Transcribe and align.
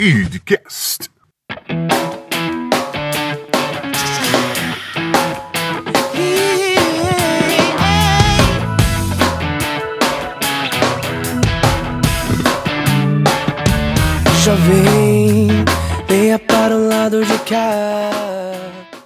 Idcast. 0.00 1.10
Jovem, 14.42 15.48
venha 16.08 16.38
para 16.38 16.74
o 16.74 16.88
lado 16.88 17.22
de 17.22 17.38
cá. 17.40 18.10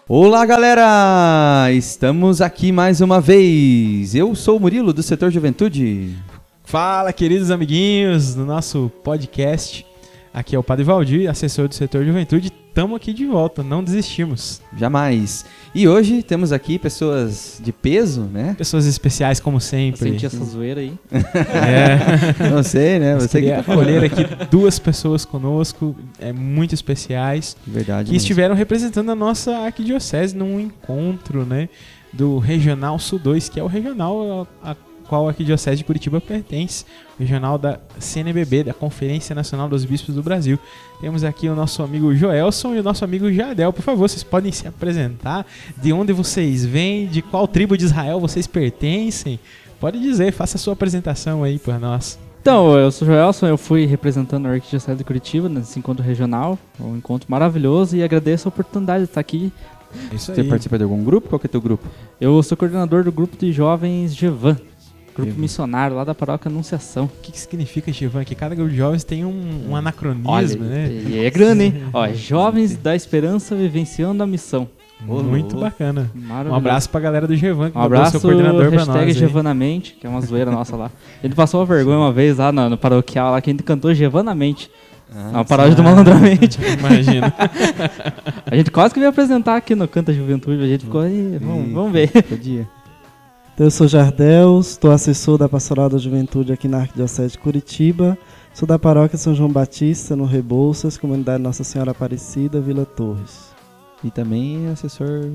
Olá, 0.08 0.46
galera! 0.46 1.72
Estamos 1.72 2.40
aqui 2.40 2.70
mais 2.70 3.00
uma 3.00 3.20
vez. 3.20 4.14
Eu 4.14 4.32
sou 4.36 4.58
o 4.58 4.60
Murilo 4.60 4.92
do 4.92 5.02
setor 5.02 5.32
Juventude. 5.32 6.14
Fala, 6.62 7.12
queridos 7.12 7.50
amiguinhos 7.50 8.36
do 8.36 8.46
nosso 8.46 8.92
podcast. 9.02 9.84
Aqui 10.34 10.56
é 10.56 10.58
o 10.58 10.64
Padre 10.64 10.84
Valdir, 10.84 11.30
assessor 11.30 11.68
do 11.68 11.76
setor 11.76 12.04
Juventude. 12.04 12.52
Estamos 12.68 12.96
aqui 12.96 13.12
de 13.12 13.24
volta, 13.24 13.62
não 13.62 13.84
desistimos. 13.84 14.60
Jamais. 14.76 15.44
E 15.72 15.86
hoje 15.86 16.24
temos 16.24 16.50
aqui 16.50 16.76
pessoas 16.76 17.60
de 17.62 17.72
peso, 17.72 18.22
né? 18.22 18.52
Pessoas 18.58 18.84
especiais, 18.84 19.38
como 19.38 19.60
sempre. 19.60 20.10
Senti 20.10 20.26
essa 20.26 20.44
zoeira 20.44 20.80
aí. 20.80 20.92
É. 21.54 22.50
Não 22.50 22.64
sei, 22.64 22.98
né? 22.98 23.14
Você 23.14 23.40
que 23.40 23.46
Queria 23.46 23.62
tá 23.62 23.72
acolher 23.72 24.02
aqui 24.02 24.24
duas 24.50 24.76
pessoas 24.80 25.24
conosco, 25.24 25.94
é, 26.18 26.32
muito 26.32 26.74
especiais, 26.74 27.56
Verdade. 27.64 28.06
que 28.06 28.10
mesmo. 28.10 28.16
estiveram 28.16 28.56
representando 28.56 29.10
a 29.10 29.14
nossa 29.14 29.56
arquidiocese 29.58 30.36
num 30.36 30.58
encontro, 30.58 31.46
né? 31.46 31.68
Do 32.12 32.38
Regional 32.40 32.98
Sul 32.98 33.20
2, 33.20 33.48
que 33.50 33.60
é 33.60 33.62
o 33.62 33.68
regional 33.68 34.48
a, 34.62 34.72
a 34.72 34.76
qual 35.14 35.26
a 35.26 35.30
arquidiocese 35.30 35.76
de 35.76 35.84
Curitiba 35.84 36.20
pertence, 36.20 36.84
o 37.16 37.22
regional 37.22 37.56
da 37.56 37.78
CNBB, 38.00 38.64
da 38.64 38.74
Conferência 38.74 39.32
Nacional 39.32 39.68
dos 39.68 39.84
Bispos 39.84 40.12
do 40.12 40.24
Brasil. 40.24 40.58
Temos 41.00 41.22
aqui 41.22 41.48
o 41.48 41.54
nosso 41.54 41.84
amigo 41.84 42.12
Joelson 42.12 42.74
e 42.74 42.80
o 42.80 42.82
nosso 42.82 43.04
amigo 43.04 43.32
Jadel. 43.32 43.72
Por 43.72 43.82
favor, 43.82 44.08
vocês 44.08 44.24
podem 44.24 44.50
se 44.50 44.66
apresentar, 44.66 45.46
de 45.80 45.92
onde 45.92 46.12
vocês 46.12 46.66
vêm, 46.66 47.06
de 47.06 47.22
qual 47.22 47.46
tribo 47.46 47.78
de 47.78 47.84
Israel 47.84 48.18
vocês 48.18 48.48
pertencem. 48.48 49.38
Pode 49.78 50.00
dizer, 50.00 50.32
faça 50.32 50.56
a 50.56 50.58
sua 50.58 50.72
apresentação 50.72 51.44
aí 51.44 51.60
por 51.60 51.78
nós. 51.78 52.18
Então, 52.40 52.76
eu 52.76 52.90
sou 52.90 53.06
o 53.06 53.10
Joelson, 53.12 53.46
eu 53.46 53.56
fui 53.56 53.86
representando 53.86 54.46
a 54.46 54.50
Arquidiocese 54.50 54.98
de 54.98 55.04
Curitiba 55.04 55.48
nesse 55.48 55.78
encontro 55.78 56.04
regional, 56.04 56.58
um 56.80 56.96
encontro 56.96 57.30
maravilhoso 57.30 57.96
e 57.96 58.02
agradeço 58.02 58.48
a 58.48 58.50
oportunidade 58.50 59.04
de 59.04 59.10
estar 59.10 59.20
aqui. 59.20 59.52
Isso 60.12 60.34
Você 60.34 60.44
participa 60.44 60.76
de 60.76 60.84
algum 60.84 61.02
grupo? 61.04 61.28
Qual 61.28 61.38
que 61.38 61.46
é 61.46 61.48
teu 61.48 61.60
grupo? 61.60 61.86
Eu 62.20 62.42
sou 62.42 62.56
coordenador 62.56 63.04
do 63.04 63.12
grupo 63.12 63.36
de 63.36 63.52
jovens 63.52 64.14
Gevan, 64.14 64.56
grupo 65.14 65.30
Gevan. 65.30 65.40
missionário 65.40 65.96
lá 65.96 66.04
da 66.04 66.14
paróquia 66.14 66.48
Anunciação. 66.50 67.04
O 67.04 67.10
que, 67.22 67.32
que 67.32 67.38
significa, 67.38 67.92
Givan? 67.92 68.24
Que 68.24 68.34
cada 68.34 68.54
grupo 68.54 68.70
de 68.70 68.76
jovens 68.76 69.04
tem 69.04 69.24
um, 69.24 69.66
um 69.70 69.76
anacronismo, 69.76 70.30
Olha, 70.30 70.56
né? 70.56 70.88
e 71.08 71.18
é 71.24 71.30
grande, 71.30 71.64
hein? 71.64 71.74
Ó, 71.92 72.08
Jovens 72.12 72.76
da 72.76 72.94
Esperança 72.96 73.54
Vivenciando 73.54 74.22
a 74.22 74.26
Missão. 74.26 74.68
Muito 75.06 75.56
bacana. 75.56 76.10
Maravilhoso. 76.14 76.54
Um 76.54 76.56
abraço 76.56 76.88
pra 76.88 76.98
galera 77.00 77.26
do 77.26 77.36
Givan, 77.36 77.70
que 77.70 77.76
Um 77.76 77.80
abraço, 77.82 78.12
seu 78.12 78.20
coordenador 78.20 78.70
pra 78.70 78.86
nós. 78.86 79.14
Gevanamente, 79.16 79.96
que 80.00 80.06
é 80.06 80.10
uma 80.10 80.20
zoeira 80.22 80.50
nossa 80.50 80.76
lá. 80.76 80.90
Ele 81.22 81.34
passou 81.34 81.60
uma 81.60 81.66
vergonha 81.66 81.98
uma 81.98 82.12
vez 82.12 82.38
lá 82.38 82.50
no, 82.50 82.70
no 82.70 82.78
paroquial, 82.78 83.30
lá 83.32 83.40
que 83.40 83.50
a 83.50 83.52
gente 83.52 83.62
cantou 83.62 83.92
Gevanamente. 83.92 84.70
Ah, 85.14 85.28
É 85.32 85.36
uma 85.36 85.44
paródia 85.44 85.74
do 85.76 85.82
Malandramente. 85.82 86.58
Imagina. 86.78 87.34
A 88.50 88.56
gente 88.56 88.70
quase 88.70 88.94
que 88.94 89.00
veio 89.00 89.10
apresentar 89.10 89.56
aqui 89.56 89.74
no 89.74 89.86
Canta 89.86 90.12
Juventude, 90.12 90.62
a 90.62 90.66
gente 90.66 90.84
ficou 90.86 91.02
aí, 91.02 91.38
vamos, 91.38 91.72
vamos 91.72 91.92
ver. 91.92 92.08
Podia. 92.22 92.66
Então, 93.54 93.68
eu 93.68 93.70
sou 93.70 93.86
Jardel, 93.86 94.58
estou 94.58 94.90
assessor 94.90 95.38
da 95.38 95.48
Pastoral 95.48 95.88
da 95.88 95.96
Juventude 95.96 96.52
aqui 96.52 96.66
na 96.66 96.78
Arquidiocese 96.78 97.34
de 97.34 97.38
Curitiba. 97.38 98.18
Sou 98.52 98.66
da 98.66 98.80
paróquia 98.80 99.16
São 99.16 99.32
João 99.32 99.48
Batista, 99.48 100.16
no 100.16 100.24
Rebouças, 100.24 100.98
comunidade 100.98 101.40
Nossa 101.40 101.62
Senhora 101.62 101.92
Aparecida, 101.92 102.60
Vila 102.60 102.84
Torres. 102.84 103.54
E 104.02 104.10
também 104.10 104.66
assessor 104.66 105.30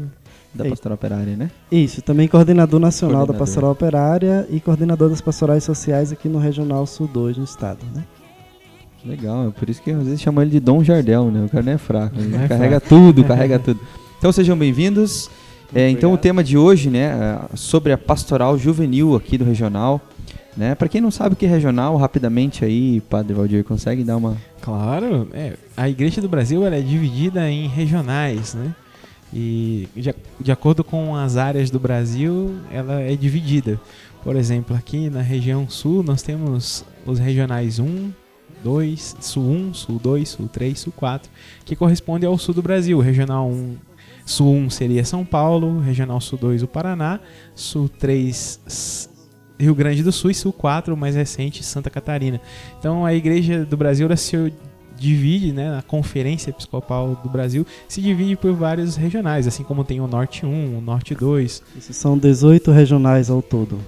da 0.54 0.66
Ei. 0.66 0.70
Pastoral 0.70 0.96
Operária, 0.96 1.38
né? 1.38 1.50
Isso, 1.72 2.02
também 2.02 2.28
coordenador 2.28 2.78
nacional 2.78 3.22
da 3.22 3.28
Coordenador. 3.28 3.48
Pastoral 3.48 3.72
Operária 3.72 4.48
e 4.50 4.60
coordenador 4.60 5.10
das 5.10 5.22
pastorais 5.22 5.64
sociais 5.64 6.12
aqui 6.12 6.28
no 6.28 6.40
Regional 6.40 6.86
Sul 6.86 7.08
2 7.08 7.38
no 7.38 7.46
estado, 7.46 7.86
né? 7.96 8.04
Legal, 9.06 9.48
é 9.48 9.52
por 9.52 9.70
isso 9.70 9.82
que 9.82 9.92
às 9.92 10.04
vezes 10.04 10.20
chamam 10.20 10.42
ele 10.42 10.52
de 10.52 10.60
Dom 10.60 10.84
Jardel, 10.84 11.32
né? 11.32 11.46
O 11.46 11.50
cara 11.50 11.64
não 11.64 11.72
é 11.72 11.78
fraco, 11.78 12.20
ele 12.20 12.36
é 12.36 12.50
carrega 12.50 12.82
tudo, 12.82 13.24
carrega 13.24 13.58
tudo. 13.64 13.80
Então 14.18 14.30
sejam 14.34 14.58
bem-vindos. 14.58 15.30
É, 15.74 15.90
então 15.90 16.12
o 16.14 16.18
tema 16.18 16.44
de 16.44 16.58
hoje, 16.58 16.90
né, 16.90 17.40
é 17.52 17.56
sobre 17.56 17.92
a 17.92 17.98
pastoral 17.98 18.58
juvenil 18.58 19.16
aqui 19.16 19.38
do 19.38 19.46
regional, 19.46 20.02
né? 20.58 20.76
Para 20.76 20.90
quem 20.90 21.00
não 21.00 21.12
sabe 21.12 21.34
o 21.34 21.36
que 21.38 21.46
é 21.46 21.50
regional, 21.50 21.96
rapidamente 21.96 22.66
aí, 22.66 23.02
Padre 23.02 23.34
Valdir 23.34 23.64
consegue 23.64 24.04
dar 24.04 24.18
uma 24.18 24.36
Claro, 24.62 25.28
é, 25.32 25.54
a 25.78 25.88
Igreja 25.88 26.22
do 26.22 26.28
Brasil 26.28 26.66
é 26.66 26.82
dividida 26.82 27.50
em 27.50 27.68
regionais, 27.68 28.54
né? 28.54 28.76
E 29.34 29.88
de, 29.96 30.14
de 30.40 30.52
acordo 30.52 30.84
com 30.84 31.16
as 31.16 31.38
áreas 31.38 31.70
do 31.70 31.80
Brasil, 31.80 32.56
ela 32.72 33.00
é 33.00 33.16
dividida. 33.16 33.80
Por 34.24 34.36
exemplo, 34.36 34.76
aqui 34.76 35.10
na 35.10 35.22
região 35.22 35.70
sul, 35.70 36.04
nós 36.04 36.22
temos 36.22 36.84
os 37.06 37.20
regionais 37.20 37.80
1, 37.80 38.12
2, 38.64 39.18
Sul 39.22 39.44
1, 39.44 39.74
Sul 39.74 40.00
2, 40.00 40.30
Sul 40.30 40.50
3, 40.52 40.80
Sul 40.80 40.94
4, 40.96 41.32
que 41.64 41.76
corresponde 41.76 42.26
ao 42.26 42.38
sul 42.38 42.54
do 42.54 42.62
Brasil. 42.62 43.00
Regional 43.00 43.48
1, 43.48 43.78
Sul 44.30 44.54
1 44.56 44.70
seria 44.70 45.04
São 45.04 45.26
Paulo, 45.26 45.80
Regional 45.80 46.22
Sul 46.22 46.38
2, 46.38 46.62
o 46.64 46.68
Paraná, 46.68 47.20
Sul 47.56 47.90
3, 47.90 48.60
S- 48.68 49.10
Rio 49.60 49.74
Grande 49.74 50.04
do 50.04 50.12
Sul 50.12 50.30
e 50.30 50.36
Sul 50.36 50.54
4, 50.54 50.94
o 50.94 50.98
mais 50.98 51.16
recente, 51.16 51.64
Santa 51.64 51.90
Catarina. 51.90 52.40
Então 52.80 53.06
a 53.06 53.14
Igreja 53.14 53.66
do 53.66 53.76
Brasil 53.76 54.06
ela 54.06 54.16
se 54.16 54.54
divide, 54.98 55.52
né, 55.54 55.78
a 55.78 55.82
Conferência 55.82 56.50
Episcopal 56.52 57.20
do 57.24 57.30
Brasil 57.30 57.66
se 57.88 58.02
divide 58.02 58.36
por 58.36 58.54
vários 58.54 58.96
regionais, 58.98 59.48
assim 59.48 59.64
como 59.64 59.84
tem 59.84 60.00
o 60.02 60.08
Norte 60.08 60.46
1, 60.46 60.78
o 60.78 60.82
Norte 60.82 61.16
2, 61.16 61.64
Isso 61.78 61.94
são 61.94 62.18
18 62.18 62.70
regionais 62.72 63.30
ao 63.30 63.42
todo. 63.42 63.80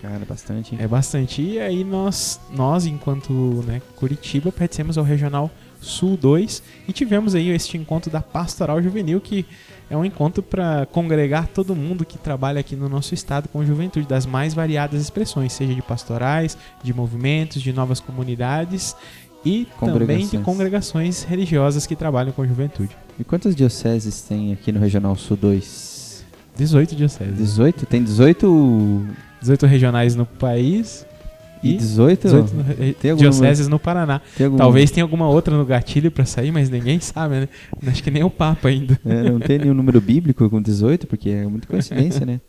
cara 0.00 0.24
bastante. 0.28 0.76
é 0.78 0.86
bastante. 0.86 1.42
E 1.42 1.58
aí 1.58 1.82
nós, 1.84 2.38
nós 2.54 2.86
enquanto 2.86 3.32
né, 3.66 3.82
Curitiba, 3.96 4.52
pertencemos 4.52 4.96
ao 4.96 5.04
Regional 5.04 5.50
Sul 5.80 6.16
2 6.16 6.62
e 6.86 6.92
tivemos 6.92 7.34
aí 7.34 7.48
este 7.50 7.76
encontro 7.78 8.10
da 8.10 8.20
Pastoral 8.20 8.82
Juvenil, 8.82 9.20
que 9.20 9.44
é 9.90 9.96
um 9.96 10.04
encontro 10.04 10.42
para 10.42 10.86
congregar 10.86 11.46
todo 11.48 11.74
mundo 11.74 12.04
que 12.04 12.18
trabalha 12.18 12.60
aqui 12.60 12.76
no 12.76 12.88
nosso 12.88 13.14
estado 13.14 13.48
com 13.48 13.64
juventude, 13.64 14.06
das 14.06 14.26
mais 14.26 14.54
variadas 14.54 15.00
expressões, 15.00 15.52
seja 15.52 15.74
de 15.74 15.82
pastorais, 15.82 16.56
de 16.82 16.92
movimentos, 16.92 17.62
de 17.62 17.72
novas 17.72 18.00
comunidades 18.00 18.94
e 19.44 19.66
também 19.80 20.26
de 20.26 20.38
Congregações. 20.38 21.22
religiosas 21.22 21.86
que 21.86 21.96
trabalham 21.96 22.32
com 22.32 22.46
juventude. 22.46 22.96
E 23.18 23.24
quantas 23.24 23.54
dioceses 23.54 24.20
tem 24.20 24.52
aqui 24.52 24.72
no 24.72 24.80
Regional 24.80 25.16
Sul 25.16 25.36
2? 25.36 26.24
18 26.56 26.96
dioceses. 26.96 27.38
18? 27.38 27.86
Tem 27.86 28.02
18 28.02 29.06
18 29.40 29.66
regionais 29.66 30.16
no 30.16 30.26
país 30.26 31.06
e 31.62 31.74
e 31.74 31.76
18? 31.76 32.22
18 32.28 32.54
no- 32.54 32.94
Tem 32.94 33.14
dioceses 33.16 33.68
no 33.68 33.78
Paraná. 33.78 34.20
Tem 34.36 34.46
algum- 34.46 34.58
Talvez 34.58 34.90
tenha 34.90 35.04
alguma 35.04 35.28
outra 35.28 35.56
no 35.56 35.64
gatilho 35.64 36.10
pra 36.10 36.24
sair, 36.24 36.50
mas 36.52 36.68
ninguém 36.70 37.00
sabe, 37.00 37.34
né? 37.40 37.48
Acho 37.86 38.02
que 38.02 38.10
nem 38.10 38.22
o 38.24 38.30
Papa 38.30 38.68
ainda. 38.68 38.98
É, 39.06 39.30
não 39.30 39.40
tem 39.40 39.58
nenhum 39.58 39.74
número 39.74 40.00
bíblico 40.00 40.48
com 40.50 40.60
18, 40.62 41.06
porque 41.06 41.30
é 41.30 41.46
muita 41.46 41.66
coincidência, 41.68 42.24
né? 42.26 42.40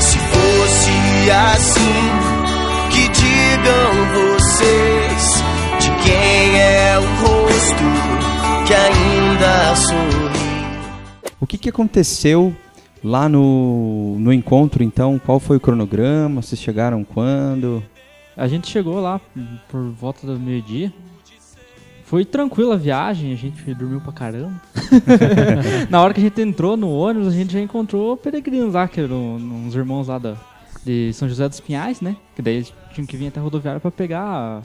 Se 0.00 0.18
fosse 0.18 1.30
assim, 1.30 1.80
que 2.90 3.08
digam 3.08 3.90
vocês 4.38 5.42
de 5.80 5.90
quem 6.04 6.58
é 6.58 6.98
o 6.98 7.02
rosto 7.22 7.84
que 8.66 8.74
ainda 8.74 9.76
sorri. 9.76 10.40
O 11.40 11.46
que, 11.46 11.58
que 11.58 11.68
aconteceu 11.68 12.54
lá 13.02 13.28
no, 13.28 14.16
no 14.18 14.32
encontro, 14.32 14.82
então? 14.82 15.18
Qual 15.18 15.40
foi 15.40 15.56
o 15.56 15.60
cronograma? 15.60 16.42
Vocês 16.42 16.60
chegaram 16.60 17.04
quando? 17.04 17.82
A 18.36 18.46
gente 18.48 18.68
chegou 18.68 19.00
lá 19.00 19.20
por 19.68 19.82
volta 19.90 20.26
do 20.26 20.38
meio-dia. 20.38 20.92
Foi 22.04 22.24
tranquila 22.24 22.74
a 22.74 22.78
viagem, 22.78 23.32
a 23.32 23.36
gente 23.36 23.72
dormiu 23.74 24.00
pra 24.00 24.12
caramba. 24.12 24.60
Na 25.88 26.02
hora 26.02 26.12
que 26.12 26.20
a 26.20 26.22
gente 26.22 26.40
entrou 26.40 26.76
no 26.76 26.90
ônibus, 26.90 27.28
a 27.28 27.36
gente 27.36 27.52
já 27.52 27.60
encontrou 27.60 28.16
peregrinos 28.16 28.74
lá, 28.74 28.88
que 28.88 29.00
eram 29.00 29.36
uns 29.36 29.74
irmãos 29.76 30.08
lá 30.08 30.18
da, 30.18 30.34
de 30.84 31.12
São 31.12 31.28
José 31.28 31.48
dos 31.48 31.60
Pinhais, 31.60 32.00
né? 32.00 32.16
Que 32.34 32.42
daí 32.42 32.56
eles 32.56 32.74
tinham 32.92 33.06
que 33.06 33.16
vir 33.16 33.28
até 33.28 33.38
a 33.38 33.42
rodoviária 33.42 33.80
pra 33.80 33.92
pegar 33.92 34.62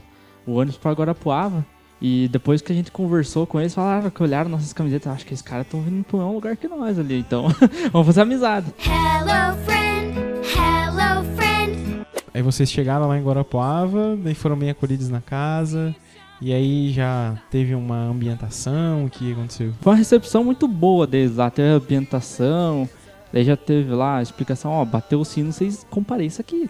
o 0.47 0.53
ônibus 0.53 0.77
pra 0.77 0.93
Guarapuava. 0.93 1.63
E 2.01 2.27
depois 2.31 2.61
que 2.61 2.71
a 2.71 2.75
gente 2.75 2.91
conversou 2.91 3.47
com 3.47 3.59
eles, 3.59 3.73
falaram 3.73 4.09
que 4.09 4.21
olharam 4.21 4.49
nossas 4.49 4.73
camisetas, 4.73 5.11
acho 5.13 5.25
que 5.25 5.33
esses 5.33 5.45
caras 5.45 5.65
estão 5.65 5.81
vindo 5.81 6.03
pro 6.03 6.17
mesmo 6.17 6.33
lugar 6.33 6.57
que 6.57 6.67
nós 6.67 6.99
ali, 6.99 7.19
então 7.19 7.47
vamos 7.91 8.07
fazer 8.07 8.21
amizade. 8.21 8.73
Hello, 8.79 9.57
friend. 9.63 10.19
Hello, 10.55 11.23
friend. 11.35 12.05
Aí 12.33 12.41
vocês 12.41 12.69
chegaram 12.69 13.07
lá 13.07 13.17
em 13.17 13.23
Guarapuava, 13.23 14.17
daí 14.21 14.35
foram 14.35 14.57
bem 14.57 14.69
acolhidos 14.69 15.09
na 15.09 15.21
casa. 15.21 15.95
E 16.41 16.53
aí 16.53 16.91
já 16.91 17.37
teve 17.49 17.73
uma 17.73 18.09
ambientação, 18.09 19.05
o 19.05 19.09
que 19.09 19.31
aconteceu? 19.31 19.73
Foi 19.79 19.93
uma 19.93 19.97
recepção 19.97 20.43
muito 20.43 20.67
boa 20.67 21.07
deles 21.07 21.37
lá, 21.37 21.49
teve 21.49 21.69
a 21.69 21.75
ambientação, 21.75 22.89
Daí 23.33 23.43
já 23.43 23.57
teve 23.57 23.93
lá 23.93 24.17
a 24.17 24.21
explicação, 24.21 24.71
ó, 24.71 24.85
bateu 24.85 25.19
o 25.19 25.25
sino, 25.25 25.51
vocês 25.51 25.85
compareçam 25.89 26.41
aqui. 26.41 26.69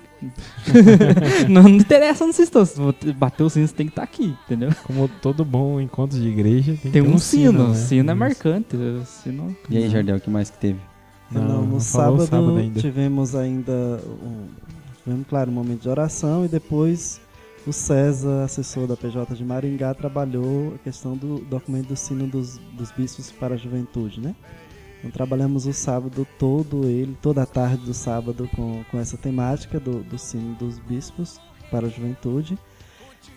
não, 1.49 1.63
não 1.63 1.69
interessa 1.69 2.23
onde 2.23 2.35
vocês 2.35 2.47
estão, 2.47 2.65
se 2.65 3.13
bateu 3.13 3.45
o 3.45 3.49
sino, 3.49 3.67
você 3.67 3.73
tem 3.75 3.85
que 3.85 3.91
estar 3.91 4.03
aqui, 4.03 4.35
entendeu? 4.45 4.71
Como 4.83 5.07
todo 5.21 5.45
bom 5.45 5.79
encontro 5.79 6.19
de 6.19 6.27
igreja, 6.27 6.71
tem, 6.81 6.91
Tem 6.91 7.03
que 7.03 7.09
ter 7.09 7.15
um 7.15 7.17
sino, 7.19 7.65
o 7.65 7.67
né? 7.69 7.75
sino 7.75 8.09
é 8.09 8.13
Isso. 8.13 8.19
marcante. 8.19 8.75
o 8.75 9.05
Sino... 9.05 9.55
E 9.69 9.77
aí, 9.77 9.89
Jardel, 9.89 10.17
o 10.17 10.19
que 10.19 10.29
mais 10.29 10.49
que 10.49 10.57
teve? 10.57 10.79
Não, 11.29 11.41
Não, 11.43 11.61
no 11.61 11.71
não 11.73 11.79
sábado, 11.79 12.25
sábado 12.25 12.57
ainda. 12.57 12.79
tivemos 12.79 13.35
ainda, 13.35 13.99
um, 14.23 14.47
tivemos, 15.03 15.27
claro, 15.27 15.51
um 15.51 15.53
momento 15.53 15.81
de 15.81 15.89
oração 15.89 16.45
e 16.45 16.47
depois 16.47 17.19
o 17.67 17.73
César, 17.73 18.43
assessor 18.43 18.87
da 18.87 18.95
PJ 18.95 19.33
de 19.35 19.43
Maringá, 19.43 19.93
trabalhou 19.93 20.73
a 20.75 20.77
questão 20.79 21.17
do 21.17 21.39
documento 21.39 21.87
do 21.87 21.95
sino 21.95 22.27
dos, 22.27 22.59
dos 22.73 22.91
bispos 22.91 23.31
para 23.31 23.55
a 23.55 23.57
juventude, 23.57 24.21
né? 24.21 24.35
Então 25.05 25.11
trabalhamos 25.11 25.67
o 25.67 25.73
sábado 25.73 26.25
todo, 26.39 26.85
ele, 26.85 27.15
toda 27.21 27.43
a 27.43 27.45
tarde 27.45 27.85
do 27.85 27.93
sábado 27.93 28.49
com, 28.55 28.83
com 28.89 28.97
essa 28.97 29.15
temática 29.15 29.79
do, 29.79 30.01
do 30.03 30.17
sino 30.17 30.55
dos 30.55 30.79
bispos 30.79 31.39
para 31.69 31.85
a 31.85 31.89
juventude. 31.89 32.57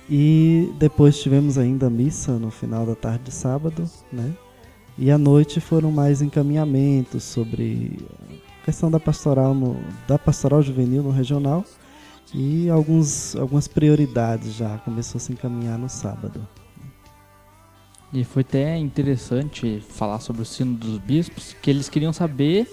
E 0.08 0.72
depois 0.78 1.20
tivemos 1.20 1.58
ainda 1.58 1.88
a 1.88 1.90
missa 1.90 2.38
no 2.38 2.50
final 2.50 2.86
da 2.86 2.94
tarde 2.94 3.24
de 3.24 3.32
sábado, 3.32 3.84
né? 4.10 4.34
E 4.96 5.10
à 5.10 5.18
noite 5.18 5.60
foram 5.60 5.92
mais 5.92 6.22
encaminhamentos 6.22 7.22
sobre 7.22 7.98
a 8.62 8.64
questão 8.64 8.90
da 8.90 8.98
pastoral, 8.98 9.54
no, 9.54 9.76
da 10.06 10.18
pastoral 10.18 10.62
juvenil 10.62 11.02
no 11.02 11.10
regional 11.10 11.64
e 12.32 12.70
alguns, 12.70 13.36
algumas 13.36 13.68
prioridades 13.68 14.54
já 14.54 14.78
começou 14.78 15.18
a 15.18 15.20
se 15.20 15.32
encaminhar 15.32 15.78
no 15.78 15.88
sábado. 15.88 16.48
E 18.12 18.25
foi 18.25 18.40
até 18.43 18.76
interessante 18.76 19.82
falar 19.90 20.20
sobre 20.20 20.43
o 20.43 20.44
sino 20.44 20.75
dos 20.75 20.99
bispos, 20.99 21.55
que 21.60 21.69
eles 21.70 21.88
queriam 21.88 22.12
saber 22.12 22.66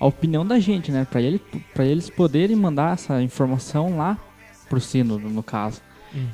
a 0.00 0.06
opinião 0.06 0.44
da 0.44 0.58
gente, 0.58 0.90
né? 0.90 1.06
Pra, 1.08 1.20
ele, 1.22 1.38
pra 1.74 1.84
eles 1.84 2.10
poderem 2.10 2.56
mandar 2.56 2.94
essa 2.94 3.22
informação 3.22 3.96
lá 3.96 4.18
pro 4.68 4.80
sino, 4.80 5.18
no 5.18 5.42
caso. 5.42 5.80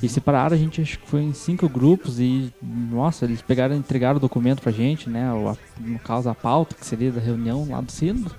E 0.02 0.08
separaram 0.08 0.54
a 0.54 0.58
gente, 0.58 0.80
acho 0.80 0.98
que 0.98 1.06
foi 1.06 1.20
em 1.22 1.34
cinco 1.34 1.68
grupos 1.68 2.18
e, 2.18 2.50
nossa, 2.62 3.26
eles 3.26 3.42
pegaram 3.42 3.76
entregaram 3.76 4.16
o 4.16 4.20
documento 4.20 4.62
pra 4.62 4.72
gente, 4.72 5.10
né? 5.10 5.30
o- 5.32 5.54
no 5.78 5.98
caso, 5.98 6.30
a 6.30 6.34
pauta, 6.34 6.74
que 6.74 6.86
seria 6.86 7.12
da 7.12 7.20
reunião 7.20 7.66
lá 7.68 7.82
do 7.82 7.92
sino. 7.92 8.30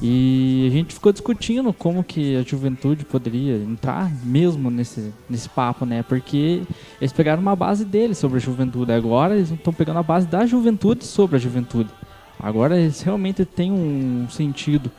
E 0.00 0.66
a 0.68 0.70
gente 0.70 0.94
ficou 0.94 1.12
discutindo 1.12 1.72
como 1.72 2.02
que 2.02 2.36
a 2.36 2.42
juventude 2.42 3.04
poderia 3.04 3.56
entrar 3.56 4.10
mesmo 4.24 4.70
nesse, 4.70 5.12
nesse 5.30 5.48
papo, 5.48 5.86
né? 5.86 6.02
Porque 6.02 6.62
eles 7.00 7.12
pegaram 7.12 7.40
uma 7.40 7.56
base 7.56 7.84
deles 7.84 8.18
sobre 8.18 8.38
a 8.38 8.40
juventude. 8.40 8.92
Agora 8.92 9.34
eles 9.34 9.50
estão 9.50 9.72
pegando 9.72 9.98
a 9.98 10.02
base 10.02 10.26
da 10.26 10.44
juventude 10.46 11.04
sobre 11.04 11.36
a 11.36 11.38
juventude. 11.38 11.90
Agora 12.38 12.78
eles 12.78 13.00
realmente 13.02 13.44
têm 13.44 13.72
um 13.72 14.26
sentido 14.28 14.90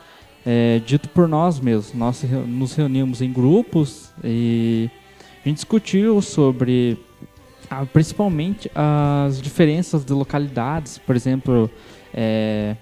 é, 0.44 0.80
dito 0.84 1.08
por 1.08 1.28
nós 1.28 1.60
mesmos. 1.60 1.92
Nós 1.94 2.22
nos 2.46 2.74
reunimos 2.74 3.20
em 3.20 3.32
grupos 3.32 4.12
e 4.24 4.90
a 5.44 5.48
gente 5.48 5.56
discutiu 5.56 6.22
sobre 6.22 6.98
ah, 7.70 7.84
principalmente 7.84 8.70
as 8.74 9.40
diferenças 9.42 10.04
de 10.04 10.12
localidades. 10.12 10.98
Por 10.98 11.14
exemplo, 11.14 11.70
é, 12.14 12.76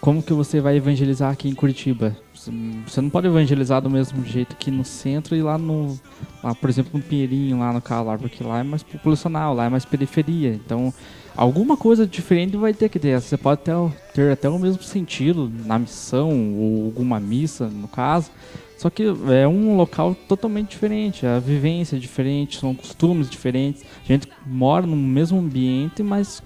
como 0.00 0.22
que 0.22 0.32
você 0.32 0.60
vai 0.60 0.76
evangelizar 0.76 1.30
aqui 1.30 1.48
em 1.48 1.54
Curitiba? 1.54 2.16
Você 2.34 3.00
não 3.02 3.10
pode 3.10 3.26
evangelizar 3.26 3.82
do 3.82 3.90
mesmo 3.90 4.24
jeito 4.24 4.54
aqui 4.54 4.70
no 4.70 4.82
centro 4.82 5.36
e 5.36 5.42
lá 5.42 5.58
no, 5.58 5.98
lá, 6.42 6.54
por 6.54 6.70
exemplo, 6.70 6.92
no 6.94 7.02
Pinheirinho, 7.02 7.58
lá 7.58 7.70
no 7.70 7.82
lá, 8.04 8.16
porque 8.16 8.42
lá 8.42 8.60
é 8.60 8.62
mais 8.62 8.82
populacional, 8.82 9.54
lá 9.54 9.66
é 9.66 9.68
mais 9.68 9.84
periferia. 9.84 10.54
Então, 10.54 10.92
alguma 11.36 11.76
coisa 11.76 12.06
diferente 12.06 12.56
vai 12.56 12.72
ter 12.72 12.88
que 12.88 12.98
ter. 12.98 13.20
Você 13.20 13.36
pode 13.36 13.60
ter, 13.60 13.74
ter 14.14 14.32
até 14.32 14.48
o 14.48 14.58
mesmo 14.58 14.82
sentido 14.82 15.52
na 15.66 15.78
missão, 15.78 16.54
ou 16.56 16.86
alguma 16.86 17.20
missa, 17.20 17.68
no 17.68 17.86
caso. 17.86 18.30
Só 18.78 18.88
que 18.88 19.02
é 19.02 19.46
um 19.46 19.76
local 19.76 20.14
totalmente 20.26 20.70
diferente, 20.70 21.26
a 21.26 21.38
vivência 21.38 21.96
é 21.96 21.98
diferente, 21.98 22.58
são 22.58 22.74
costumes 22.74 23.28
diferentes. 23.28 23.84
A 24.02 24.06
gente 24.06 24.26
mora 24.46 24.86
no 24.86 24.96
mesmo 24.96 25.38
ambiente, 25.38 26.02
mas 26.02 26.42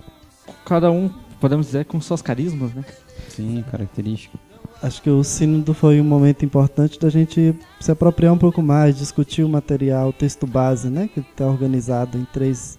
cada 0.66 0.90
um, 0.90 1.08
podemos 1.40 1.66
dizer, 1.66 1.84
com 1.84 2.00
suas 2.00 2.20
carismas, 2.20 2.74
né? 2.74 2.84
Sim, 3.28 3.64
característica. 3.70 4.38
Acho 4.82 5.02
que 5.02 5.10
o 5.10 5.22
sínodo 5.24 5.72
foi 5.72 6.00
um 6.00 6.04
momento 6.04 6.44
importante 6.44 6.98
da 6.98 7.08
gente 7.08 7.54
se 7.80 7.90
apropriar 7.90 8.32
um 8.32 8.38
pouco 8.38 8.62
mais, 8.62 8.98
discutir 8.98 9.42
o 9.42 9.48
material, 9.48 10.08
o 10.08 10.12
texto 10.12 10.46
base, 10.46 10.88
né? 10.88 11.08
Que 11.12 11.20
está 11.20 11.46
organizado 11.46 12.18
em 12.18 12.24
três, 12.26 12.78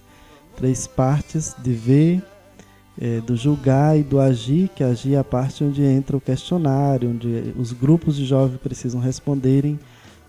três 0.56 0.86
partes, 0.86 1.54
de 1.62 1.72
ver, 1.72 2.22
eh, 3.00 3.20
do 3.20 3.36
julgar 3.36 3.98
e 3.98 4.02
do 4.02 4.20
agir, 4.20 4.68
que 4.74 4.84
agir 4.84 5.14
é 5.14 5.18
a 5.18 5.24
parte 5.24 5.64
onde 5.64 5.82
entra 5.82 6.16
o 6.16 6.20
questionário, 6.20 7.10
onde 7.10 7.54
os 7.58 7.72
grupos 7.72 8.16
de 8.16 8.24
jovens 8.24 8.58
precisam 8.58 9.00
responderem, 9.00 9.78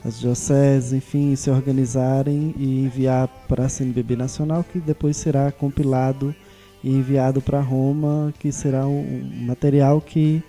as 0.03 0.19
dioceses, 0.19 0.93
enfim, 0.93 1.35
se 1.35 1.49
organizarem 1.49 2.53
e 2.57 2.85
enviar 2.85 3.27
para 3.47 3.65
a 3.65 3.69
CNBB 3.69 4.15
Nacional, 4.15 4.63
que 4.63 4.79
depois 4.79 5.17
será 5.17 5.51
compilado 5.51 6.33
e 6.83 6.89
enviado 6.89 7.41
para 7.41 7.59
Roma, 7.59 8.33
que 8.39 8.51
será 8.51 8.87
um 8.87 9.45
material 9.45 10.01
que 10.01 10.43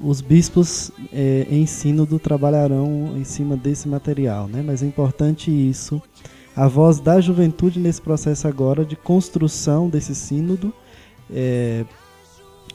os 0.00 0.20
bispos 0.20 0.92
eh, 1.12 1.46
em 1.50 1.66
sínodo 1.66 2.18
trabalharão 2.18 3.14
em 3.16 3.24
cima 3.24 3.56
desse 3.56 3.88
material, 3.88 4.46
né? 4.46 4.62
Mas 4.64 4.82
é 4.82 4.86
importante 4.86 5.50
isso, 5.50 6.00
a 6.54 6.68
voz 6.68 7.00
da 7.00 7.20
juventude 7.20 7.80
nesse 7.80 8.00
processo 8.00 8.46
agora 8.46 8.84
de 8.84 8.96
construção 8.96 9.88
desse 9.88 10.14
sínodo, 10.14 10.72
eh, 11.30 11.84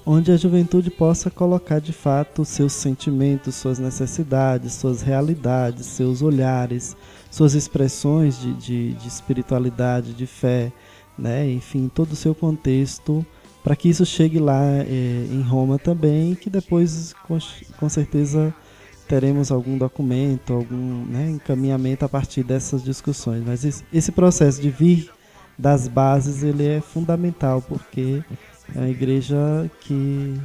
onde 0.05 0.31
a 0.31 0.37
juventude 0.37 0.89
possa 0.91 1.31
colocar 1.31 1.79
de 1.79 1.93
fato 1.93 2.43
seus 2.43 2.73
sentimentos, 2.73 3.55
suas 3.55 3.79
necessidades, 3.79 4.73
suas 4.73 5.01
realidades, 5.01 5.85
seus 5.85 6.21
olhares, 6.21 6.95
suas 7.31 7.53
expressões 7.53 8.39
de, 8.39 8.53
de, 8.53 8.93
de 8.93 9.07
espiritualidade, 9.07 10.13
de 10.13 10.27
fé, 10.27 10.73
né? 11.17 11.49
Enfim, 11.49 11.89
todo 11.93 12.13
o 12.13 12.15
seu 12.15 12.33
contexto 12.33 13.25
para 13.63 13.75
que 13.75 13.87
isso 13.87 14.05
chegue 14.05 14.39
lá 14.39 14.61
eh, 14.61 15.25
em 15.31 15.41
Roma 15.41 15.79
também, 15.79 16.35
que 16.35 16.49
depois 16.49 17.13
com, 17.25 17.37
com 17.79 17.87
certeza 17.87 18.53
teremos 19.07 19.51
algum 19.51 19.77
documento, 19.77 20.53
algum 20.53 21.05
né, 21.05 21.29
encaminhamento 21.29 22.03
a 22.03 22.09
partir 22.09 22.43
dessas 22.43 22.83
discussões. 22.83 23.41
Mas 23.45 23.63
esse, 23.63 23.83
esse 23.93 24.11
processo 24.11 24.61
de 24.61 24.69
vir 24.69 25.09
das 25.57 25.87
bases 25.87 26.43
ele 26.43 26.65
é 26.65 26.81
fundamental 26.81 27.61
porque 27.61 28.21
é 28.75 28.79
uma 28.79 28.89
igreja 28.89 29.37
que 29.79 30.37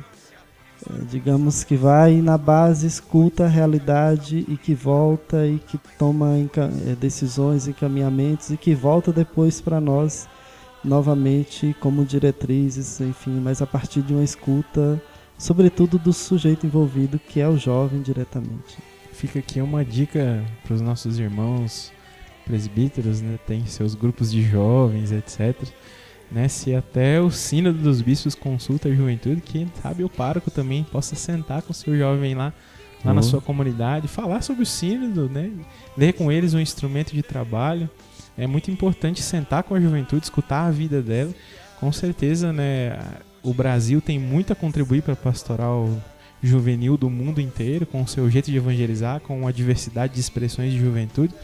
eh, 0.88 1.00
digamos 1.10 1.64
que 1.64 1.74
vai 1.74 2.20
na 2.22 2.38
base, 2.38 2.86
escuta 2.86 3.46
a 3.46 3.48
realidade 3.48 4.44
e 4.48 4.56
que 4.56 4.74
volta 4.74 5.44
e 5.44 5.58
que 5.58 5.76
toma 5.98 6.36
eh, 6.38 6.94
decisões, 7.00 7.66
encaminhamentos 7.66 8.50
e 8.50 8.56
que 8.56 8.76
volta 8.76 9.12
depois 9.12 9.60
para 9.60 9.80
nós 9.80 10.28
novamente 10.84 11.74
como 11.80 12.04
diretrizes, 12.04 13.00
enfim, 13.00 13.40
mas 13.40 13.60
a 13.60 13.66
partir 13.66 14.02
de 14.02 14.12
uma 14.14 14.24
escuta, 14.24 15.00
sobretudo 15.36 15.98
do 15.98 16.12
sujeito 16.12 16.66
envolvido, 16.66 17.18
que 17.18 17.40
é 17.40 17.48
o 17.48 17.56
jovem 17.56 18.00
diretamente. 18.02 18.78
Fica 19.12 19.38
aqui 19.40 19.60
uma 19.60 19.84
dica 19.84 20.44
para 20.64 20.74
os 20.74 20.80
nossos 20.80 21.18
irmãos 21.18 21.92
presbíteros, 22.44 23.20
né? 23.20 23.38
Tem 23.46 23.66
seus 23.66 23.94
grupos 23.94 24.30
de 24.30 24.42
jovens, 24.42 25.10
etc. 25.12 25.54
Né? 26.30 26.46
Se 26.48 26.74
até 26.74 27.20
o 27.20 27.30
sínodo 27.30 27.78
dos 27.78 28.00
bispos 28.00 28.34
consulta 28.34 28.88
a 28.88 28.94
juventude, 28.94 29.40
quem 29.40 29.70
sabe 29.82 30.04
o 30.04 30.08
pároco 30.08 30.50
também 30.50 30.84
possa 30.84 31.16
sentar 31.16 31.62
com 31.62 31.72
o 31.72 31.74
seu 31.74 31.96
jovem 31.96 32.34
lá, 32.34 32.52
lá 33.04 33.12
na 33.12 33.20
Oh. 33.20 33.24
sua 33.24 33.40
comunidade, 33.40 34.06
falar 34.08 34.42
sobre 34.42 34.62
o 34.62 34.66
sínodo, 34.66 35.28
né? 35.28 35.50
Ler 35.96 36.12
com 36.12 36.30
eles 36.30 36.54
um 36.54 36.60
instrumento 36.60 37.12
de 37.14 37.22
trabalho. 37.22 37.88
É 38.38 38.46
muito 38.46 38.70
importante 38.70 39.20
sentar 39.20 39.64
com 39.64 39.74
a 39.74 39.80
juventude, 39.80 40.24
escutar 40.24 40.66
a 40.66 40.70
vida 40.70 41.02
dela. 41.02 41.34
Com 41.80 41.90
certeza, 41.92 42.52
né? 42.52 42.98
O 43.42 43.52
Brasil 43.52 44.00
tem 44.00 44.18
muito 44.18 44.52
a 44.52 44.56
contribuir 44.56 45.02
para 45.02 45.12
a 45.14 45.16
pastoral 45.16 45.90
juvenil 46.40 46.96
do 46.96 47.10
mundo 47.10 47.40
inteiro, 47.40 47.84
com 47.84 48.02
o 48.02 48.06
seu 48.06 48.30
jeito 48.30 48.50
de 48.50 48.56
evangelizar, 48.56 49.20
com 49.20 49.46
a 49.46 49.50
diversidade 49.52 50.14
de 50.14 50.20
expressões 50.20 50.72
de 50.72 50.78
juventude. 50.78 51.34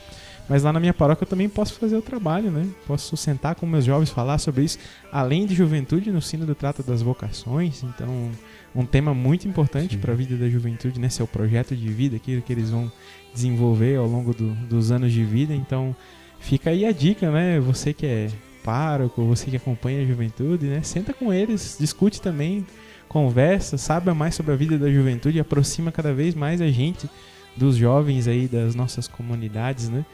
Mas 0.49 0.63
lá 0.63 0.73
na 0.73 0.79
minha 0.79 0.93
paróquia 0.93 1.25
eu 1.25 1.29
também 1.29 1.49
posso 1.49 1.75
fazer 1.75 1.97
o 1.97 2.03
trabalho, 2.03 2.51
né? 2.51 2.67
Posso 2.87 3.17
sentar 3.17 3.55
com 3.55 3.67
meus 3.67 3.85
jovens, 3.85 4.11
falar 4.11 4.39
sobre 4.39 4.63
isso. 4.63 4.79
Além 5.11 5.47
de 5.47 5.55
juventude, 5.55 6.13
no 6.13 6.21
sino 6.21 6.45
do 6.45 6.55
Trata 6.55 6.83
das 6.83 7.01
Vocações. 7.01 7.83
Então, 7.83 8.31
um 8.75 8.85
tema 8.85 9.15
muito 9.15 9.49
importante 9.49 9.97
para 9.97 10.13
a 10.13 10.17
vida 10.17 10.37
da 10.37 10.49
juventude, 10.49 11.01
né? 11.01 11.09
Seu 11.09 11.27
projeto 11.27 11.75
de 11.75 11.89
vida, 11.89 12.17
aquilo 12.17 12.43
que 12.43 12.53
eles 12.53 12.71
vão 12.71 12.93
desenvolver 13.33 13.97
ao 13.97 14.07
longo 14.07 14.35
do- 14.35 14.55
dos 14.67 14.93
anos 14.93 15.13
de 15.13 15.25
vida. 15.25 15.55
Então, 15.55 15.97
fica 16.45 16.71
aí 16.71 16.85
a 16.85 16.93
dica, 16.93 17.31
né? 17.31 17.59
Você 17.61 17.93
que 17.93 18.07
é 18.07 18.29
pároco, 18.63 19.25
você 19.25 19.51
que 19.51 19.57
acompanha 19.57 20.03
a 20.03 20.05
juventude, 20.07 20.67
né? 20.67 20.83
Senta 20.83 21.13
com 21.13 21.33
eles, 21.33 21.77
discute 21.81 22.21
também, 22.21 22.67
conversa, 23.09 23.79
saiba 23.79 24.15
mais 24.15 24.35
sobre 24.35 24.53
a 24.53 24.57
vida 24.57 24.79
da 24.79 24.91
juventude, 24.91 25.41
aproxima 25.41 25.91
cada 25.91 26.13
vez 26.13 26.35
mais 26.35 26.61
a 26.61 26.69
gente 26.69 27.09
dos 27.57 27.77
jovens 27.77 28.29
aí 28.29 28.47
das 28.47 28.75
nossas 28.75 29.09
comunidades, 29.09 29.89
né? 29.89 30.05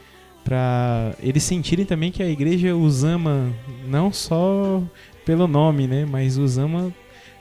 Para 0.43 1.13
eles 1.21 1.43
sentirem 1.43 1.85
também 1.85 2.11
que 2.11 2.23
a 2.23 2.29
igreja 2.29 2.75
os 2.75 3.03
ama 3.03 3.53
não 3.87 4.11
só 4.11 4.81
pelo 5.25 5.47
nome, 5.47 5.85
né? 5.85 6.05
Mas 6.05 6.37
os 6.37 6.57
ama 6.57 6.93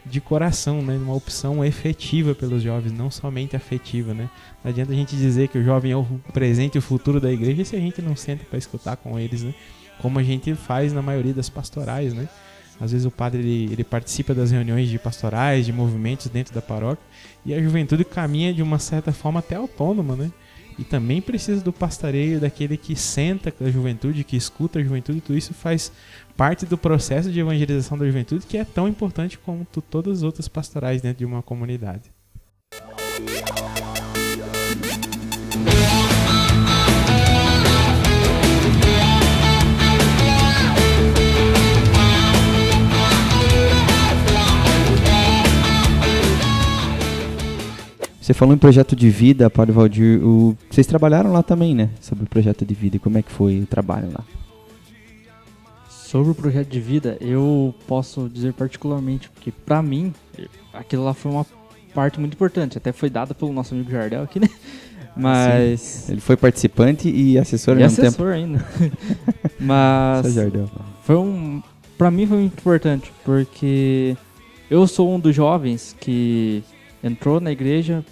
de 0.04 0.20
coração, 0.20 0.82
né? 0.82 0.96
Uma 0.96 1.14
opção 1.14 1.64
efetiva 1.64 2.34
pelos 2.34 2.62
jovens, 2.62 2.92
não 2.92 3.10
somente 3.10 3.56
afetiva, 3.56 4.14
né? 4.14 4.30
Não 4.64 4.70
adianta 4.70 4.92
a 4.92 4.96
gente 4.96 5.16
dizer 5.16 5.48
que 5.48 5.58
o 5.58 5.64
jovem 5.64 5.92
é 5.92 5.96
o 5.96 6.04
presente 6.32 6.76
e 6.76 6.78
o 6.78 6.82
futuro 6.82 7.20
da 7.20 7.30
igreja 7.30 7.64
se 7.64 7.76
a 7.76 7.78
gente 7.78 8.00
não 8.00 8.16
senta 8.16 8.44
para 8.44 8.58
escutar 8.58 8.96
com 8.96 9.18
eles, 9.18 9.42
né? 9.42 9.54
Como 10.00 10.18
a 10.18 10.22
gente 10.22 10.54
faz 10.54 10.92
na 10.92 11.02
maioria 11.02 11.34
das 11.34 11.48
pastorais, 11.48 12.14
né? 12.14 12.28
Às 12.80 12.92
vezes 12.92 13.06
o 13.06 13.10
padre 13.10 13.40
ele, 13.40 13.72
ele 13.72 13.84
participa 13.84 14.32
das 14.32 14.50
reuniões 14.50 14.88
de 14.88 14.98
pastorais, 14.98 15.66
de 15.66 15.72
movimentos 15.72 16.28
dentro 16.28 16.54
da 16.54 16.62
paróquia 16.62 17.04
e 17.44 17.52
a 17.52 17.62
juventude 17.62 18.04
caminha 18.04 18.54
de 18.54 18.62
uma 18.62 18.78
certa 18.78 19.12
forma 19.12 19.40
até 19.40 19.54
autônoma, 19.54 20.16
né? 20.16 20.30
E 20.78 20.84
também 20.84 21.20
precisa 21.20 21.60
do 21.60 21.74
pastoreio 21.74 22.40
daquele 22.40 22.78
que 22.78 22.96
senta 22.96 23.50
com 23.50 23.66
a 23.66 23.70
juventude, 23.70 24.24
que 24.24 24.34
escuta 24.34 24.78
a 24.78 24.82
juventude, 24.82 25.20
tudo 25.20 25.36
isso 25.36 25.52
faz 25.52 25.92
parte 26.36 26.66
do 26.66 26.78
processo 26.78 27.30
de 27.30 27.40
evangelização 27.40 27.98
da 27.98 28.06
juventude 28.06 28.46
que 28.46 28.56
é 28.56 28.64
tão 28.64 28.88
importante 28.88 29.38
quanto 29.38 29.80
todas 29.80 30.18
as 30.18 30.22
outras 30.22 30.48
pastorais 30.48 31.02
dentro 31.02 31.18
de 31.18 31.24
uma 31.24 31.42
comunidade. 31.42 32.10
Você 48.30 48.34
falou 48.34 48.54
em 48.54 48.58
projeto 48.58 48.94
de 48.94 49.10
vida, 49.10 49.50
Padre 49.50 49.74
Valdir. 49.74 50.24
O... 50.24 50.56
Vocês 50.70 50.86
trabalharam 50.86 51.32
lá 51.32 51.42
também, 51.42 51.74
né? 51.74 51.90
Sobre 52.00 52.22
o 52.22 52.28
projeto 52.28 52.64
de 52.64 52.74
vida. 52.74 52.94
E 52.94 53.00
como 53.00 53.18
é 53.18 53.22
que 53.22 53.32
foi 53.32 53.58
o 53.58 53.66
trabalho 53.66 54.08
lá? 54.12 54.24
Sobre 56.10 56.32
o 56.32 56.34
projeto 56.34 56.66
de 56.66 56.80
vida, 56.80 57.16
eu 57.20 57.72
posso 57.86 58.28
dizer 58.28 58.52
particularmente, 58.52 59.30
porque 59.30 59.52
pra 59.52 59.80
mim, 59.80 60.12
aquilo 60.72 61.04
lá 61.04 61.14
foi 61.14 61.30
uma 61.30 61.46
parte 61.94 62.18
muito 62.18 62.34
importante. 62.34 62.76
Até 62.76 62.90
foi 62.90 63.08
dada 63.08 63.32
pelo 63.32 63.52
nosso 63.52 63.74
amigo 63.74 63.88
Jardel 63.92 64.24
aqui, 64.24 64.40
né? 64.40 64.48
Mas. 65.14 66.10
Ele 66.10 66.20
foi 66.20 66.36
participante 66.36 67.08
e 67.08 67.38
assessor 67.38 67.78
E 67.78 67.84
ao 67.84 67.88
mesmo 67.88 68.04
assessor 68.04 68.32
ainda. 68.32 68.66
Mas. 69.60 70.22
tempo. 70.22 70.34
Jardel. 70.34 70.70
Foi 71.04 71.14
um. 71.14 71.62
Pra 71.96 72.10
mim 72.10 72.26
foi 72.26 72.38
muito 72.38 72.58
importante, 72.58 73.12
porque 73.24 74.16
eu 74.68 74.88
sou 74.88 75.14
um 75.14 75.20
dos 75.20 75.32
jovens 75.32 75.94
que 76.00 76.64
entrou 77.04 77.38
na 77.38 77.52
igreja 77.52 78.04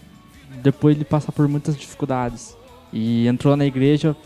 depois 0.63 0.97
de 0.97 1.05
passar 1.05 1.33
por 1.33 1.49
muitas 1.49 1.77
dificuldades. 1.77 2.57
E 2.93 3.27
entrou 3.27 3.57
na 3.57 3.67
igreja, 3.67 4.17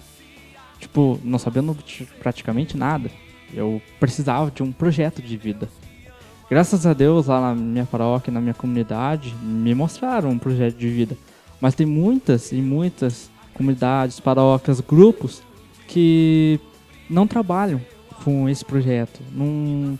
tipo, 0.79 1.19
não 1.25 1.39
sabendo 1.39 1.75
praticamente 2.21 2.77
nada. 2.77 3.11
Eu 3.53 3.81
precisava 4.01 4.51
de 4.51 4.63
um 4.63 4.73
projeto 4.73 5.21
de 5.21 5.37
vida. 5.37 5.69
Graças 6.51 6.87
a 6.87 6.93
Deus, 6.93 7.27
lá 7.27 7.41
na 7.41 7.55
minha 7.55 7.87
paróquia, 7.87 8.33
na 8.33 8.41
minha 8.41 8.55
comunidade, 8.55 9.35
me 9.43 9.75
mostraram 9.75 10.31
um 10.31 10.39
projeto 10.39 10.77
de 10.77 10.89
vida. 10.89 11.17
Mas 11.61 11.75
tem 11.75 11.87
muitas 11.87 12.53
e 12.53 12.57
muitas 12.57 13.31
comunidades, 13.55 14.21
paróquias, 14.21 14.81
grupos 14.81 15.43
que 15.87 16.59
não 17.09 17.27
trabalham 17.27 17.81
com 18.25 18.49
esse 18.49 18.65
projeto. 18.65 19.21
Não, 19.33 19.99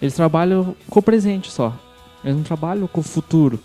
eles 0.00 0.14
trabalham 0.14 0.74
com 0.88 0.98
o 0.98 1.02
presente 1.02 1.50
só. 1.50 1.76
Eles 2.24 2.36
não 2.36 2.42
trabalham 2.42 2.86
com 2.86 3.00
o 3.00 3.04
futuro. 3.04 3.58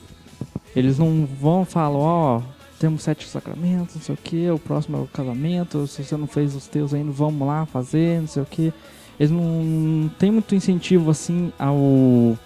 Eles 0.75 0.97
não 0.97 1.25
vão 1.25 1.65
falar, 1.65 1.97
ó, 1.97 2.41
temos 2.79 3.03
sete 3.03 3.27
sacramentos, 3.27 3.95
não 3.95 4.01
sei 4.01 4.15
o 4.15 4.17
que, 4.17 4.49
o 4.49 4.59
próximo 4.59 4.97
é 4.97 5.01
o 5.01 5.07
casamento, 5.07 5.87
se 5.87 6.03
você 6.03 6.15
não 6.15 6.27
fez 6.27 6.55
os 6.55 6.67
teus 6.67 6.93
ainda, 6.93 7.11
vamos 7.11 7.47
lá 7.47 7.65
fazer, 7.65 8.21
não 8.21 8.27
sei 8.27 8.43
o 8.43 8.45
que. 8.45 8.73
Eles 9.19 9.31
não, 9.31 10.09
tem 10.19 10.31
muito 10.31 10.53
incentivo 10.53 11.09
assim 11.09 11.51
ao 11.57 12.37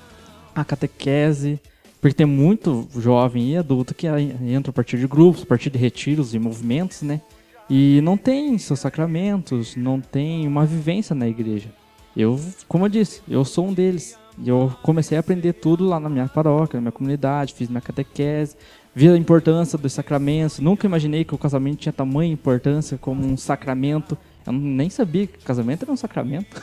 a 0.54 0.66
catequese, 0.66 1.60
porque 2.02 2.16
tem 2.16 2.26
muito 2.26 2.88
jovem 2.98 3.52
e 3.52 3.58
adulto 3.58 3.94
que 3.94 4.08
entra 4.08 4.70
a 4.70 4.74
partir 4.74 4.98
de 4.98 5.08
grupos, 5.08 5.44
a 5.44 5.46
partir 5.46 5.70
de 5.70 5.78
retiros 5.78 6.34
e 6.34 6.40
movimentos, 6.40 7.02
né? 7.02 7.22
E 7.70 8.02
não 8.02 8.18
tem 8.18 8.58
seus 8.58 8.80
sacramentos, 8.80 9.76
não 9.78 10.02
tem 10.02 10.46
uma 10.46 10.66
vivência 10.66 11.16
na 11.16 11.28
igreja. 11.28 11.70
Eu, 12.16 12.38
como 12.68 12.86
eu 12.86 12.90
disse, 12.90 13.22
eu 13.30 13.46
sou 13.46 13.68
um 13.68 13.74
deles. 13.74 14.18
Eu 14.46 14.74
comecei 14.82 15.18
a 15.18 15.22
aprender 15.22 15.54
tudo 15.54 15.86
lá 15.86 16.00
na 16.00 16.10
minha 16.10 16.28
paróquia, 16.28 16.78
na 16.78 16.82
minha 16.82 16.92
comunidade, 16.92 17.54
fiz 17.54 17.70
minha 17.70 17.82
catequese, 17.82 18.56
vi 18.94 19.08
a 19.08 19.16
importância 19.16 19.78
dos 19.78 19.94
sacramentos. 19.94 20.60
Nunca 20.60 20.88
imaginei 20.88 21.24
que 21.24 21.36
o 21.36 21.38
casamento 21.38 21.80
tinha 21.80 21.94
tamanha 21.94 22.34
importância 22.34 22.98
como 22.98 23.26
um 23.26 23.38
sacramento. 23.38 24.18
Eu 24.46 24.54
nem 24.54 24.90
sabia 24.90 25.28
que 25.28 25.44
casamento 25.46 25.84
era 25.84 25.92
um 25.92 25.96
sacramento. 25.98 26.62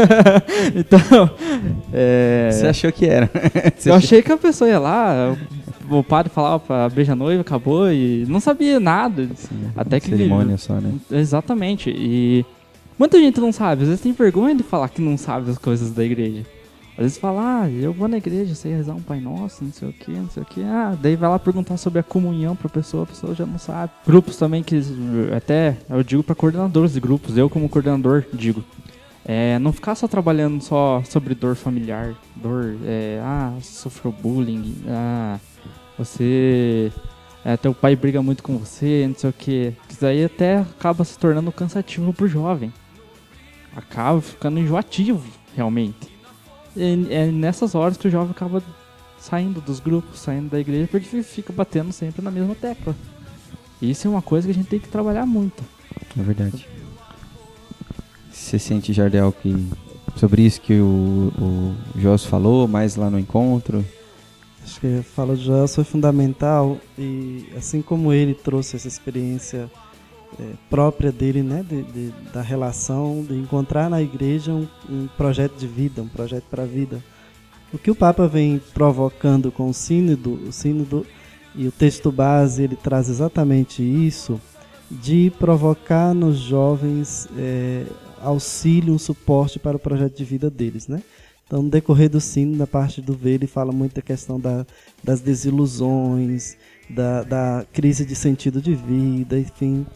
então, 0.74 1.30
é, 1.92 2.48
Você 2.52 2.66
achou 2.66 2.92
que 2.92 3.06
era? 3.06 3.30
Você 3.76 3.90
eu 3.90 3.94
achou- 3.94 4.06
achei 4.06 4.22
que 4.22 4.32
a 4.32 4.36
pessoa 4.38 4.68
ia 4.70 4.78
lá, 4.78 5.36
o 5.90 6.02
padre 6.02 6.32
falava 6.32 6.58
pra 6.58 6.88
beija 6.88 7.14
noiva, 7.14 7.42
acabou 7.42 7.90
e 7.92 8.24
não 8.28 8.40
sabia 8.40 8.80
nada. 8.80 9.28
Até 9.76 10.00
que 10.00 10.08
Cerimônia 10.08 10.56
só, 10.56 10.74
né? 10.74 10.92
Exatamente. 11.10 11.90
E 11.90 12.44
muita 12.98 13.18
gente 13.18 13.40
não 13.40 13.52
sabe, 13.52 13.82
às 13.82 13.88
vezes 13.88 14.02
tem 14.02 14.12
vergonha 14.12 14.54
de 14.54 14.62
falar 14.62 14.88
que 14.88 15.02
não 15.02 15.16
sabe 15.18 15.50
as 15.50 15.58
coisas 15.58 15.90
da 15.90 16.02
igreja. 16.04 16.44
Às 16.92 17.04
vezes 17.04 17.18
fala, 17.18 17.62
ah, 17.62 17.70
eu 17.70 17.92
vou 17.92 18.06
na 18.06 18.18
igreja, 18.18 18.54
sei 18.54 18.74
rezar 18.74 18.94
um 18.94 19.00
Pai 19.00 19.18
Nosso, 19.18 19.64
não 19.64 19.72
sei 19.72 19.88
o 19.88 19.92
que, 19.92 20.10
não 20.10 20.28
sei 20.28 20.42
o 20.42 20.46
que. 20.46 20.62
Ah, 20.62 20.96
daí 21.00 21.16
vai 21.16 21.30
lá 21.30 21.38
perguntar 21.38 21.78
sobre 21.78 21.98
a 21.98 22.02
comunhão 22.02 22.54
pra 22.54 22.68
pessoa, 22.68 23.04
a 23.04 23.06
pessoa 23.06 23.34
já 23.34 23.46
não 23.46 23.58
sabe. 23.58 23.92
Grupos 24.06 24.36
também 24.36 24.62
que, 24.62 24.78
até, 25.34 25.78
eu 25.88 26.02
digo 26.02 26.22
pra 26.22 26.34
coordenadores 26.34 26.92
de 26.92 27.00
grupos, 27.00 27.38
eu 27.38 27.48
como 27.48 27.68
coordenador 27.68 28.24
digo. 28.34 28.62
É, 29.24 29.58
não 29.58 29.72
ficar 29.72 29.94
só 29.94 30.06
trabalhando 30.06 30.60
só 30.62 31.02
sobre 31.04 31.34
dor 31.34 31.54
familiar, 31.54 32.14
dor, 32.36 32.76
é, 32.84 33.20
ah, 33.22 33.54
sofreu 33.62 34.12
bullying, 34.12 34.74
ah, 34.86 35.38
você, 35.96 36.92
é, 37.42 37.56
teu 37.56 37.72
pai 37.72 37.96
briga 37.96 38.20
muito 38.20 38.42
com 38.42 38.58
você, 38.58 39.06
não 39.08 39.14
sei 39.14 39.30
o 39.30 39.32
que. 39.32 39.72
Isso 39.88 40.04
aí 40.04 40.24
até 40.24 40.58
acaba 40.58 41.04
se 41.04 41.18
tornando 41.18 41.50
cansativo 41.50 42.12
pro 42.12 42.28
jovem. 42.28 42.70
Acaba 43.74 44.20
ficando 44.20 44.58
enjoativo, 44.58 45.26
realmente. 45.56 46.11
É 46.76 47.26
nessas 47.26 47.74
horas 47.74 47.96
que 47.96 48.08
o 48.08 48.10
jovem 48.10 48.30
acaba 48.30 48.62
saindo 49.18 49.60
dos 49.60 49.78
grupos, 49.78 50.20
saindo 50.20 50.50
da 50.50 50.58
igreja, 50.58 50.88
porque 50.90 51.22
fica 51.22 51.52
batendo 51.52 51.92
sempre 51.92 52.22
na 52.22 52.30
mesma 52.30 52.54
tecla. 52.54 52.94
Isso 53.80 54.06
é 54.06 54.10
uma 54.10 54.22
coisa 54.22 54.46
que 54.46 54.52
a 54.52 54.54
gente 54.54 54.68
tem 54.68 54.80
que 54.80 54.88
trabalhar 54.88 55.26
muito. 55.26 55.62
É 56.18 56.22
verdade. 56.22 56.66
Você 58.30 58.58
sente, 58.58 58.92
Jardel, 58.92 59.32
que 59.32 59.68
sobre 60.16 60.42
isso 60.42 60.60
que 60.60 60.74
o, 60.80 61.32
o 61.38 62.00
Jos 62.00 62.24
falou, 62.24 62.66
mais 62.66 62.96
lá 62.96 63.10
no 63.10 63.18
encontro? 63.18 63.84
Acho 64.64 64.80
que 64.80 64.98
a 64.98 65.02
fala 65.02 65.36
de 65.36 65.44
Joel 65.44 65.66
foi 65.68 65.84
fundamental 65.84 66.78
e 66.96 67.46
assim 67.56 67.82
como 67.82 68.12
ele 68.12 68.34
trouxe 68.34 68.76
essa 68.76 68.88
experiência 68.88 69.70
eh, 70.38 70.52
própria 70.70 71.10
dele, 71.12 71.42
né, 71.42 71.64
de, 71.68 71.82
de- 71.82 72.14
da 72.32 72.42
relação, 72.42 73.24
de 73.28 73.34
encontrar 73.34 73.88
na 73.90 74.00
igreja 74.02 74.52
um, 74.52 74.66
um 74.88 75.08
projeto 75.16 75.56
de 75.56 75.66
vida, 75.66 76.02
um 76.02 76.08
projeto 76.08 76.44
para 76.50 76.62
a 76.62 76.66
vida. 76.66 77.02
O 77.72 77.78
que 77.78 77.90
o 77.90 77.94
Papa 77.94 78.26
vem 78.28 78.60
provocando 78.74 79.50
com 79.50 79.68
o 79.68 79.74
sínodo, 79.74 80.34
o 80.48 80.52
sínodo 80.52 81.06
e 81.54 81.66
o 81.66 81.72
texto 81.72 82.10
base, 82.12 82.62
ele 82.62 82.76
traz 82.76 83.08
exatamente 83.08 83.82
isso, 83.82 84.40
de 84.90 85.32
provocar 85.38 86.12
nos 86.14 86.36
jovens 86.38 87.26
eh, 87.36 87.84
auxílio, 88.20 88.92
um 88.94 88.98
suporte 88.98 89.58
para 89.58 89.76
o 89.76 89.80
projeto 89.80 90.16
de 90.16 90.24
vida 90.24 90.50
deles, 90.50 90.86
né? 90.86 91.02
Então, 91.46 91.62
no 91.62 91.68
decorrer 91.68 92.08
do 92.08 92.20
sino, 92.20 92.56
na 92.56 92.66
parte 92.66 93.02
do 93.02 93.12
ver, 93.14 93.32
ele 93.34 93.46
fala 93.46 93.72
muito 93.72 93.94
da 93.94 94.02
questão 94.02 94.40
da, 94.40 94.66
das 95.04 95.20
desilusões, 95.20 96.56
da, 96.88 97.22
da 97.22 97.66
crise 97.72 98.04
de 98.06 98.14
sentido 98.14 98.60
de 98.60 98.74
vida, 98.74 99.38
enfim. 99.38 99.86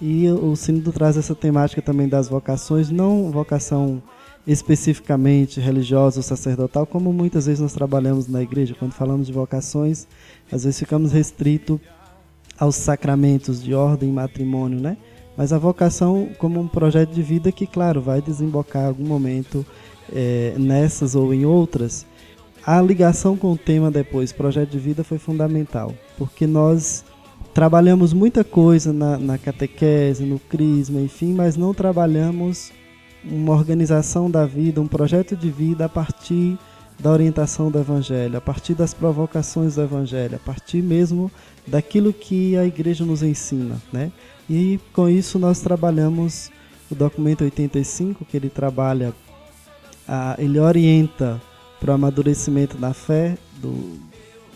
E 0.00 0.28
o 0.28 0.54
Sínodo 0.54 0.92
traz 0.92 1.16
essa 1.16 1.34
temática 1.34 1.80
também 1.80 2.08
das 2.08 2.28
vocações, 2.28 2.90
não 2.90 3.30
vocação 3.30 4.02
especificamente 4.46 5.60
religiosa 5.60 6.20
ou 6.20 6.22
sacerdotal, 6.22 6.86
como 6.86 7.12
muitas 7.12 7.46
vezes 7.46 7.60
nós 7.60 7.72
trabalhamos 7.72 8.28
na 8.28 8.42
igreja, 8.42 8.76
quando 8.78 8.92
falamos 8.92 9.26
de 9.26 9.32
vocações, 9.32 10.06
às 10.52 10.64
vezes 10.64 10.78
ficamos 10.78 11.12
restritos 11.12 11.80
aos 12.58 12.76
sacramentos 12.76 13.62
de 13.62 13.74
ordem 13.74 14.10
matrimônio, 14.10 14.80
né? 14.80 14.96
Mas 15.36 15.52
a 15.52 15.58
vocação 15.58 16.28
como 16.38 16.60
um 16.60 16.68
projeto 16.68 17.10
de 17.10 17.22
vida 17.22 17.52
que, 17.52 17.66
claro, 17.66 18.00
vai 18.00 18.22
desembocar 18.22 18.84
em 18.84 18.86
algum 18.86 19.04
momento 19.04 19.66
eh, 20.12 20.54
nessas 20.56 21.14
ou 21.14 21.34
em 21.34 21.44
outras. 21.44 22.06
A 22.64 22.80
ligação 22.80 23.36
com 23.36 23.52
o 23.52 23.58
tema 23.58 23.90
depois, 23.90 24.32
projeto 24.32 24.70
de 24.70 24.78
vida, 24.78 25.04
foi 25.04 25.18
fundamental, 25.18 25.92
porque 26.16 26.46
nós 26.46 27.04
trabalhamos 27.56 28.12
muita 28.12 28.44
coisa 28.44 28.92
na, 28.92 29.16
na 29.16 29.38
catequese, 29.38 30.26
no 30.26 30.38
crisma, 30.38 31.00
enfim, 31.00 31.32
mas 31.32 31.56
não 31.56 31.72
trabalhamos 31.72 32.70
uma 33.24 33.54
organização 33.54 34.30
da 34.30 34.44
vida, 34.44 34.78
um 34.78 34.86
projeto 34.86 35.34
de 35.34 35.50
vida 35.50 35.86
a 35.86 35.88
partir 35.88 36.58
da 37.00 37.10
orientação 37.10 37.70
do 37.70 37.78
Evangelho, 37.78 38.36
a 38.36 38.42
partir 38.42 38.74
das 38.74 38.92
provocações 38.92 39.76
do 39.76 39.80
Evangelho, 39.80 40.36
a 40.36 40.38
partir 40.38 40.82
mesmo 40.82 41.32
daquilo 41.66 42.12
que 42.12 42.58
a 42.58 42.66
igreja 42.66 43.06
nos 43.06 43.22
ensina, 43.22 43.80
né? 43.90 44.12
E 44.50 44.78
com 44.92 45.08
isso 45.08 45.38
nós 45.38 45.58
trabalhamos 45.58 46.50
o 46.90 46.94
documento 46.94 47.42
85, 47.42 48.26
que 48.26 48.36
ele 48.36 48.50
trabalha, 48.50 49.14
ah, 50.06 50.36
ele 50.38 50.58
orienta 50.58 51.40
para 51.80 51.92
o 51.92 51.94
amadurecimento 51.94 52.76
da 52.76 52.92
fé, 52.92 53.38
do 53.62 53.98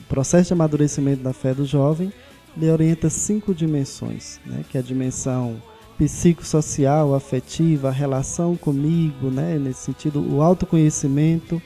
processo 0.06 0.48
de 0.48 0.52
amadurecimento 0.52 1.22
da 1.22 1.32
fé 1.32 1.54
do 1.54 1.64
jovem, 1.64 2.12
ele 2.56 2.70
orienta 2.70 3.08
cinco 3.08 3.54
dimensões, 3.54 4.40
né? 4.44 4.64
que 4.68 4.76
é 4.76 4.80
a 4.80 4.84
dimensão 4.84 5.62
psicossocial, 5.96 7.14
afetiva, 7.14 7.88
a 7.88 7.92
relação 7.92 8.56
comigo, 8.56 9.30
né? 9.30 9.58
nesse 9.58 9.80
sentido, 9.80 10.20
o 10.20 10.42
autoconhecimento, 10.42 11.60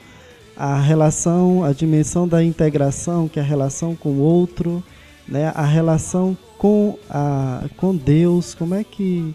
a 0.55 0.79
relação, 0.79 1.63
a 1.63 1.71
dimensão 1.73 2.27
da 2.27 2.43
integração, 2.43 3.27
que 3.27 3.39
é 3.39 3.41
a 3.41 3.45
relação 3.45 3.95
com 3.95 4.09
o 4.09 4.19
outro, 4.19 4.83
né? 5.27 5.51
a 5.55 5.65
relação 5.65 6.37
com, 6.57 6.97
a, 7.09 7.63
com 7.77 7.95
Deus, 7.95 8.53
como 8.53 8.75
é 8.75 8.83
que. 8.83 9.33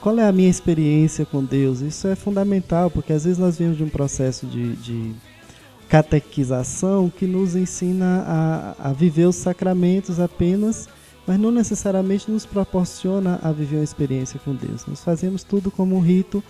Qual 0.00 0.18
é 0.18 0.26
a 0.26 0.32
minha 0.32 0.50
experiência 0.50 1.24
com 1.24 1.44
Deus? 1.44 1.80
Isso 1.80 2.08
é 2.08 2.16
fundamental, 2.16 2.90
porque 2.90 3.12
às 3.12 3.22
vezes 3.22 3.38
nós 3.38 3.56
vemos 3.56 3.76
de 3.76 3.84
um 3.84 3.88
processo 3.88 4.44
de, 4.44 4.74
de 4.74 5.14
catequização 5.88 7.10
que 7.10 7.26
nos 7.26 7.56
ensina 7.56 8.24
a, 8.26 8.90
a 8.90 8.92
viver 8.92 9.26
os 9.26 9.36
sacramentos 9.36 10.20
apenas, 10.20 10.88
mas 11.26 11.38
não 11.38 11.50
necessariamente 11.50 12.30
nos 12.30 12.44
proporciona 12.44 13.38
a 13.42 13.50
viver 13.50 13.76
uma 13.76 13.84
experiência 13.84 14.38
com 14.44 14.54
Deus. 14.54 14.86
Nós 14.86 15.02
fazemos 15.02 15.42
tudo 15.42 15.70
como 15.70 15.96
um 15.96 16.00
rito. 16.00 16.42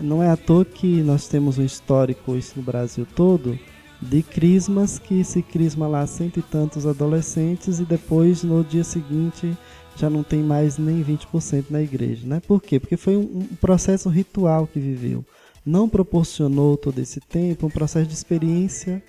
Não 0.00 0.22
é 0.22 0.30
à 0.30 0.36
toa 0.36 0.64
que 0.64 1.02
nós 1.02 1.28
temos 1.28 1.58
um 1.58 1.64
histórico 1.64 2.36
isso 2.36 2.54
no 2.56 2.62
Brasil 2.62 3.06
todo 3.14 3.58
de 4.00 4.22
crismas 4.22 4.98
que 4.98 5.22
se 5.22 5.42
crisma 5.42 5.86
lá 5.86 6.04
cento 6.06 6.40
e 6.40 6.42
tantos 6.42 6.86
adolescentes 6.86 7.78
e 7.78 7.84
depois 7.84 8.42
no 8.42 8.64
dia 8.64 8.82
seguinte 8.82 9.56
já 9.94 10.10
não 10.10 10.24
tem 10.24 10.42
mais 10.42 10.76
nem 10.76 11.04
20% 11.04 11.66
na 11.70 11.80
igreja, 11.80 12.26
né? 12.26 12.40
Por 12.40 12.60
quê? 12.60 12.80
Porque 12.80 12.96
foi 12.96 13.16
um, 13.16 13.20
um 13.20 13.56
processo 13.60 14.08
ritual 14.08 14.66
que 14.66 14.80
viveu 14.80 15.24
não 15.64 15.88
proporcionou 15.88 16.76
todo 16.76 16.98
esse 16.98 17.20
tempo 17.20 17.66
um 17.66 17.70
processo 17.70 18.06
de 18.06 18.14
experiência 18.14 19.02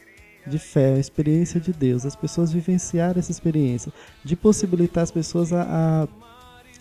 de 0.45 0.59
fé, 0.59 0.89
uma 0.89 0.99
experiência 0.99 1.59
de 1.59 1.71
Deus. 1.71 2.05
As 2.05 2.15
pessoas 2.15 2.51
vivenciaram 2.51 3.19
essa 3.19 3.31
experiência, 3.31 3.91
de 4.23 4.35
possibilitar 4.35 5.03
as 5.03 5.11
pessoas 5.11 5.53
a, 5.53 5.63
a 6.03 6.07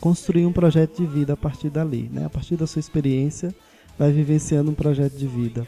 construir 0.01 0.47
um 0.47 0.53
projeto 0.53 0.97
de 0.97 1.07
vida 1.07 1.35
a 1.35 1.37
partir 1.37 1.71
dali, 1.71 2.11
né? 2.13 2.27
A 2.27 2.31
partir 2.31 2.57
da 2.57 2.67
sua 2.67 2.81
experiência, 2.81 3.55
vai 3.99 4.11
vivenciando 4.11 4.71
um 4.71 4.75
projeto 4.75 5.15
de 5.15 5.27
vida. 5.27 5.67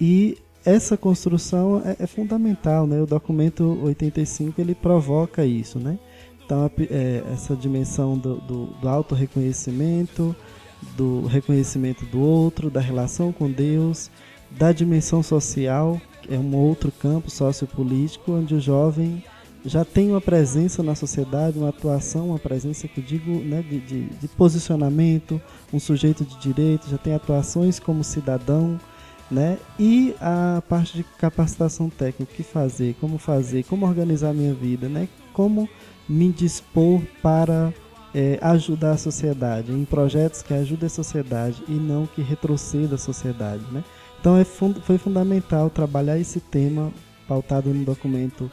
E 0.00 0.38
essa 0.64 0.96
construção 0.96 1.82
é, 1.84 1.96
é 2.00 2.06
fundamental, 2.06 2.86
né? 2.86 3.00
O 3.00 3.06
documento 3.06 3.78
85 3.82 4.60
ele 4.60 4.74
provoca 4.74 5.44
isso, 5.44 5.78
né? 5.78 5.98
Então, 6.44 6.70
é, 6.90 7.22
essa 7.32 7.54
dimensão 7.56 8.16
do, 8.16 8.36
do, 8.36 8.66
do 8.66 8.88
auto-reconhecimento, 8.88 10.34
do 10.96 11.26
reconhecimento 11.26 12.04
do 12.06 12.20
outro, 12.20 12.70
da 12.70 12.80
relação 12.80 13.32
com 13.32 13.50
Deus, 13.50 14.10
da 14.50 14.72
dimensão 14.72 15.22
social, 15.22 16.00
que 16.22 16.34
é 16.34 16.38
um 16.38 16.54
outro 16.54 16.92
campo 16.92 17.30
sociopolítico, 17.30 18.32
onde 18.32 18.54
o 18.54 18.60
jovem 18.60 19.22
já 19.64 19.84
tem 19.84 20.10
uma 20.10 20.20
presença 20.20 20.82
na 20.82 20.94
sociedade, 20.94 21.58
uma 21.58 21.70
atuação, 21.70 22.28
uma 22.28 22.38
presença 22.38 22.86
que 22.86 23.00
eu 23.00 23.04
digo 23.04 23.32
né, 23.32 23.62
de, 23.68 23.80
de, 23.80 24.04
de 24.04 24.28
posicionamento, 24.28 25.40
um 25.72 25.80
sujeito 25.80 26.24
de 26.24 26.38
direito, 26.38 26.88
já 26.88 26.96
tem 26.96 27.14
atuações 27.14 27.80
como 27.80 28.04
cidadão, 28.04 28.78
né? 29.28 29.58
E 29.76 30.14
a 30.20 30.62
parte 30.68 30.96
de 30.96 31.02
capacitação 31.18 31.90
técnica, 31.90 32.22
o 32.22 32.36
que 32.36 32.44
fazer, 32.44 32.94
como 33.00 33.18
fazer, 33.18 33.64
como 33.64 33.84
organizar 33.84 34.32
minha 34.32 34.54
vida, 34.54 34.88
né? 34.88 35.08
Como 35.32 35.68
me 36.08 36.30
dispor 36.30 37.02
para 37.20 37.74
é, 38.14 38.38
ajudar 38.40 38.92
a 38.92 38.98
sociedade, 38.98 39.72
em 39.72 39.84
projetos 39.84 40.42
que 40.42 40.54
ajudem 40.54 40.86
a 40.86 40.90
sociedade 40.90 41.62
e 41.68 41.72
não 41.72 42.06
que 42.06 42.22
retroceda 42.22 42.94
a 42.94 42.98
sociedade. 42.98 43.62
Né? 43.70 43.84
Então 44.20 44.36
é 44.36 44.44
fund 44.44 44.78
foi 44.80 44.98
fundamental 44.98 45.70
trabalhar 45.70 46.18
esse 46.18 46.40
tema 46.40 46.92
pautado 47.28 47.70
no 47.70 47.84
documento 47.84 48.50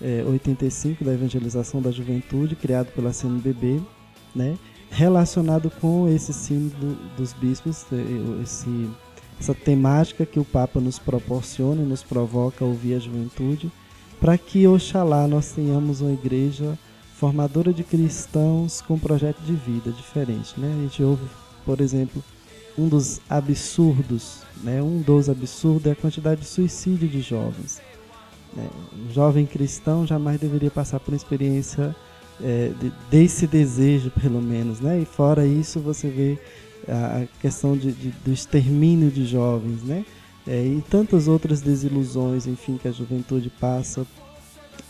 é, 0.00 0.24
85 0.26 1.04
da 1.04 1.12
Evangelização 1.12 1.80
da 1.80 1.90
Juventude, 1.90 2.56
criado 2.56 2.88
pela 2.92 3.12
CNBB, 3.12 3.80
né? 4.34 4.56
relacionado 4.90 5.70
com 5.80 6.08
esse 6.08 6.32
símbolo 6.32 6.96
dos 7.16 7.32
bispos, 7.32 7.86
é, 7.92 8.42
esse, 8.42 8.90
essa 9.40 9.54
temática 9.54 10.26
que 10.26 10.38
o 10.38 10.44
Papa 10.44 10.80
nos 10.80 10.98
proporciona 10.98 11.82
e 11.82 11.86
nos 11.86 12.02
provoca 12.02 12.64
a 12.64 12.68
ouvir 12.68 12.94
a 12.94 12.98
juventude, 12.98 13.70
para 14.20 14.36
que, 14.36 14.66
oxalá, 14.66 15.26
nós 15.26 15.52
tenhamos 15.52 16.00
uma 16.00 16.12
igreja 16.12 16.78
formadora 17.22 17.72
de 17.72 17.84
cristãos 17.84 18.80
com 18.80 18.98
projeto 18.98 19.40
de 19.42 19.52
vida 19.52 19.92
diferente. 19.92 20.58
Né? 20.58 20.74
A 20.76 20.82
gente 20.82 21.04
ouve, 21.04 21.24
por 21.64 21.80
exemplo, 21.80 22.20
um 22.76 22.88
dos 22.88 23.20
absurdos, 23.30 24.42
né? 24.60 24.82
um 24.82 25.00
dos 25.00 25.30
absurdos 25.30 25.86
é 25.86 25.92
a 25.92 25.94
quantidade 25.94 26.40
de 26.40 26.48
suicídio 26.48 27.06
de 27.06 27.20
jovens. 27.20 27.80
Né? 28.52 28.68
Um 29.08 29.12
jovem 29.12 29.46
cristão 29.46 30.04
jamais 30.04 30.40
deveria 30.40 30.68
passar 30.68 30.98
por 30.98 31.12
uma 31.12 31.16
experiência 31.16 31.94
é, 32.42 32.72
de, 32.80 32.92
desse 33.08 33.46
desejo, 33.46 34.10
pelo 34.20 34.42
menos. 34.42 34.80
Né? 34.80 35.02
E 35.02 35.04
fora 35.04 35.46
isso, 35.46 35.78
você 35.78 36.08
vê 36.08 36.36
a 36.88 37.24
questão 37.40 37.76
de, 37.76 37.92
de, 37.92 38.10
do 38.10 38.32
extermínio 38.32 39.12
de 39.12 39.24
jovens, 39.24 39.84
né? 39.84 40.04
É, 40.44 40.60
e 40.60 40.82
tantas 40.90 41.28
outras 41.28 41.60
desilusões, 41.60 42.48
enfim, 42.48 42.76
que 42.76 42.88
a 42.88 42.90
juventude 42.90 43.48
passa 43.48 44.04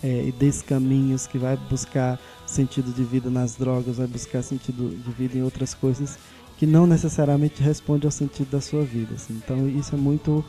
é, 0.03 0.25
e 0.25 0.33
descaminhos, 0.33 1.27
que 1.27 1.39
vai 1.39 1.57
buscar 1.57 2.19
sentido 2.47 2.93
de 2.93 3.05
vida 3.05 3.31
nas 3.31 3.57
drogas, 3.57 3.97
vai 3.97 4.07
buscar 4.07 4.43
sentido 4.43 4.91
de 4.91 5.11
vida 5.13 5.39
em 5.39 5.43
outras 5.43 5.75
coisas 5.75 6.19
que 6.59 6.67
não 6.67 6.87
necessariamente 6.87 7.63
responde 7.63 8.07
ao 8.07 8.11
sentido 8.13 8.51
da 8.51 8.61
sua 8.61 8.83
vida. 8.83 9.15
Assim. 9.15 9.35
Então 9.35 9.69
isso 9.69 9.95
é 9.95 9.99
muito 9.99 10.45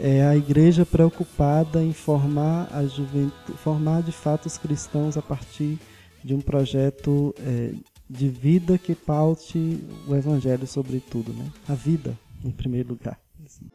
é 0.00 0.24
a 0.24 0.34
igreja 0.34 0.86
preocupada 0.86 1.82
em 1.82 1.92
formar 1.92 2.68
a 2.72 2.86
juventude, 2.86 3.58
formar 3.58 4.02
de 4.02 4.12
fato 4.12 4.46
os 4.46 4.56
cristãos 4.56 5.16
a 5.18 5.22
partir 5.22 5.78
de 6.22 6.34
um 6.34 6.40
projeto 6.40 7.34
é, 7.38 7.74
de 8.08 8.28
vida 8.28 8.78
que 8.78 8.94
paute 8.94 9.84
o 10.08 10.14
evangelho 10.14 10.66
sobre 10.66 11.00
tudo, 11.00 11.34
né? 11.34 11.46
A 11.68 11.74
vida 11.74 12.18
em 12.42 12.50
primeiro 12.50 12.90
lugar. 12.90 13.18
Assim. 13.44 13.66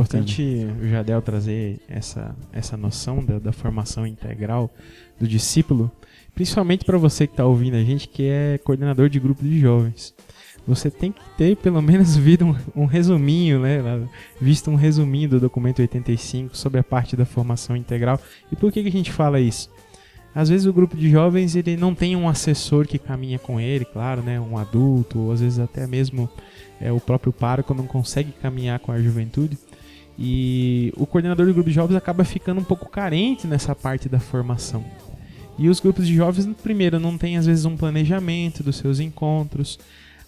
Importante 0.00 0.66
o 0.82 0.88
Jadel 0.88 1.22
trazer 1.22 1.80
essa, 1.88 2.34
essa 2.52 2.76
noção 2.76 3.24
da, 3.24 3.38
da 3.38 3.52
formação 3.52 4.06
integral 4.06 4.70
do 5.18 5.26
discípulo, 5.26 5.90
principalmente 6.34 6.84
para 6.84 6.98
você 6.98 7.26
que 7.26 7.32
está 7.32 7.44
ouvindo 7.44 7.76
a 7.76 7.82
gente, 7.82 8.08
que 8.08 8.24
é 8.24 8.58
coordenador 8.58 9.08
de 9.08 9.20
grupo 9.20 9.42
de 9.42 9.58
jovens. 9.58 10.14
Você 10.66 10.90
tem 10.90 11.12
que 11.12 11.20
ter 11.36 11.56
pelo 11.56 11.80
menos 11.82 12.16
visto 12.16 12.44
um, 12.44 12.56
um 12.74 12.86
resuminho, 12.86 13.60
né? 13.60 13.80
Visto 14.40 14.70
um 14.70 14.76
resuminho 14.76 15.28
do 15.28 15.40
documento 15.40 15.80
85 15.80 16.56
sobre 16.56 16.80
a 16.80 16.84
parte 16.84 17.16
da 17.16 17.24
formação 17.24 17.76
integral. 17.76 18.18
E 18.50 18.56
por 18.56 18.72
que, 18.72 18.82
que 18.82 18.88
a 18.88 18.92
gente 18.92 19.12
fala 19.12 19.40
isso? 19.40 19.70
Às 20.34 20.48
vezes 20.48 20.66
o 20.66 20.72
grupo 20.72 20.96
de 20.96 21.08
jovens 21.08 21.54
ele 21.54 21.76
não 21.76 21.94
tem 21.94 22.16
um 22.16 22.28
assessor 22.28 22.88
que 22.88 22.98
caminha 22.98 23.38
com 23.38 23.60
ele, 23.60 23.84
claro, 23.84 24.20
né? 24.20 24.40
Um 24.40 24.58
adulto, 24.58 25.18
ou 25.20 25.32
às 25.32 25.40
vezes 25.40 25.60
até 25.60 25.86
mesmo 25.86 26.28
é, 26.80 26.90
o 26.90 26.98
próprio 26.98 27.32
pároco 27.32 27.72
não 27.72 27.86
consegue 27.86 28.32
caminhar 28.32 28.80
com 28.80 28.90
a 28.90 29.00
juventude. 29.00 29.56
E 30.18 30.92
o 30.96 31.06
coordenador 31.06 31.46
do 31.46 31.54
grupo 31.54 31.68
de 31.68 31.74
jovens 31.74 31.96
acaba 31.96 32.24
ficando 32.24 32.60
um 32.60 32.64
pouco 32.64 32.88
carente 32.88 33.46
nessa 33.46 33.74
parte 33.74 34.08
da 34.08 34.20
formação. 34.20 34.84
E 35.58 35.68
os 35.68 35.80
grupos 35.80 36.06
de 36.06 36.14
jovens, 36.14 36.48
primeiro, 36.62 36.98
não 36.98 37.16
tem 37.16 37.36
às 37.36 37.46
vezes 37.46 37.64
um 37.64 37.76
planejamento 37.76 38.62
dos 38.62 38.76
seus 38.76 39.00
encontros. 39.00 39.78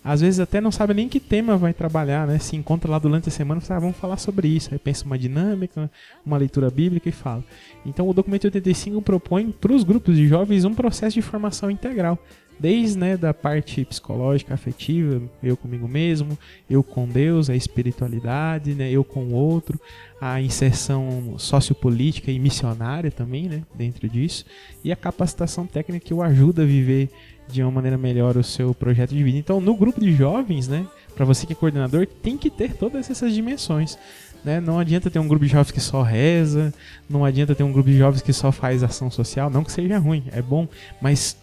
Às 0.04 0.20
vezes 0.20 0.38
até 0.38 0.60
não 0.60 0.70
sabe 0.70 0.94
nem 0.94 1.08
que 1.08 1.18
tema 1.18 1.56
vai 1.56 1.74
trabalhar, 1.74 2.28
né? 2.28 2.38
Se 2.38 2.54
encontra 2.54 2.88
lá 2.88 2.96
durante 2.96 3.28
a 3.28 3.32
semana 3.32 3.60
e 3.60 3.64
fala, 3.64 3.78
ah, 3.78 3.80
vamos 3.80 3.96
falar 3.96 4.16
sobre 4.18 4.46
isso. 4.46 4.68
Aí 4.70 4.78
pensa 4.78 5.04
uma 5.04 5.18
dinâmica, 5.18 5.90
uma 6.24 6.36
leitura 6.36 6.70
bíblica 6.70 7.08
e 7.08 7.12
fala. 7.12 7.42
Então 7.84 8.08
o 8.08 8.14
documento 8.14 8.44
85 8.44 9.02
propõe 9.02 9.50
para 9.50 9.72
os 9.72 9.82
grupos 9.82 10.16
de 10.16 10.28
jovens 10.28 10.64
um 10.64 10.74
processo 10.74 11.14
de 11.14 11.22
formação 11.22 11.68
integral 11.68 12.16
desde 12.58 12.98
né, 12.98 13.16
da 13.16 13.34
parte 13.34 13.84
psicológica, 13.84 14.54
afetiva, 14.54 15.22
eu 15.42 15.56
comigo 15.56 15.86
mesmo, 15.86 16.38
eu 16.68 16.82
com 16.82 17.06
Deus, 17.06 17.50
a 17.50 17.56
espiritualidade, 17.56 18.74
né, 18.74 18.90
eu 18.90 19.04
com 19.04 19.24
o 19.24 19.34
outro, 19.34 19.80
a 20.20 20.40
inserção 20.40 21.34
sociopolítica 21.38 22.30
e 22.30 22.38
missionária 22.38 23.10
também, 23.10 23.48
né, 23.48 23.62
dentro 23.74 24.08
disso, 24.08 24.44
e 24.82 24.90
a 24.90 24.96
capacitação 24.96 25.66
técnica 25.66 26.06
que 26.06 26.14
o 26.14 26.22
ajuda 26.22 26.62
a 26.62 26.66
viver 26.66 27.10
de 27.48 27.62
uma 27.62 27.70
maneira 27.70 27.96
melhor 27.96 28.36
o 28.36 28.42
seu 28.42 28.74
projeto 28.74 29.14
de 29.14 29.22
vida. 29.22 29.38
Então, 29.38 29.60
no 29.60 29.76
grupo 29.76 30.00
de 30.00 30.12
jovens, 30.12 30.66
né, 30.66 30.86
para 31.14 31.24
você 31.24 31.46
que 31.46 31.52
é 31.52 31.56
coordenador, 31.56 32.06
tem 32.06 32.36
que 32.36 32.50
ter 32.50 32.74
todas 32.74 33.10
essas 33.10 33.32
dimensões. 33.32 33.98
Né? 34.44 34.60
Não 34.60 34.78
adianta 34.78 35.10
ter 35.10 35.18
um 35.18 35.26
grupo 35.26 35.44
de 35.44 35.50
jovens 35.50 35.70
que 35.72 35.80
só 35.80 36.02
reza, 36.02 36.72
não 37.08 37.24
adianta 37.24 37.54
ter 37.54 37.64
um 37.64 37.72
grupo 37.72 37.88
de 37.88 37.98
jovens 37.98 38.22
que 38.22 38.32
só 38.32 38.52
faz 38.52 38.82
ação 38.82 39.10
social, 39.10 39.50
não 39.50 39.64
que 39.64 39.72
seja 39.72 39.98
ruim, 39.98 40.24
é 40.30 40.42
bom, 40.42 40.68
mas 41.00 41.36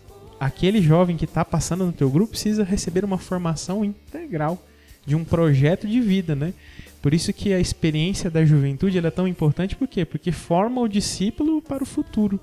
aquele 0.45 0.81
jovem 0.81 1.15
que 1.15 1.25
está 1.25 1.45
passando 1.45 1.85
no 1.85 1.93
teu 1.93 2.09
grupo 2.09 2.31
precisa 2.31 2.63
receber 2.63 3.05
uma 3.05 3.17
formação 3.17 3.83
integral 3.85 4.61
de 5.05 5.15
um 5.15 5.23
projeto 5.23 5.87
de 5.87 6.01
vida, 6.01 6.35
né? 6.35 6.53
Por 7.01 7.13
isso 7.13 7.31
que 7.31 7.53
a 7.53 7.59
experiência 7.59 8.29
da 8.29 8.43
juventude 8.43 8.97
é 8.97 9.11
tão 9.11 9.27
importante, 9.27 9.75
por 9.75 9.87
quê? 9.87 10.03
Porque 10.03 10.31
forma 10.31 10.81
o 10.81 10.87
discípulo 10.87 11.61
para 11.61 11.83
o 11.83 11.85
futuro. 11.85 12.39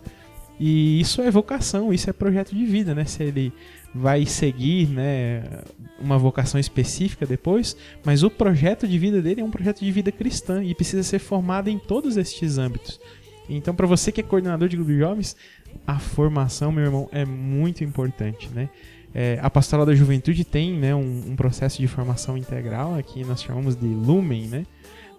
E 0.58 1.00
isso 1.00 1.20
é 1.22 1.30
vocação, 1.30 1.92
isso 1.92 2.08
é 2.08 2.12
projeto 2.12 2.54
de 2.54 2.64
vida, 2.64 2.94
né? 2.94 3.04
Se 3.04 3.22
ele 3.22 3.52
vai 3.94 4.24
seguir, 4.24 4.88
né, 4.88 5.42
uma 5.98 6.16
vocação 6.16 6.60
específica 6.60 7.26
depois, 7.26 7.76
mas 8.04 8.22
o 8.22 8.30
projeto 8.30 8.86
de 8.86 8.98
vida 8.98 9.20
dele 9.20 9.40
é 9.40 9.44
um 9.44 9.50
projeto 9.50 9.80
de 9.80 9.90
vida 9.90 10.12
cristã 10.12 10.62
e 10.62 10.74
precisa 10.74 11.02
ser 11.02 11.18
formado 11.18 11.68
em 11.68 11.78
todos 11.78 12.16
estes 12.16 12.56
âmbitos. 12.56 13.00
Então, 13.48 13.74
para 13.74 13.86
você 13.86 14.12
que 14.12 14.20
é 14.20 14.24
coordenador 14.24 14.68
de 14.68 14.76
grupo 14.76 14.92
de 14.92 14.98
jovens, 14.98 15.36
a 15.86 15.98
formação, 15.98 16.70
meu 16.70 16.84
irmão, 16.84 17.08
é 17.12 17.24
muito 17.24 17.82
importante, 17.84 18.48
né? 18.54 18.68
É, 19.12 19.38
a 19.42 19.50
Pastoral 19.50 19.84
da 19.84 19.94
Juventude 19.94 20.44
tem 20.44 20.72
né, 20.72 20.94
um, 20.94 21.32
um 21.32 21.36
processo 21.36 21.80
de 21.80 21.88
formação 21.88 22.38
integral, 22.38 22.94
aqui 22.94 23.24
nós 23.24 23.42
chamamos 23.42 23.74
de 23.74 23.86
Lumen, 23.86 24.46
né? 24.46 24.66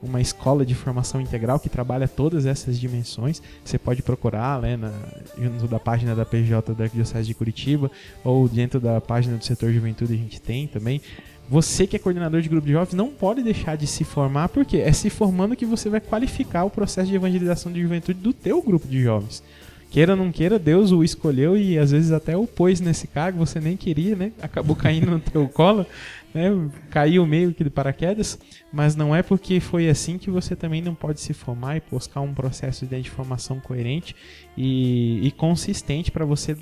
uma 0.01 0.19
escola 0.19 0.65
de 0.65 0.73
formação 0.73 1.21
integral 1.21 1.59
que 1.59 1.69
trabalha 1.69 2.07
todas 2.07 2.45
essas 2.45 2.79
dimensões. 2.79 3.41
Você 3.63 3.77
pode 3.77 4.01
procurar 4.01 4.59
né, 4.61 4.75
na, 4.75 4.91
junto 5.37 5.67
da 5.67 5.79
página 5.79 6.15
da 6.15 6.25
PJ 6.25 6.73
da 6.73 6.85
Arquidiocese 6.85 7.27
de 7.27 7.33
Curitiba 7.33 7.91
ou 8.23 8.47
dentro 8.47 8.79
da 8.79 8.99
página 8.99 9.37
do 9.37 9.45
setor 9.45 9.71
juventude 9.71 10.13
a 10.13 10.17
gente 10.17 10.41
tem 10.41 10.67
também. 10.67 11.01
Você 11.47 11.85
que 11.85 11.95
é 11.95 11.99
coordenador 11.99 12.41
de 12.41 12.49
grupo 12.49 12.65
de 12.65 12.73
jovens 12.73 12.93
não 12.93 13.09
pode 13.09 13.43
deixar 13.43 13.75
de 13.75 13.85
se 13.85 14.03
formar, 14.03 14.49
porque 14.49 14.77
é 14.77 14.91
se 14.93 15.09
formando 15.09 15.55
que 15.55 15.65
você 15.65 15.89
vai 15.89 15.99
qualificar 15.99 16.63
o 16.63 16.69
processo 16.69 17.09
de 17.09 17.15
evangelização 17.15 17.71
de 17.71 17.81
juventude 17.81 18.19
do 18.19 18.33
teu 18.33 18.61
grupo 18.61 18.87
de 18.87 19.03
jovens. 19.03 19.43
Queira 19.91 20.13
ou 20.13 20.17
não 20.17 20.32
queira, 20.32 20.58
Deus 20.58 20.93
o 20.93 21.04
escolheu 21.04 21.58
e 21.58 21.77
às 21.77 21.91
vezes 21.91 22.13
até 22.13 22.36
o 22.38 22.47
pôs 22.47 22.80
nesse 22.80 23.08
cargo, 23.08 23.45
você 23.45 23.60
nem 23.60 23.75
queria, 23.75 24.15
né? 24.15 24.32
Acabou 24.41 24.73
caindo 24.73 25.12
no 25.12 25.19
teu 25.19 25.49
colo, 25.49 25.86
né? 26.34 26.49
Caiu 26.89 27.27
meio 27.27 27.54
que 27.54 27.62
de 27.62 27.69
paraquedas, 27.69 28.39
mas 28.71 28.95
não 28.95 29.13
é 29.13 29.21
porque 29.21 29.60
foi 29.60 29.89
assim 29.89 30.17
que 30.17 30.32
você 30.32 30.56
também 30.56 30.82
não 30.82 30.95
pode 30.95 31.19
se 31.19 31.34
formar 31.34 31.75
e 31.75 31.84
buscar 31.91 32.21
um 32.21 32.34
processo 32.34 32.86
de 32.86 33.10
formação 33.10 33.60
coerente 33.60 34.15
e, 34.58 35.27
e 35.27 35.30
consistente 35.32 36.10
para 36.10 36.23
você 36.23 36.56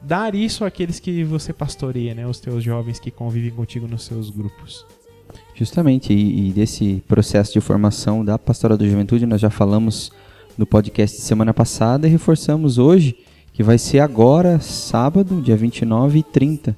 dar 0.00 0.36
isso 0.36 0.64
àqueles 0.64 1.00
que 1.00 1.24
você 1.24 1.52
pastoreia, 1.52 2.14
né? 2.14 2.28
Os 2.28 2.38
teus 2.38 2.62
jovens 2.62 3.00
que 3.00 3.10
convivem 3.10 3.50
contigo 3.50 3.88
nos 3.88 4.04
seus 4.04 4.30
grupos. 4.30 4.86
Justamente, 5.52 6.12
e, 6.12 6.50
e 6.50 6.52
desse 6.52 7.02
processo 7.08 7.52
de 7.52 7.60
formação 7.60 8.24
da 8.24 8.38
Pastoral 8.38 8.78
da 8.78 8.86
Juventude 8.86 9.26
nós 9.26 9.40
já 9.40 9.50
falamos 9.50 10.12
no 10.58 10.66
podcast 10.66 11.16
de 11.16 11.22
semana 11.22 11.54
passada 11.54 12.08
e 12.08 12.10
reforçamos 12.10 12.76
hoje 12.76 13.16
que 13.52 13.62
vai 13.62 13.78
ser 13.78 14.00
agora, 14.00 14.58
sábado, 14.60 15.40
dia 15.40 15.56
29 15.56 16.18
e 16.18 16.22
30. 16.24 16.76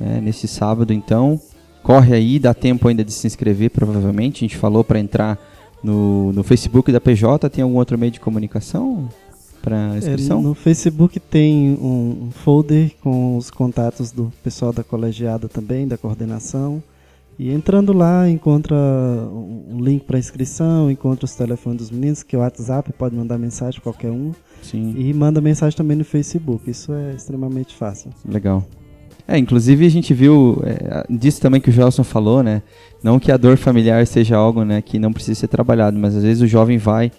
É, 0.00 0.20
nesse 0.20 0.48
sábado, 0.48 0.92
então, 0.92 1.38
corre 1.82 2.14
aí, 2.14 2.38
dá 2.38 2.54
tempo 2.54 2.88
ainda 2.88 3.04
de 3.04 3.12
se 3.12 3.26
inscrever, 3.26 3.70
provavelmente. 3.70 4.38
A 4.38 4.48
gente 4.48 4.56
falou 4.56 4.82
para 4.82 4.98
entrar 4.98 5.38
no, 5.82 6.32
no 6.32 6.42
Facebook 6.42 6.90
da 6.90 7.00
PJ. 7.00 7.48
Tem 7.50 7.62
algum 7.62 7.76
outro 7.76 7.98
meio 7.98 8.10
de 8.10 8.20
comunicação 8.20 9.08
para 9.60 9.98
inscrição? 9.98 10.40
É, 10.40 10.42
no 10.42 10.54
Facebook 10.54 11.20
tem 11.20 11.78
um, 11.80 12.28
um 12.28 12.30
folder 12.30 12.92
com 13.02 13.36
os 13.36 13.50
contatos 13.50 14.10
do 14.10 14.32
pessoal 14.42 14.72
da 14.72 14.82
colegiada 14.82 15.48
também, 15.48 15.86
da 15.86 15.98
coordenação. 15.98 16.82
E 17.40 17.50
entrando 17.50 17.94
lá, 17.94 18.28
encontra 18.28 18.76
um 18.76 19.78
link 19.80 20.04
para 20.04 20.18
inscrição, 20.18 20.90
encontra 20.90 21.24
os 21.24 21.34
telefones 21.34 21.78
dos 21.78 21.90
meninos, 21.90 22.22
que 22.22 22.36
é 22.36 22.38
o 22.38 22.42
WhatsApp, 22.42 22.92
pode 22.92 23.16
mandar 23.16 23.38
mensagem 23.38 23.80
qualquer 23.80 24.10
um. 24.10 24.32
Sim. 24.60 24.94
E 24.94 25.10
manda 25.14 25.40
mensagem 25.40 25.74
também 25.74 25.96
no 25.96 26.04
Facebook. 26.04 26.70
Isso 26.70 26.92
é 26.92 27.14
extremamente 27.14 27.74
fácil. 27.74 28.10
Legal. 28.28 28.62
É, 29.26 29.38
inclusive 29.38 29.86
a 29.86 29.88
gente 29.88 30.12
viu 30.12 30.62
é, 30.66 31.06
disso 31.08 31.40
também 31.40 31.62
que 31.62 31.70
o 31.70 31.72
Gelson 31.72 32.04
falou, 32.04 32.42
né? 32.42 32.62
Não 33.02 33.18
que 33.18 33.32
a 33.32 33.38
dor 33.38 33.56
familiar 33.56 34.06
seja 34.06 34.36
algo, 34.36 34.62
né, 34.62 34.82
que 34.82 34.98
não 34.98 35.10
precisa 35.10 35.40
ser 35.40 35.48
trabalhado, 35.48 35.98
mas 35.98 36.14
às 36.14 36.22
vezes 36.22 36.42
o 36.42 36.46
jovem 36.46 36.76
vai 36.76 37.10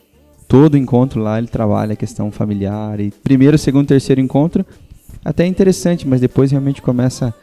todo 0.48 0.78
encontro 0.78 1.20
lá 1.20 1.40
ele 1.40 1.48
trabalha 1.48 1.94
a 1.94 1.96
questão 1.96 2.30
familiar 2.30 3.00
e 3.00 3.10
primeiro, 3.10 3.58
segundo, 3.58 3.88
terceiro 3.88 4.22
encontro 4.22 4.64
até 5.26 5.46
é 5.46 5.48
interessante, 5.48 6.08
mas 6.08 6.22
depois 6.22 6.52
realmente 6.52 6.80
começa 6.80 7.28
a 7.28 7.34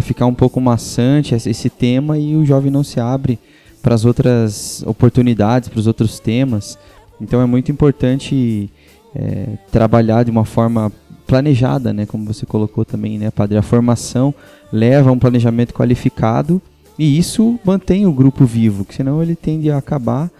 ficar 0.00 0.26
um 0.26 0.34
pouco 0.34 0.60
maçante 0.60 1.34
esse 1.34 1.70
tema 1.70 2.18
e 2.18 2.36
o 2.36 2.44
jovem 2.44 2.70
não 2.70 2.84
se 2.84 3.00
abre 3.00 3.38
para 3.82 3.94
as 3.94 4.04
outras 4.04 4.82
oportunidades, 4.86 5.68
para 5.68 5.78
os 5.78 5.86
outros 5.86 6.18
temas. 6.18 6.78
Então 7.20 7.40
é 7.40 7.46
muito 7.46 7.70
importante 7.70 8.70
é, 9.14 9.46
trabalhar 9.70 10.24
de 10.24 10.30
uma 10.30 10.44
forma 10.44 10.92
planejada, 11.26 11.92
né, 11.92 12.06
como 12.06 12.24
você 12.24 12.46
colocou 12.46 12.84
também, 12.84 13.18
né, 13.18 13.30
padre? 13.30 13.58
A 13.58 13.62
formação 13.62 14.34
leva 14.72 15.10
a 15.10 15.12
um 15.12 15.18
planejamento 15.18 15.74
qualificado 15.74 16.62
e 16.98 17.18
isso 17.18 17.58
mantém 17.64 18.06
o 18.06 18.12
grupo 18.12 18.44
vivo, 18.44 18.84
que 18.84 18.94
senão 18.94 19.22
ele 19.22 19.34
tende 19.34 19.70
a 19.70 19.78
acabar. 19.78 20.30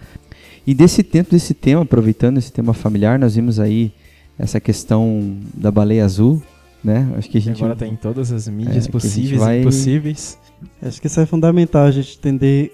E 0.66 0.74
desse 0.74 1.02
tempo 1.02 1.30
desse 1.30 1.54
tema, 1.54 1.82
aproveitando 1.82 2.38
esse 2.38 2.52
tema 2.52 2.72
familiar, 2.72 3.18
nós 3.18 3.34
vimos 3.34 3.60
aí 3.60 3.92
essa 4.38 4.60
questão 4.60 5.36
da 5.54 5.70
baleia 5.70 6.04
azul, 6.04 6.42
né? 6.86 7.12
Acho 7.16 7.28
que 7.28 7.38
a 7.38 7.40
gente 7.40 7.62
agora 7.62 7.74
tem 7.76 7.90
tá 7.96 7.98
todas 8.02 8.30
as 8.30 8.46
mídias 8.46 8.86
É, 8.86 8.90
possíveis 8.90 9.40
vai- 9.40 9.58
e 9.58 9.60
impossíveis. 9.60 10.38
Acho 10.80 11.00
que 11.00 11.08
isso 11.08 11.18
é 11.20 11.26
fundamental 11.26 11.84
a 11.84 11.90
gente 11.90 12.16
entender 12.16 12.72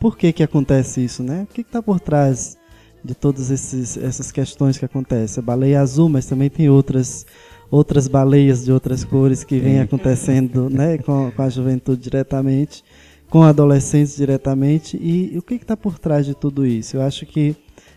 por 0.00 0.16
que 0.16 0.32
que 0.32 0.42
acontece 0.42 1.04
isso, 1.04 1.22
né? 1.22 1.46
O 1.48 1.52
que 1.54 1.60
está 1.60 1.82
por 1.82 2.00
trás 2.00 2.56
de 3.04 3.14
todas 3.14 3.50
esses, 3.50 3.96
essas 3.98 4.32
questões 4.32 4.78
que 4.78 4.84
acontecem. 4.84 5.42
A 5.42 5.44
baleia 5.44 5.80
azul, 5.80 6.08
mas 6.08 6.24
também 6.26 6.48
tem 6.48 6.68
outras 6.70 7.26
outras 7.70 8.06
baleias 8.06 8.64
de 8.64 8.72
outras 8.72 9.02
cores 9.02 9.44
que 9.44 9.58
vêm 9.58 9.80
acontecendo, 9.80 10.68
né? 10.72 10.98
Com, 10.98 11.30
com 11.30 11.42
a 11.42 11.48
juventude 11.48 12.02
diretamente, 12.02 12.82
com 13.30 13.42
adolescentes 13.42 14.16
diretamente. 14.16 14.96
E, 14.96 15.36
o 15.38 15.42
que 15.42 15.54
está 15.54 15.76
por 15.76 15.98
trás 15.98 16.24
de 16.26 16.34
tudo 16.34 16.66
isso? 16.66 16.96
Eu 16.96 17.02
acho 17.02 17.24
que 17.26 17.54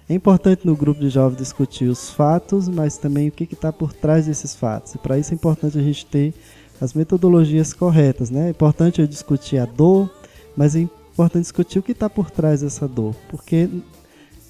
é 0.08 0.14
importante 0.14 0.66
no 0.66 0.76
grupo 0.76 1.02
de 1.02 1.10
jovens 1.10 1.38
discutir 1.38 1.86
os 1.86 2.10
fatos, 2.12 2.70
mas 2.70 2.98
também 2.98 3.28
o 3.28 3.32
que 3.32 3.44
está 3.52 3.74
por 3.74 3.92
trás 3.92 4.28
desses 4.28 4.56
fatos. 4.56 4.94
E 4.94 4.98
para 5.00 5.18
isso 5.18 5.32
é 5.32 5.36
importante 5.36 5.80
a 5.80 5.82
gente 5.82 6.06
ter 6.06 6.34
as 6.80 6.94
metodologias 6.94 7.74
corretas, 7.74 8.30
né? 8.30 8.48
É 8.48 8.50
importante 8.52 9.02
eu 9.02 9.08
discutir 9.08 9.58
a 9.58 9.66
dor, 9.66 10.10
mas 10.56 10.76
é 10.76 10.82
importante 10.82 11.44
discutir 11.44 11.80
o 11.80 11.84
que 11.84 11.92
está 11.92 12.10
por 12.10 12.30
trás 12.30 12.62
dessa 12.62 12.88
dor, 12.88 13.16
porque 13.30 13.68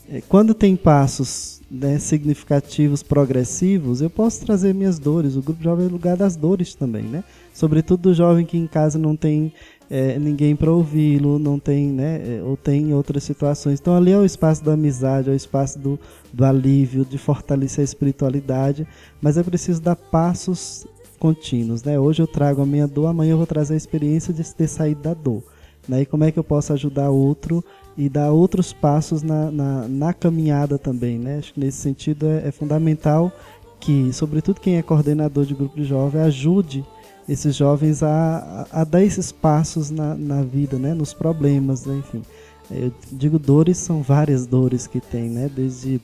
eh, 0.10 0.22
quando 0.28 0.54
tem 0.54 0.76
passos 0.76 1.62
né, 1.70 2.00
significativos, 2.00 3.02
progressivos, 3.02 4.02
eu 4.02 4.10
posso 4.10 4.46
trazer 4.46 4.74
minhas 4.74 5.00
dores. 5.00 5.36
O 5.36 5.42
grupo 5.42 5.64
jovem 5.64 5.86
é 5.86 5.90
lugar 5.90 6.18
das 6.18 6.36
dores 6.36 6.76
também, 6.76 7.04
né? 7.04 7.24
Sobretudo 7.54 8.10
do 8.10 8.14
jovem 8.14 8.46
que 8.46 8.58
em 8.58 8.68
casa 8.68 9.00
não 9.00 9.16
tem 9.16 9.54
eh, 9.90 10.18
ninguém 10.20 10.56
para 10.56 10.72
ouvi-lo, 10.72 11.38
não 11.38 11.60
tem, 11.60 11.88
né? 11.88 12.22
eh, 12.26 12.44
ou 12.44 12.58
tem 12.58 12.94
outras 12.94 13.24
situações. 13.24 13.80
Então 13.80 13.96
ali 13.96 14.12
é 14.12 14.18
o 14.18 14.26
espaço 14.26 14.64
da 14.64 14.74
amizade, 14.74 15.30
é 15.30 15.34
o 15.34 15.36
espaço 15.36 15.78
do, 15.80 16.00
do 16.34 16.44
alívio, 16.46 17.06
de 17.06 17.18
fortalecer 17.18 17.82
a 17.82 17.86
espiritualidade, 17.86 18.88
mas 19.22 19.38
é 19.38 19.44
preciso 19.44 19.82
dar 19.82 19.96
passos 19.96 20.86
contínuos, 21.20 21.84
né? 21.84 22.00
Hoje 22.00 22.22
eu 22.22 22.28
trago 22.28 22.62
a 22.62 22.66
minha 22.66 22.88
dor, 22.88 23.08
amanhã 23.08 23.32
eu 23.32 23.38
vou 23.38 23.48
trazer 23.48 23.74
a 23.74 23.78
experiência 23.78 24.34
de 24.34 24.44
ter 24.54 24.68
saído 24.68 25.02
da 25.02 25.14
dor. 25.14 25.44
Né? 25.88 26.02
E 26.02 26.06
como 26.06 26.24
é 26.24 26.32
que 26.32 26.40
eu 26.40 26.44
posso 26.44 26.74
ajudar 26.74 27.10
outro 27.10 27.64
e 27.98 28.10
dar 28.10 28.32
outros 28.32 28.74
passos 28.74 29.22
na, 29.22 29.52
na, 29.52 29.88
na 29.88 30.14
caminhada 30.14 30.78
também, 30.78 31.18
né? 31.18 31.38
Acho 31.38 31.54
que 31.54 31.60
nesse 31.60 31.78
sentido 31.78 32.26
é, 32.28 32.48
é 32.48 32.52
fundamental 32.52 33.32
que, 33.80 34.12
sobretudo 34.12 34.60
quem 34.60 34.78
é 34.78 34.82
coordenador 34.82 35.46
de 35.46 35.54
grupo 35.54 35.76
de 35.76 35.86
jovens, 35.86 36.22
ajude 36.22 36.84
esses 37.28 37.56
jovens 37.56 38.04
a, 38.04 38.68
a, 38.72 38.84
dar 38.84 39.04
esses 39.04 39.32
passos 39.32 39.90
na, 39.90 40.16
na 40.16 40.44
vida, 40.44 40.78
né? 40.78 40.94
Nos 40.94 41.14
problemas, 41.14 41.86
né? 41.86 41.98
enfim. 41.98 42.22
Eu 42.70 42.92
digo 43.12 43.38
dores, 43.38 43.78
são 43.78 44.02
várias 44.02 44.46
dores 44.46 44.88
que 44.88 45.00
tem, 45.00 45.30
né? 45.30 45.50
Desde 45.54 46.00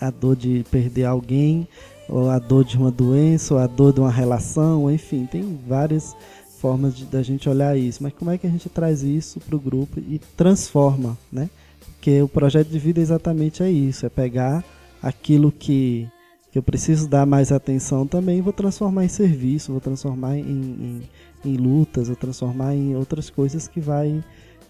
a 0.00 0.10
dor 0.10 0.36
de 0.36 0.64
perder 0.70 1.04
alguém, 1.04 1.66
ou 2.08 2.30
a 2.30 2.38
dor 2.38 2.64
de 2.64 2.76
uma 2.76 2.90
doença, 2.90 3.54
ou 3.54 3.60
a 3.60 3.66
dor 3.66 3.92
de 3.92 4.00
uma 4.00 4.10
relação, 4.10 4.90
enfim, 4.90 5.26
tem 5.26 5.58
várias 5.66 6.14
formas 6.60 6.96
de, 6.96 7.04
da 7.04 7.22
gente 7.22 7.48
olhar 7.48 7.76
isso. 7.76 8.02
Mas 8.02 8.12
como 8.12 8.30
é 8.30 8.38
que 8.38 8.46
a 8.46 8.50
gente 8.50 8.68
traz 8.68 9.02
isso 9.02 9.40
para 9.40 9.56
o 9.56 9.60
grupo 9.60 9.98
e 10.00 10.20
transforma, 10.36 11.16
né? 11.30 11.48
Porque 11.94 12.20
o 12.22 12.28
projeto 12.28 12.68
de 12.68 12.78
vida 12.78 13.00
exatamente 13.00 13.62
é 13.62 13.70
isso, 13.70 14.06
é 14.06 14.08
pegar 14.08 14.64
aquilo 15.02 15.50
que 15.50 16.08
eu 16.56 16.62
preciso 16.62 17.06
dar 17.06 17.26
mais 17.26 17.52
atenção 17.52 18.06
também, 18.06 18.40
vou 18.40 18.52
transformar 18.52 19.04
em 19.04 19.08
serviço, 19.08 19.72
vou 19.72 19.80
transformar 19.80 20.36
em, 20.38 20.40
em, 20.42 21.02
em 21.44 21.56
lutas, 21.56 22.08
vou 22.08 22.16
transformar 22.16 22.74
em 22.74 22.96
outras 22.96 23.28
coisas 23.28 23.68
que 23.68 23.80
vai 23.80 24.24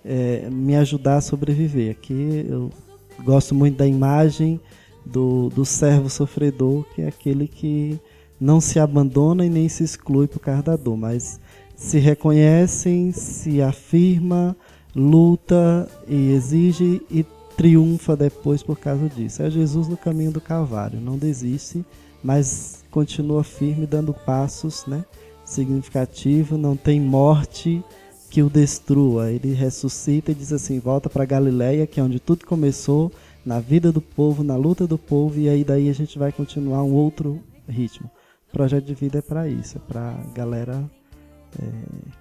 é, 0.05 0.49
me 0.51 0.75
ajudar 0.77 1.19
a 1.19 1.21
sobreviver. 1.21 1.93
Aqui 1.93 2.45
eu 2.49 2.71
gosto 3.23 3.55
muito 3.55 3.77
da 3.77 3.87
imagem 3.87 4.61
do, 5.05 5.49
do 5.51 5.65
servo 5.65 6.11
sofredor, 6.11 6.85
que 6.95 7.03
é 7.03 7.09
aquele 7.09 7.47
que 7.47 7.99
não 8.41 8.61
se 8.61 8.81
abandona 8.81 9.47
e 9.47 9.49
nem 9.49 9.69
se 9.69 9.85
exclui 9.85 10.27
por 10.27 10.41
causa 10.41 10.63
da 10.63 10.77
dor, 10.77 10.97
mas 10.97 11.41
se 11.77 11.99
reconhecem, 11.99 13.13
se 13.13 13.63
afirma, 13.63 14.57
luta 14.95 15.89
e 16.09 16.33
exige 16.33 17.01
e 17.11 17.25
triunfa 17.57 18.17
depois 18.17 18.63
por 18.63 18.79
causa 18.79 19.09
disso. 19.09 19.43
É 19.43 19.51
Jesus 19.51 19.89
no 19.89 19.97
caminho 19.97 20.31
do 20.31 20.41
Calvário, 20.41 21.01
não 21.01 21.17
desiste, 21.17 21.85
mas 22.23 22.85
continua 22.91 23.43
firme 23.43 23.87
dando 23.87 24.13
passos, 24.13 24.85
né? 24.87 25.05
Significativo, 25.45 26.59
não 26.59 26.77
tem 26.77 27.01
morte 27.01 27.83
que 28.29 28.43
o 28.43 28.51
destrua. 28.51 29.31
Ele 29.31 29.55
ressuscita 29.55 30.33
e 30.33 30.35
diz 30.35 30.53
assim: 30.53 30.79
volta 30.79 31.09
para 31.09 31.25
Galiléia, 31.25 31.87
que 31.87 32.01
é 32.01 32.03
onde 32.03 32.21
tudo 32.21 32.45
começou, 32.45 33.13
na 33.45 33.61
vida 33.61 33.93
do 33.93 34.01
povo, 34.01 34.43
na 34.43 34.57
luta 34.57 34.87
do 34.87 34.99
povo, 34.99 35.39
e 35.39 35.49
aí 35.49 35.63
daí 35.63 35.89
a 35.89 35.95
gente 35.95 36.19
vai 36.19 36.33
continuar 36.33 36.83
um 36.83 36.93
outro 36.93 37.41
ritmo. 37.69 38.11
O 38.49 38.53
projeto 38.53 38.85
de 38.85 38.95
vida 38.95 39.19
é 39.19 39.23
para 39.23 39.49
isso, 39.49 39.77
é 39.77 39.81
para 39.81 40.15
galera 40.35 40.83
é, 41.59 41.65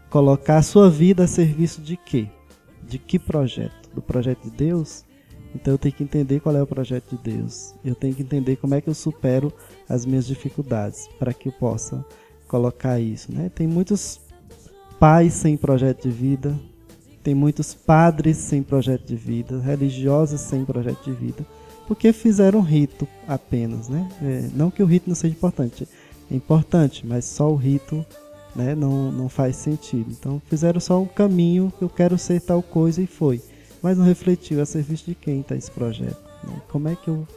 colocar 0.09 0.57
a 0.57 0.61
sua 0.61 0.89
vida 0.89 1.23
a 1.23 1.27
serviço 1.27 1.81
de 1.81 1.97
quê? 1.97 2.27
De 2.87 2.99
que 2.99 3.17
projeto? 3.17 3.89
Do 3.93 4.01
projeto 4.01 4.43
de 4.43 4.51
Deus? 4.51 5.03
Então 5.55 5.73
eu 5.73 5.77
tenho 5.77 5.95
que 5.95 6.03
entender 6.03 6.41
qual 6.41 6.55
é 6.55 6.61
o 6.61 6.67
projeto 6.67 7.15
de 7.15 7.31
Deus. 7.31 7.73
Eu 7.83 7.95
tenho 7.95 8.13
que 8.13 8.21
entender 8.21 8.57
como 8.57 8.75
é 8.75 8.81
que 8.81 8.89
eu 8.89 8.93
supero 8.93 9.51
as 9.87 10.05
minhas 10.05 10.27
dificuldades 10.27 11.07
para 11.17 11.33
que 11.33 11.47
eu 11.47 11.53
possa 11.53 12.05
colocar 12.47 12.99
isso. 12.99 13.31
Né? 13.31 13.49
Tem 13.55 13.65
muitos 13.65 14.19
pais 14.99 15.33
sem 15.33 15.55
projeto 15.55 16.03
de 16.03 16.09
vida, 16.09 16.59
tem 17.23 17.33
muitos 17.33 17.73
padres 17.73 18.37
sem 18.37 18.61
projeto 18.61 19.05
de 19.05 19.15
vida, 19.15 19.59
religiosos 19.59 20.41
sem 20.41 20.65
projeto 20.65 21.03
de 21.05 21.11
vida, 21.13 21.45
porque 21.87 22.11
fizeram 22.11 22.61
rito 22.61 23.07
apenas. 23.27 23.87
Né? 23.87 24.09
É, 24.21 24.49
não 24.53 24.69
que 24.69 24.83
o 24.83 24.85
rito 24.85 25.07
não 25.07 25.15
seja 25.15 25.33
importante, 25.33 25.87
é 26.29 26.35
importante, 26.35 27.05
mas 27.05 27.25
só 27.25 27.49
o 27.49 27.55
rito 27.55 28.05
né, 28.55 28.75
não, 28.75 29.11
não 29.11 29.29
faz 29.29 29.55
sentido. 29.55 30.11
Então 30.11 30.41
fizeram 30.47 30.79
só 30.79 31.01
um 31.01 31.05
caminho, 31.05 31.71
eu 31.79 31.89
quero 31.89 32.17
ser 32.17 32.41
tal 32.41 32.61
coisa 32.61 33.01
e 33.01 33.07
foi. 33.07 33.41
Mas 33.85 33.99
não 33.99 34.03
refletiu 34.03 34.59
a 34.63 34.65
serviço 34.65 35.05
de 35.05 35.13
quem 35.13 35.41
está 35.41 35.55
esse 35.55 35.69
projeto. 35.69 36.17
Né? 36.43 36.59
Como 36.69 36.87
é 36.87 36.95
que 36.95 37.07
eu 37.07 37.27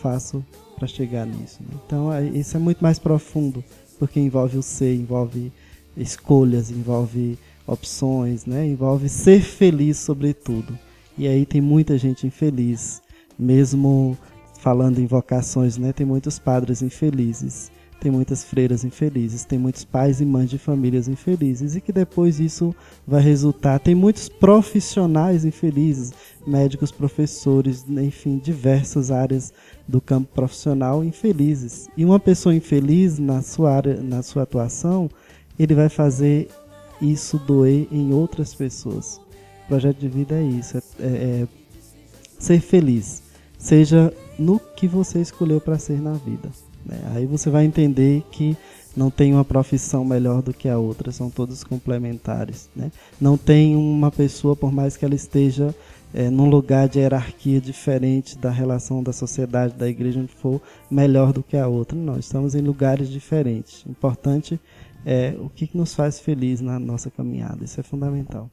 faço 0.00 0.40
para 0.76 0.86
chegar 0.86 1.26
nisso? 1.26 1.58
Né? 1.60 1.76
Então 1.84 2.10
isso 2.32 2.56
é 2.56 2.60
muito 2.60 2.80
mais 2.80 2.96
profundo, 2.96 3.64
porque 3.98 4.20
envolve 4.20 4.56
o 4.56 4.62
ser, 4.62 4.94
envolve 4.94 5.52
escolhas, 5.96 6.70
envolve 6.70 7.36
opções, 7.66 8.46
né? 8.46 8.64
envolve 8.68 9.08
ser 9.08 9.42
feliz 9.42 9.96
sobretudo. 9.96 10.78
E 11.18 11.26
aí 11.26 11.44
tem 11.44 11.60
muita 11.60 11.98
gente 11.98 12.24
infeliz, 12.24 13.02
mesmo 13.36 14.16
falando 14.60 15.00
em 15.00 15.06
vocações, 15.08 15.76
né? 15.76 15.92
tem 15.92 16.06
muitos 16.06 16.38
padres 16.38 16.82
infelizes 16.82 17.68
tem 18.00 18.10
muitas 18.10 18.42
freiras 18.42 18.82
infelizes, 18.82 19.44
tem 19.44 19.58
muitos 19.58 19.84
pais 19.84 20.20
e 20.20 20.24
mães 20.24 20.48
de 20.48 20.56
famílias 20.56 21.06
infelizes 21.06 21.76
e 21.76 21.80
que 21.80 21.92
depois 21.92 22.40
isso 22.40 22.74
vai 23.06 23.20
resultar. 23.20 23.78
Tem 23.78 23.94
muitos 23.94 24.28
profissionais 24.28 25.44
infelizes, 25.44 26.12
médicos, 26.46 26.90
professores, 26.90 27.84
enfim, 27.88 28.38
diversas 28.38 29.10
áreas 29.10 29.52
do 29.86 30.00
campo 30.00 30.30
profissional 30.34 31.04
infelizes. 31.04 31.88
E 31.96 32.04
uma 32.04 32.18
pessoa 32.18 32.54
infeliz 32.54 33.18
na 33.18 33.42
sua 33.42 33.72
área, 33.72 34.00
na 34.02 34.22
sua 34.22 34.44
atuação, 34.44 35.10
ele 35.58 35.74
vai 35.74 35.90
fazer 35.90 36.48
isso 37.02 37.38
doer 37.38 37.86
em 37.92 38.14
outras 38.14 38.54
pessoas. 38.54 39.20
O 39.64 39.68
projeto 39.68 39.98
de 39.98 40.08
vida 40.08 40.34
é 40.34 40.42
isso, 40.42 40.78
é, 40.78 40.82
é, 41.00 41.06
é 41.06 41.48
ser 42.38 42.60
feliz, 42.60 43.22
seja 43.58 44.12
no 44.38 44.58
que 44.58 44.88
você 44.88 45.20
escolheu 45.20 45.60
para 45.60 45.78
ser 45.78 46.00
na 46.00 46.14
vida. 46.14 46.50
Né? 46.84 47.00
Aí 47.14 47.26
você 47.26 47.50
vai 47.50 47.64
entender 47.64 48.24
que 48.30 48.56
não 48.96 49.10
tem 49.10 49.32
uma 49.32 49.44
profissão 49.44 50.04
melhor 50.04 50.42
do 50.42 50.52
que 50.52 50.68
a 50.68 50.78
outra, 50.78 51.12
são 51.12 51.30
todos 51.30 51.62
complementares. 51.62 52.68
Né? 52.74 52.90
Não 53.20 53.36
tem 53.36 53.76
uma 53.76 54.10
pessoa, 54.10 54.56
por 54.56 54.72
mais 54.72 54.96
que 54.96 55.04
ela 55.04 55.14
esteja 55.14 55.74
é, 56.12 56.28
num 56.28 56.48
lugar 56.48 56.88
de 56.88 56.98
hierarquia 56.98 57.60
diferente 57.60 58.36
da 58.36 58.50
relação 58.50 59.02
da 59.02 59.12
sociedade, 59.12 59.74
da 59.74 59.88
igreja, 59.88 60.20
onde 60.20 60.32
for, 60.32 60.60
melhor 60.90 61.32
do 61.32 61.42
que 61.42 61.56
a 61.56 61.68
outra. 61.68 61.96
Não, 61.96 62.18
estamos 62.18 62.54
em 62.54 62.60
lugares 62.60 63.08
diferentes. 63.08 63.84
O 63.84 63.90
importante 63.90 64.60
é 65.06 65.34
o 65.38 65.48
que 65.48 65.70
nos 65.74 65.94
faz 65.94 66.20
feliz 66.20 66.60
na 66.60 66.78
nossa 66.78 67.10
caminhada, 67.10 67.64
isso 67.64 67.80
é 67.80 67.82
fundamental. 67.82 68.50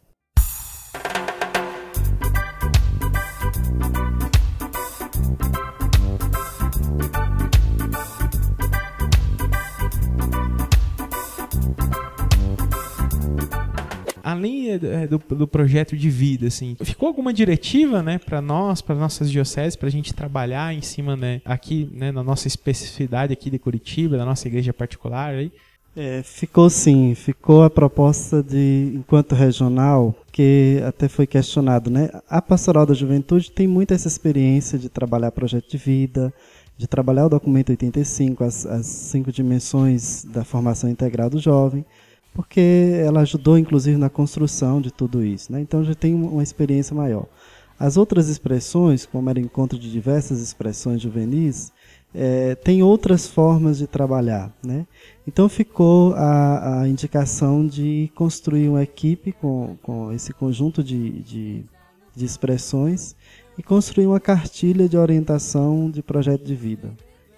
Além 14.86 15.04
é, 15.04 15.08
do, 15.08 15.18
do, 15.18 15.48
projeto 15.48 15.96
de 15.96 16.10
vida, 16.10 16.48
assim, 16.48 16.76
ficou 16.82 17.08
alguma 17.08 17.34
diretiva, 17.34 18.02
né, 18.02 18.18
para 18.18 18.42
nós, 18.42 18.82
para 18.82 18.96
nossas 18.96 19.32
dioceses, 19.32 19.76
para 19.76 19.88
a 19.88 19.92
gente 19.92 20.13
trabalhar 20.13 20.74
em 20.74 20.82
cima, 20.82 21.16
né, 21.16 21.42
aqui, 21.46 21.90
né, 21.94 22.12
na 22.12 22.24
nossa 22.24 22.48
especificidade 22.48 23.34
aqui 23.34 23.50
de 23.50 23.60
Curitiba, 23.60 24.18
da 24.18 24.26
nossa 24.26 24.48
igreja 24.48 24.74
particular, 24.74 25.34
aí? 25.34 25.52
É, 26.00 26.22
ficou 26.22 26.70
sim, 26.70 27.16
ficou 27.16 27.63
a 27.63 27.72
proposta 27.72 28.44
de, 28.44 28.92
enquanto 28.94 29.34
regional, 29.34 30.13
que 30.32 30.80
até 30.86 31.08
foi 31.08 31.26
questionado, 31.26 31.90
né? 31.90 32.12
A 32.30 32.40
Pastoral 32.40 32.86
da 32.86 32.94
Juventude 32.94 33.50
tem 33.50 33.68
muita 33.68 33.96
essa 33.96 34.08
experiência 34.08 34.78
de 34.78 34.90
trabalhar 34.90 35.32
projeto 35.32 35.68
de 35.68 35.78
vida, 35.78 36.32
de 36.78 36.86
trabalhar 36.86 37.26
o 37.26 37.30
documento 37.30 37.72
85, 37.72 38.44
as, 38.44 38.63
as 38.68 38.86
cinco 38.86 39.32
dimensões 39.32 40.24
da 40.24 40.44
formação 40.44 40.88
integral 40.88 41.32
do 41.32 41.40
jovem, 41.40 41.84
porque 42.38 43.02
ela 43.04 43.21
ajudou 43.21 43.58
inclusive 43.58 43.97
na 43.97 44.12
construção 44.12 44.80
de 44.80 44.91
tudo 44.91 45.26
isso. 45.26 45.52
Né? 45.52 45.60
Então 45.60 45.84
já 45.84 45.95
tem 45.95 46.13
uma 46.13 46.43
experiência 46.43 46.95
maior. 46.95 47.26
As 47.80 47.97
outras 47.97 48.30
expressões, 48.30 49.08
como 49.08 49.28
era 49.28 49.39
encontro 49.39 49.78
de 49.78 49.91
diversas 49.91 50.39
expressões 50.39 51.02
juvenis, 51.02 51.73
é, 52.13 52.54
tem 52.54 52.84
outras 52.84 53.26
formas 53.26 53.80
de 53.80 53.88
trabalhar. 53.88 54.54
Né? 54.63 54.86
Então 55.28 55.50
ficou 55.50 56.13
a, 56.13 56.82
a, 56.82 56.88
indicação 56.88 57.65
de 57.65 58.12
construir 58.13 58.69
uma 58.69 58.84
equipe 58.84 59.32
com, 59.32 59.76
com 59.82 60.13
esse 60.13 60.32
conjunto 60.32 60.84
de, 60.84 61.23
de, 61.23 61.65
de 62.15 62.23
expressões 62.23 63.15
e 63.58 63.63
construir 63.63 64.06
uma 64.06 64.19
cartilha 64.19 64.88
de 64.88 64.95
orientação 64.95 65.89
de 65.89 66.04
projeto 66.04 66.43
de 66.43 66.54
vida. 66.54 66.91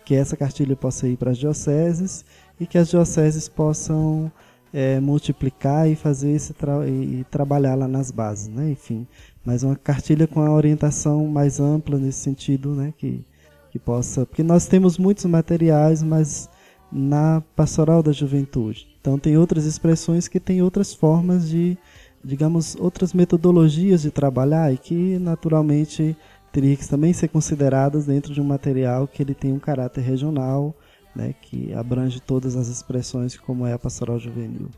Que 0.03 0.13
essa 0.13 0.35
cartilha 0.35 0.75
possa 0.75 1.07
ir 1.07 1.15
para 1.15 1.31
as 1.31 1.37
dioceses 1.37 2.25
e 2.59 2.67
que 2.67 2.77
as 2.77 2.89
dioceses 2.89 3.47
possam 3.47 4.29
é, 4.73 4.99
multiplicar 4.99 5.89
e 5.89 5.95
fazer 5.95 6.31
esse 6.31 6.53
tra 6.53 6.87
e, 6.87 7.25
trabalhar 7.29 7.75
lá 7.75 7.87
nas 7.87 8.11
bases, 8.11 8.47
né? 8.47 8.71
Enfim, 8.71 9.07
mas 9.43 9.63
uma 9.63 9.75
cartilha 9.75 10.27
com 10.27 10.41
a 10.41 10.51
orientação 10.51 11.25
mais 11.27 11.59
ampla 11.59 11.97
nesse 11.97 12.19
sentido, 12.19 12.73
né? 12.75 12.93
Que, 12.97 13.23
que 13.71 13.79
possa, 13.79 14.25
porque 14.25 14.43
nós 14.43 14.67
temos 14.67 14.97
muitos 14.97 15.25
materiais, 15.25 16.03
mas 16.03 16.49
na 16.91 17.41
pastoral 17.55 18.01
da 18.01 18.11
juventude. 18.11 18.87
Então 18.99 19.17
tem 19.17 19.37
outras 19.37 19.65
expressões 19.65 20.27
que 20.27 20.39
têm 20.39 20.61
outras 20.61 20.93
formas 20.93 21.47
de, 21.47 21.77
digamos, 22.23 22.75
outras 22.79 23.13
metodologias 23.13 24.01
de 24.01 24.11
trabalhar 24.11 24.73
e 24.73 24.77
que 24.77 25.17
naturalmente 25.19 26.15
teria 26.51 26.75
que 26.75 26.87
também 26.87 27.13
ser 27.13 27.27
consideradas 27.27 28.05
dentro 28.05 28.33
de 28.33 28.41
um 28.41 28.43
material 28.43 29.07
que 29.07 29.21
ele 29.21 29.35
tem 29.35 29.53
um 29.53 29.59
caráter 29.59 30.01
regional 30.01 30.75
né, 31.15 31.33
que 31.41 31.73
abrange 31.73 32.19
todas 32.19 32.55
as 32.55 32.67
expressões 32.67 33.37
como 33.37 33.65
é 33.65 33.73
a 33.73 33.79
pastoral 33.79 34.19
juvenil. 34.19 34.69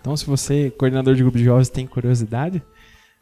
Então, 0.00 0.16
se 0.16 0.26
você, 0.26 0.70
coordenador 0.70 1.14
de 1.14 1.22
grupo 1.22 1.38
de 1.38 1.44
jovens, 1.44 1.68
tem 1.68 1.86
curiosidade, 1.86 2.62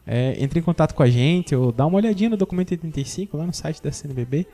é, 0.06 0.42
entre 0.42 0.60
em 0.60 0.62
contato 0.62 0.94
com 0.94 1.02
a 1.02 1.10
gente 1.10 1.54
ou 1.54 1.70
dá 1.70 1.84
uma 1.84 1.98
olhadinha 1.98 2.30
no 2.30 2.36
documento 2.36 2.70
85 2.70 3.36
lá 3.36 3.46
no 3.46 3.52
site 3.52 3.82
da 3.82 3.92
CNBB. 3.92 4.46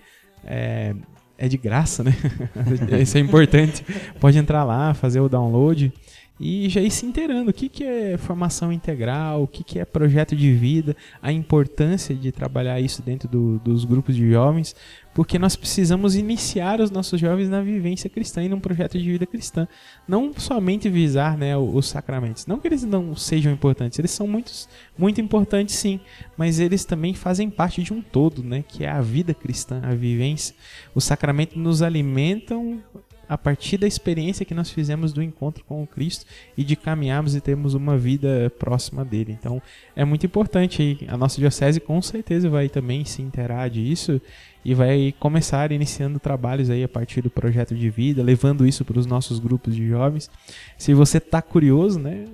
É, 0.45 0.95
é 1.37 1.49
de 1.49 1.57
graça, 1.57 2.03
né? 2.03 2.13
Isso 3.01 3.17
é 3.19 3.21
importante. 3.21 3.85
Pode 4.21 4.39
entrar 4.39 4.65
lá, 4.65 4.95
fazer 4.95 5.21
o 5.21 5.29
download 5.29 5.93
e 6.39 6.69
já 6.69 6.81
ir 6.81 6.91
se 6.91 7.07
inteirando 7.07 7.51
o 7.51 7.55
que, 7.55 7.69
que 7.69 7.85
é 7.85 8.19
formação 8.19 8.73
integral, 8.73 9.45
o 9.45 9.47
que, 9.47 9.63
que 9.63 9.79
é 9.79 9.85
projeto 9.85 10.35
de 10.35 10.53
vida, 10.53 10.97
a 11.23 11.31
importância 11.31 12.15
de 12.15 12.33
trabalhar 12.33 12.81
isso 12.81 13.03
dentro 13.03 13.29
do, 13.29 13.59
dos 13.61 13.85
grupos 13.85 14.17
de 14.17 14.29
jovens, 14.29 14.75
porque 15.15 15.39
nós 15.39 15.55
precisamos 15.55 16.17
iniciar 16.17 16.81
os 16.81 16.91
nossos 16.91 17.21
jovens 17.21 17.49
na 17.49 17.61
vivência 17.61 18.11
cristã 18.11 18.43
e 18.43 18.49
num 18.49 18.59
projeto 18.59 18.99
de 18.99 19.05
vida 19.05 19.25
cristã. 19.25 19.69
Não 20.09 20.33
somente 20.37 20.91
visar 20.91 21.39
né, 21.39 21.57
os 21.57 21.87
sacramentos. 21.87 22.47
Não 22.47 22.59
que 22.59 22.67
eles 22.67 22.83
não 22.83 23.15
sejam 23.15 23.53
importantes, 23.53 23.97
eles 24.01 24.11
são 24.11 24.27
muitos, 24.27 24.69
muito 24.99 25.21
importantes 25.21 25.77
sim, 25.77 26.01
mas 26.37 26.59
eles 26.59 26.85
também 26.85 27.15
fazem 27.15 27.49
parte 27.49 27.81
de 27.81 27.93
um 27.93 28.03
todo, 28.03 28.43
né, 28.43 28.65
que 28.67 28.85
é 28.85 28.91
a 28.91 29.01
vida 29.01 29.33
cristã, 29.33 29.81
a 29.85 29.95
vivência. 29.95 30.53
Os 30.97 31.05
sacramentos 31.05 31.57
nos 31.57 31.81
alimentam 31.81 32.83
a 33.29 33.37
partir 33.37 33.79
da 33.79 33.87
experiência 33.87 34.45
que 34.45 34.55
nós 34.55 34.71
fizemos 34.71 35.13
do 35.13 35.23
encontro 35.23 35.65
com 35.65 35.83
o 35.83 35.87
Cristo 35.87 36.27
e 36.57 36.65
de 36.65 36.77
caminharmos 36.77 37.35
e 37.35 37.41
termos 37.41 37.75
uma 37.75 37.97
vida 37.97 38.53
próxima 38.59 39.05
dele. 39.05 39.37
Então 39.39 39.61
é 39.95 40.05
muito 40.05 40.27
importante 40.27 41.07
a 41.09 41.17
nossa 41.17 41.41
diocese 41.41 41.81
com 41.81 42.01
certeza 42.03 42.49
vai 42.49 42.69
também 42.69 43.05
se 43.05 43.23
interar 43.23 43.69
disso 43.71 44.21
e 44.65 44.75
vai 44.75 45.15
começar 45.21 45.71
iniciando 45.73 46.19
trabalhos 46.19 46.71
aí 46.71 46.83
a 46.83 46.89
partir 46.89 47.21
do 47.21 47.29
projeto 47.29 47.75
de 47.75 47.91
vida, 47.91 48.23
levando 48.23 48.67
isso 48.67 48.85
para 48.85 48.99
os 48.99 49.07
nossos 49.07 49.39
grupos 49.39 49.77
de 49.77 49.87
jovens. 49.87 50.31
Se 50.79 50.95
você 50.95 51.19
está 51.19 51.43
curioso, 51.43 51.99
né? 51.99 52.25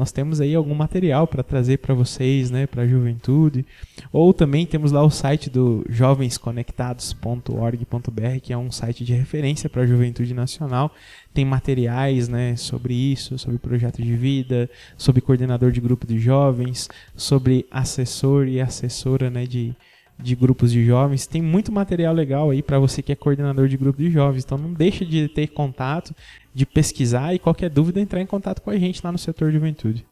Nós 0.00 0.10
temos 0.10 0.40
aí 0.40 0.54
algum 0.54 0.74
material 0.74 1.26
para 1.26 1.42
trazer 1.42 1.76
para 1.76 1.92
vocês, 1.92 2.50
né, 2.50 2.66
para 2.66 2.84
a 2.84 2.88
juventude. 2.88 3.66
Ou 4.10 4.32
também 4.32 4.64
temos 4.64 4.92
lá 4.92 5.04
o 5.04 5.10
site 5.10 5.50
do 5.50 5.84
jovensconectados.org.br, 5.90 8.40
que 8.42 8.50
é 8.50 8.56
um 8.56 8.72
site 8.72 9.04
de 9.04 9.12
referência 9.12 9.68
para 9.68 9.82
a 9.82 9.86
juventude 9.86 10.32
nacional. 10.32 10.90
Tem 11.34 11.44
materiais, 11.44 12.30
né, 12.30 12.56
sobre 12.56 12.94
isso, 12.94 13.38
sobre 13.38 13.58
projeto 13.58 14.02
de 14.02 14.16
vida, 14.16 14.70
sobre 14.96 15.20
coordenador 15.20 15.70
de 15.70 15.82
grupo 15.82 16.06
de 16.06 16.18
jovens, 16.18 16.88
sobre 17.14 17.66
assessor 17.70 18.48
e 18.48 18.58
assessora, 18.58 19.28
né, 19.28 19.44
de 19.44 19.76
de 20.22 20.34
grupos 20.34 20.72
de 20.72 20.84
jovens. 20.84 21.26
Tem 21.26 21.42
muito 21.42 21.72
material 21.72 22.14
legal 22.14 22.50
aí 22.50 22.62
para 22.62 22.78
você 22.78 23.02
que 23.02 23.12
é 23.12 23.16
coordenador 23.16 23.68
de 23.68 23.76
grupo 23.76 23.98
de 23.98 24.10
jovens. 24.10 24.44
Então 24.44 24.58
não 24.58 24.72
deixe 24.72 25.04
de 25.04 25.28
ter 25.28 25.48
contato, 25.48 26.14
de 26.54 26.66
pesquisar 26.66 27.34
e 27.34 27.38
qualquer 27.38 27.70
dúvida 27.70 28.00
entrar 28.00 28.20
em 28.20 28.26
contato 28.26 28.60
com 28.60 28.70
a 28.70 28.78
gente 28.78 29.00
lá 29.04 29.10
no 29.10 29.18
setor 29.18 29.50
de 29.50 29.56
juventude. 29.56 30.06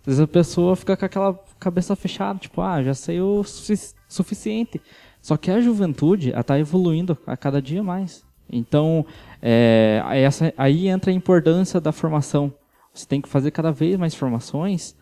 Às 0.00 0.06
vezes 0.06 0.20
a 0.20 0.26
pessoa 0.26 0.74
fica 0.76 0.96
com 0.96 1.04
aquela 1.04 1.34
cabeça 1.60 1.94
fechada, 1.94 2.38
tipo, 2.38 2.62
ah, 2.62 2.82
já 2.82 2.94
sei 2.94 3.20
o 3.20 3.44
sufici- 3.44 3.94
suficiente. 4.08 4.80
Só 5.20 5.36
que 5.36 5.50
a 5.50 5.60
juventude 5.60 6.30
está 6.30 6.58
evoluindo 6.58 7.18
a 7.26 7.36
cada 7.36 7.60
dia 7.60 7.82
mais. 7.82 8.24
Então, 8.50 9.04
é, 9.42 10.00
essa, 10.14 10.54
aí 10.56 10.88
entra 10.88 11.10
a 11.10 11.14
importância 11.14 11.80
da 11.80 11.92
formação. 11.92 12.52
Você 12.94 13.06
tem 13.06 13.20
que 13.20 13.28
fazer 13.28 13.50
cada 13.50 13.70
vez 13.70 13.96
mais 13.98 14.14
formações 14.14 14.96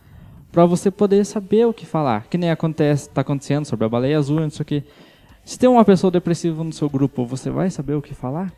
para 0.50 0.64
você 0.64 0.90
poder 0.90 1.24
saber 1.24 1.66
o 1.66 1.72
que 1.72 1.84
falar. 1.84 2.26
Que 2.28 2.38
nem 2.38 2.50
acontece, 2.50 3.08
tá 3.08 3.20
acontecendo 3.20 3.64
sobre 3.64 3.86
a 3.86 3.88
baleia 3.88 4.18
azul, 4.18 4.40
não 4.40 4.50
sei 4.50 4.62
o 4.62 4.66
que. 4.66 4.84
Se 5.44 5.58
tem 5.58 5.68
uma 5.68 5.84
pessoa 5.84 6.10
depressiva 6.10 6.64
no 6.64 6.72
seu 6.72 6.88
grupo, 6.88 7.24
você 7.24 7.50
vai 7.50 7.70
saber 7.70 7.94
o 7.94 8.02
que 8.02 8.14
falar? 8.14 8.52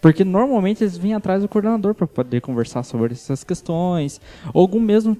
Porque 0.00 0.24
normalmente 0.24 0.82
eles 0.82 0.96
vêm 0.96 1.12
atrás 1.12 1.42
do 1.42 1.48
coordenador 1.48 1.94
para 1.94 2.06
poder 2.06 2.40
conversar 2.40 2.82
sobre 2.82 3.12
essas 3.12 3.44
questões, 3.44 4.20
ou 4.54 4.62
algum 4.62 4.80
mesmo 4.80 5.14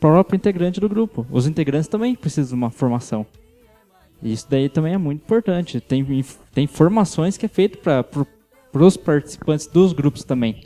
próprio 0.00 0.36
integrante 0.36 0.80
do 0.80 0.88
grupo. 0.88 1.24
Os 1.30 1.46
integrantes 1.46 1.86
também 1.86 2.16
precisam 2.16 2.56
de 2.58 2.64
uma 2.64 2.70
formação. 2.70 3.24
Isso 4.20 4.46
daí 4.50 4.68
também 4.68 4.94
é 4.94 4.98
muito 4.98 5.22
importante. 5.22 5.80
Tem, 5.80 6.24
tem 6.52 6.66
formações 6.66 7.36
que 7.36 7.46
é 7.46 7.48
feito 7.48 7.78
para 7.78 8.04
os 8.72 8.96
participantes 8.96 9.68
dos 9.68 9.92
grupos 9.92 10.24
também. 10.24 10.64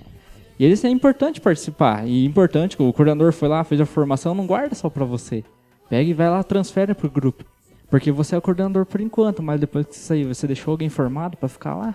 E 0.59 0.65
eles 0.65 0.85
é 0.85 0.89
importante 0.89 1.41
participar. 1.41 2.07
E 2.07 2.25
importante 2.25 2.77
que 2.77 2.83
o 2.83 2.93
coordenador 2.93 3.33
foi 3.33 3.49
lá, 3.49 3.63
fez 3.65 3.81
a 3.81 3.87
formação, 3.87 4.35
não 4.35 4.47
guarda 4.47 4.75
só 4.75 4.89
para 4.91 5.05
você. 5.05 5.45
Pega 5.89 6.11
e 6.11 6.15
vai 6.15 6.29
lá, 6.29 6.43
transfere 6.43 6.95
pro 6.95 7.11
grupo. 7.11 7.45
Porque 7.91 8.11
você 8.13 8.35
é 8.35 8.39
o 8.39 8.43
coordenador 8.43 8.85
por 8.85 9.01
enquanto, 9.01 9.43
mas 9.43 9.59
depois 9.61 9.87
que 9.87 9.95
você 9.95 10.01
sair, 10.03 10.25
você 10.25 10.47
deixou 10.47 10.73
alguém 10.73 10.89
formado 10.89 11.37
para 11.37 11.49
ficar 11.49 11.75
lá? 11.75 11.95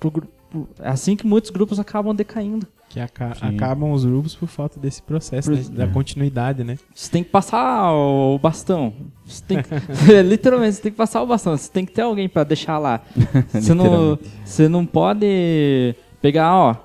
Pro 0.00 0.10
grupo. 0.10 0.32
É 0.80 0.88
assim 0.88 1.14
que 1.16 1.26
muitos 1.26 1.50
grupos 1.50 1.78
acabam 1.78 2.14
decaindo. 2.14 2.66
Que 2.88 3.00
aca- 3.00 3.34
Sim. 3.36 3.54
acabam 3.56 3.90
os 3.92 4.04
grupos 4.04 4.34
por 4.34 4.48
falta 4.48 4.78
desse 4.78 5.00
processo, 5.02 5.50
Por- 5.50 5.56
né, 5.56 5.64
da 5.70 5.86
continuidade, 5.86 6.62
né? 6.62 6.76
Você 6.94 7.10
tem 7.10 7.24
que 7.24 7.30
passar 7.30 7.90
o 7.92 8.38
bastão. 8.38 8.92
Você 9.24 9.42
tem 9.44 9.58
que, 9.62 9.68
literalmente, 10.22 10.74
você 10.76 10.82
tem 10.82 10.92
que 10.92 10.98
passar 10.98 11.22
o 11.22 11.26
bastão. 11.26 11.56
Você 11.56 11.70
tem 11.70 11.86
que 11.86 11.92
ter 11.92 12.02
alguém 12.02 12.28
pra 12.28 12.44
deixar 12.44 12.78
lá. 12.78 13.00
Você 13.52 13.72
não, 13.72 14.18
você 14.44 14.68
não 14.68 14.84
pode 14.84 15.94
pegar, 16.20 16.54
ó, 16.54 16.76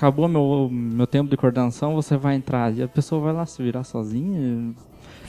acabou 0.00 0.26
meu, 0.26 0.70
meu 0.72 1.06
tempo 1.06 1.28
de 1.28 1.36
coordenação, 1.36 1.94
você 1.94 2.16
vai 2.16 2.34
entrar. 2.34 2.74
E 2.74 2.82
a 2.82 2.88
pessoa 2.88 3.20
vai 3.20 3.34
lá 3.34 3.44
se 3.44 3.62
virar 3.62 3.84
sozinha. 3.84 4.74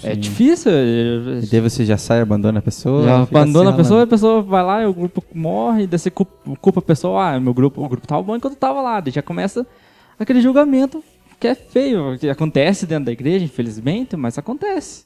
É 0.01 0.13
Sim. 0.13 0.19
difícil. 0.21 0.71
E 0.71 1.45
daí 1.51 1.59
você 1.59 1.85
já 1.85 1.97
sai, 1.97 2.21
abandona 2.21 2.59
a 2.59 2.61
pessoa. 2.61 3.03
Já 3.03 3.21
abandona 3.21 3.69
assim, 3.69 3.73
a 3.73 3.77
pessoa, 3.77 4.03
a 4.03 4.07
pessoa 4.07 4.41
vai 4.41 4.63
lá 4.63 4.81
e 4.81 4.85
o 4.85 4.93
grupo 4.93 5.21
morre, 5.35 5.85
daí 5.85 5.99
você 5.99 6.09
culpa, 6.09 6.55
culpa 6.61 6.79
a 6.79 6.83
pessoa, 6.83 7.33
ah, 7.33 7.39
meu 7.39 7.53
grupo, 7.53 7.83
o 7.83 7.89
grupo 7.89 8.07
tava 8.07 8.23
bom 8.23 8.35
enquanto 8.35 8.53
eu 8.53 8.59
tava 8.59 8.81
lá, 8.81 9.01
daí 9.01 9.11
já 9.11 9.21
começa 9.21 9.67
aquele 10.17 10.41
julgamento 10.41 11.03
que 11.39 11.47
é 11.47 11.53
feio, 11.55 12.17
que 12.17 12.29
acontece 12.29 12.85
dentro 12.85 13.05
da 13.05 13.11
igreja, 13.11 13.43
infelizmente, 13.43 14.15
mas 14.15 14.37
acontece. 14.37 15.05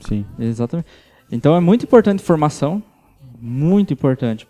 Sim. 0.00 0.24
Exatamente. 0.38 0.88
Então 1.30 1.54
é 1.54 1.60
muito 1.60 1.84
importante 1.84 2.22
formação, 2.22 2.82
muito 3.40 3.92
importante, 3.92 4.48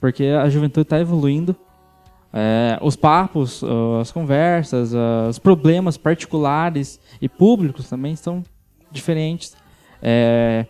porque 0.00 0.24
a 0.24 0.48
juventude 0.48 0.82
está 0.82 0.98
evoluindo. 0.98 1.54
É, 2.32 2.78
os 2.80 2.94
papos, 2.96 3.62
ah, 3.64 4.00
as 4.00 4.12
conversas, 4.12 4.94
ah, 4.94 5.26
os 5.28 5.38
problemas 5.38 5.96
particulares 5.96 7.00
e 7.20 7.28
públicos 7.28 7.88
também 7.88 8.14
são 8.16 8.44
diferentes. 8.90 9.56
É, 10.02 10.66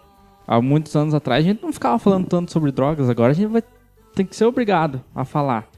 há 0.47 0.61
muitos 0.61 0.97
anos 0.97 1.15
atrás 1.15 1.45
a 1.45 1.49
gente 1.49 1.63
não 1.63 1.73
ficava 1.73 1.99
falando 1.99 2.27
tanto 2.27 2.51
sobre 2.51 2.73
drogas, 2.73 3.09
agora 3.09 3.33
a 3.33 3.35
gente 3.35 3.49
vai 3.49 3.63
tem 4.15 4.27
que 4.27 4.35
ser 4.35 4.45
obrigado 4.45 5.01
a 5.15 5.25
falar. 5.25 5.69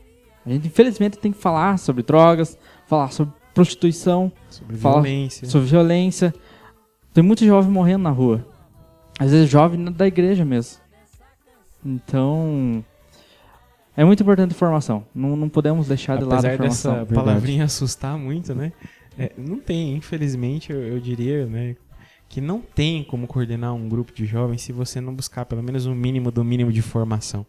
A 0.44 0.50
gente 0.50 0.66
infelizmente 0.66 1.18
tem 1.18 1.30
que 1.32 1.38
falar 1.38 1.78
sobre 1.78 2.02
drogas, 2.02 2.58
falar 2.86 3.12
sobre 3.12 3.34
prostituição, 3.52 4.32
Sobre 4.48 4.76
violência. 4.76 5.48
sobre 5.48 5.68
violência. 5.68 6.34
Tem 7.12 7.22
muito 7.22 7.44
jovem 7.44 7.70
morrendo 7.70 8.04
na 8.04 8.10
rua. 8.10 8.44
Às 9.18 9.30
vezes 9.30 9.50
jovem 9.50 9.84
da 9.92 10.06
igreja 10.06 10.44
mesmo. 10.44 10.80
Então, 11.84 12.82
é 13.96 14.04
muito 14.04 14.22
importante 14.22 14.52
a 14.52 14.54
formação. 14.54 15.04
Não, 15.14 15.36
não 15.36 15.48
podemos 15.48 15.88
deixar 15.88 16.16
de 16.16 16.24
lado 16.24 16.34
a 16.34 16.38
Apesar 16.38 16.56
formação. 16.56 16.92
dessa 17.04 17.14
palavrinha 17.14 17.64
assustar 17.64 18.16
muito, 18.16 18.54
né? 18.54 18.72
É, 19.18 19.32
não 19.36 19.58
tem, 19.58 19.94
infelizmente, 19.94 20.72
eu, 20.72 20.80
eu 20.80 21.00
diria, 21.00 21.46
né? 21.46 21.76
Que 22.28 22.40
não 22.40 22.60
tem 22.60 23.04
como 23.04 23.26
coordenar 23.26 23.74
um 23.74 23.88
grupo 23.88 24.12
de 24.12 24.24
jovens 24.24 24.62
se 24.62 24.72
você 24.72 25.00
não 25.00 25.14
buscar 25.14 25.44
pelo 25.44 25.62
menos 25.62 25.84
um 25.84 25.94
mínimo 25.94 26.30
do 26.30 26.42
mínimo 26.42 26.72
de 26.72 26.80
formação. 26.80 27.44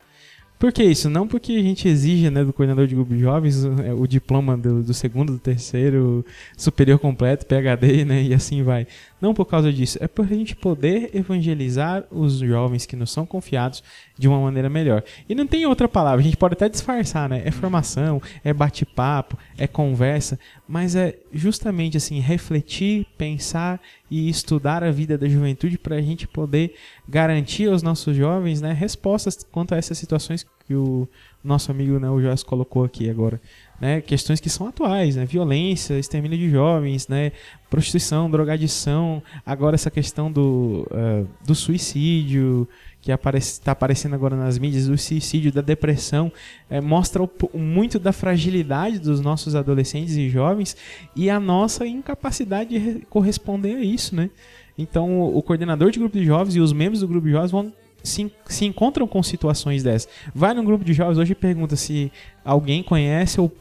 Por 0.60 0.72
que 0.72 0.82
isso? 0.84 1.10
Não 1.10 1.28
porque 1.28 1.52
a 1.54 1.62
gente 1.62 1.90
exige 1.90 2.30
né, 2.30 2.42
do 2.44 2.54
coordenador 2.54 2.88
de 2.88 2.96
grupo 2.96 3.14
de 3.14 3.20
jovens 3.20 3.66
o, 3.66 3.82
é, 3.82 3.94
o 3.94 4.08
diploma 4.08 4.58
do, 4.58 4.82
do 4.82 4.94
segundo, 4.94 5.34
do 5.34 5.40
terceiro, 5.40 6.26
superior 6.56 7.00
completo, 7.00 7.46
PHD, 7.46 8.06
né? 8.06 8.24
E 8.24 8.34
assim 8.34 8.64
vai. 8.64 8.88
Não 9.24 9.34
por 9.34 9.46
causa 9.46 9.72
disso. 9.72 9.98
É 10.02 10.08
por 10.10 10.26
a 10.26 10.36
gente 10.36 10.54
poder 10.54 11.10
evangelizar 11.14 12.04
os 12.12 12.40
jovens 12.40 12.86
que 12.86 12.94
nos 12.94 13.10
são 13.10 13.26
confiados 13.26 13.82
de 14.20 14.28
uma 14.28 14.38
maneira 14.38 14.70
melhor. 14.70 15.02
E 15.30 15.34
não 15.34 15.48
tem 15.48 15.66
outra 15.66 15.88
palavra. 15.88 16.20
A 16.20 16.24
gente 16.24 16.36
pode 16.36 16.56
até 16.56 16.68
disfarçar, 16.68 17.30
né? 17.30 17.42
É 17.46 17.50
formação, 17.50 18.22
é 18.44 18.52
bate-papo, 18.52 19.38
é 19.58 19.66
conversa, 19.66 20.38
mas 20.68 20.94
é 20.94 21.18
justamente 21.32 21.96
assim 21.96 22.20
refletir, 22.20 23.06
pensar 23.18 23.80
e 24.12 24.30
estudar 24.30 24.84
a 24.84 24.92
vida 24.92 25.18
da 25.18 25.28
juventude 25.30 25.78
para 25.78 25.96
a 25.96 26.02
gente 26.02 26.28
poder 26.28 26.76
garantir 27.08 27.70
aos 27.70 27.82
nossos 27.82 28.16
jovens, 28.16 28.62
né, 28.62 28.72
respostas 28.72 29.44
quanto 29.52 29.74
a 29.74 29.78
essas 29.78 29.98
situações 29.98 30.46
que 30.68 30.76
o 30.76 31.08
nosso 31.44 31.72
amigo, 31.72 32.00
né, 32.00 32.10
o 32.10 32.22
Joyce 32.22 32.46
colocou 32.46 32.84
aqui 32.84 33.10
agora, 33.10 33.42
né, 33.80 34.02
questões 34.02 34.40
que 34.40 34.50
são 34.50 34.68
atuais, 34.68 35.16
né, 35.16 35.26
violência, 35.26 36.00
extermínio 36.00 36.38
de 36.38 36.50
jovens, 36.50 37.08
né, 37.08 37.32
prostituição, 37.70 38.30
drogadição, 38.30 39.22
agora 39.46 39.76
essa 39.76 39.92
questão 39.92 40.32
do, 40.32 40.88
ah, 40.92 41.24
do 41.46 41.54
suicídio 41.56 42.68
que 43.02 43.12
está 43.12 43.74
aparecendo 43.74 44.14
agora 44.16 44.38
nas 44.38 44.58
mídias, 44.58 44.88
do 44.88 44.98
suicídio, 44.98 45.52
da 45.52 45.60
depressão, 45.60 46.32
eh, 46.70 46.80
mostra 46.80 47.22
o 47.22 47.30
muito 47.54 48.00
da 48.00 48.14
fragilidade 48.14 48.98
dos 48.98 49.20
nossos 49.20 49.56
adolescentes 49.56 50.16
e 50.16 50.30
jovens 50.30 50.78
e 51.14 51.30
a 51.30 51.38
nossa 51.38 51.86
incapacidade 51.86 52.70
de 52.70 52.78
re- 52.78 53.02
corresponder 53.10 53.76
a 53.76 53.84
isso, 53.84 54.16
né? 54.16 54.30
Então, 54.78 55.22
o 55.22 55.42
coordenador 55.42 55.92
de 55.92 56.00
grupo 56.00 56.18
de 56.18 56.24
jovens 56.26 56.56
e 56.56 56.62
os 56.62 56.72
membros 56.72 57.02
do 57.02 57.08
grupo 57.10 57.28
de 57.28 57.34
jovens 57.34 57.52
vão 57.52 57.74
se, 58.04 58.32
se 58.46 58.66
encontram 58.66 59.08
com 59.08 59.24
situações 59.24 59.82
dessas. 59.82 60.10
Vai 60.36 60.54
num 60.54 60.66
grupo 60.66 60.84
de 60.84 60.94
jovens 60.94 61.18
hoje 61.18 61.32
e 61.32 61.36
pergunta 61.36 61.76
se 61.76 62.12
alguém 62.44 62.84
conhece 62.84 63.40
ou, 63.40 63.52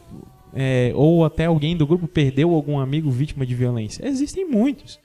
é, 0.53 0.91
ou 0.93 1.25
até 1.25 1.45
alguém 1.45 1.75
do 1.75 1.87
grupo 1.87 2.07
perdeu 2.07 2.53
algum 2.53 2.79
amigo 2.79 3.09
vítima 3.09 3.45
de 3.45 3.55
violência. 3.55 4.05
Existem 4.05 4.47
muitos. 4.47 4.99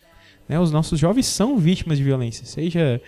Né? 0.49 0.59
Os 0.59 0.73
nossos 0.73 0.99
jovens 0.99 1.27
são 1.27 1.57
vítimas 1.57 1.99
de 1.99 2.05
violência, 2.05 2.45
seja 2.45 3.01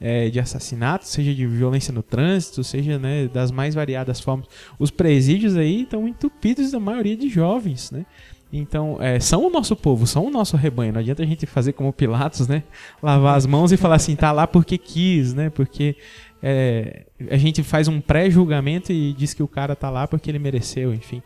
é, 0.00 0.28
de 0.28 0.38
assassinato, 0.38 1.06
seja 1.06 1.34
de 1.34 1.46
violência 1.46 1.92
no 1.92 2.02
trânsito, 2.02 2.62
seja 2.62 2.98
né, 2.98 3.28
das 3.28 3.50
mais 3.50 3.74
variadas 3.74 4.20
formas. 4.20 4.46
Os 4.78 4.90
presídios 4.90 5.56
aí 5.56 5.82
estão 5.82 6.06
entupidos 6.06 6.70
da 6.70 6.78
maioria 6.78 7.16
de 7.16 7.28
jovens, 7.28 7.90
né? 7.90 8.04
Então, 8.52 8.96
é, 9.00 9.20
são 9.20 9.46
o 9.46 9.50
nosso 9.50 9.76
povo, 9.76 10.06
são 10.06 10.26
o 10.26 10.30
nosso 10.30 10.56
rebanho. 10.56 10.92
Não 10.92 11.00
adianta 11.00 11.22
a 11.22 11.26
gente 11.26 11.44
fazer 11.44 11.74
como 11.74 11.92
Pilatos, 11.92 12.48
né? 12.48 12.62
Lavar 13.02 13.36
as 13.36 13.44
mãos 13.44 13.72
e 13.72 13.76
falar 13.76 13.96
assim, 13.96 14.16
tá 14.16 14.32
lá 14.32 14.46
porque 14.46 14.78
quis, 14.78 15.34
né? 15.34 15.50
Porque 15.50 15.96
é, 16.42 17.04
a 17.30 17.36
gente 17.36 17.62
faz 17.62 17.88
um 17.88 18.00
pré-julgamento 18.00 18.92
e 18.92 19.12
diz 19.12 19.34
que 19.34 19.42
o 19.42 19.48
cara 19.48 19.76
tá 19.76 19.90
lá 19.90 20.06
porque 20.06 20.30
ele 20.30 20.38
mereceu, 20.38 20.94
enfim. 20.94 21.22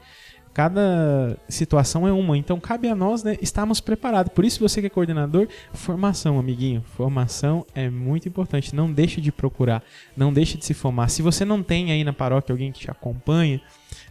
Cada 0.52 1.38
situação 1.48 2.06
é 2.06 2.12
uma, 2.12 2.36
então 2.36 2.60
cabe 2.60 2.86
a 2.86 2.94
nós 2.94 3.24
né, 3.24 3.38
estarmos 3.40 3.80
preparados. 3.80 4.32
Por 4.34 4.44
isso, 4.44 4.60
você 4.60 4.82
que 4.82 4.86
é 4.86 4.90
coordenador, 4.90 5.48
formação, 5.72 6.38
amiguinho. 6.38 6.84
Formação 6.94 7.64
é 7.74 7.88
muito 7.88 8.28
importante. 8.28 8.74
Não 8.74 8.92
deixe 8.92 9.18
de 9.18 9.32
procurar, 9.32 9.82
não 10.14 10.30
deixe 10.30 10.58
de 10.58 10.66
se 10.66 10.74
formar. 10.74 11.08
Se 11.08 11.22
você 11.22 11.42
não 11.42 11.62
tem 11.62 11.90
aí 11.90 12.04
na 12.04 12.12
paróquia 12.12 12.52
alguém 12.52 12.70
que 12.70 12.80
te 12.80 12.90
acompanha, 12.90 13.62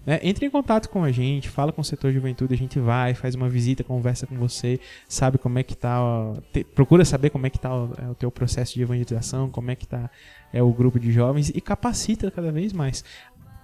né, 0.05 0.19
entre 0.23 0.45
em 0.45 0.49
contato 0.49 0.89
com 0.89 1.03
a 1.03 1.11
gente, 1.11 1.47
fala 1.49 1.71
com 1.71 1.81
o 1.81 1.83
setor 1.85 2.09
de 2.11 2.15
juventude, 2.17 2.53
a 2.53 2.57
gente 2.57 2.79
vai, 2.79 3.13
faz 3.13 3.35
uma 3.35 3.47
visita, 3.49 3.83
conversa 3.83 4.25
com 4.25 4.35
você, 4.35 4.79
sabe 5.07 5.37
como 5.37 5.59
é 5.59 5.63
que 5.63 5.75
tá, 5.75 6.01
ó, 6.01 6.35
te- 6.51 6.63
procura 6.63 7.05
saber 7.05 7.29
como 7.29 7.45
é 7.45 7.49
que 7.49 7.59
tá 7.59 7.73
o, 7.75 7.89
é, 8.01 8.09
o 8.09 8.15
teu 8.15 8.31
processo 8.31 8.73
de 8.73 8.81
evangelização, 8.81 9.49
como 9.49 9.69
é 9.71 9.75
que 9.75 9.87
tá 9.87 10.09
é, 10.51 10.61
o 10.61 10.71
grupo 10.73 10.99
de 10.99 11.11
jovens 11.11 11.49
e 11.49 11.61
capacita 11.61 12.29
cada 12.31 12.51
vez 12.51 12.73
mais. 12.73 13.03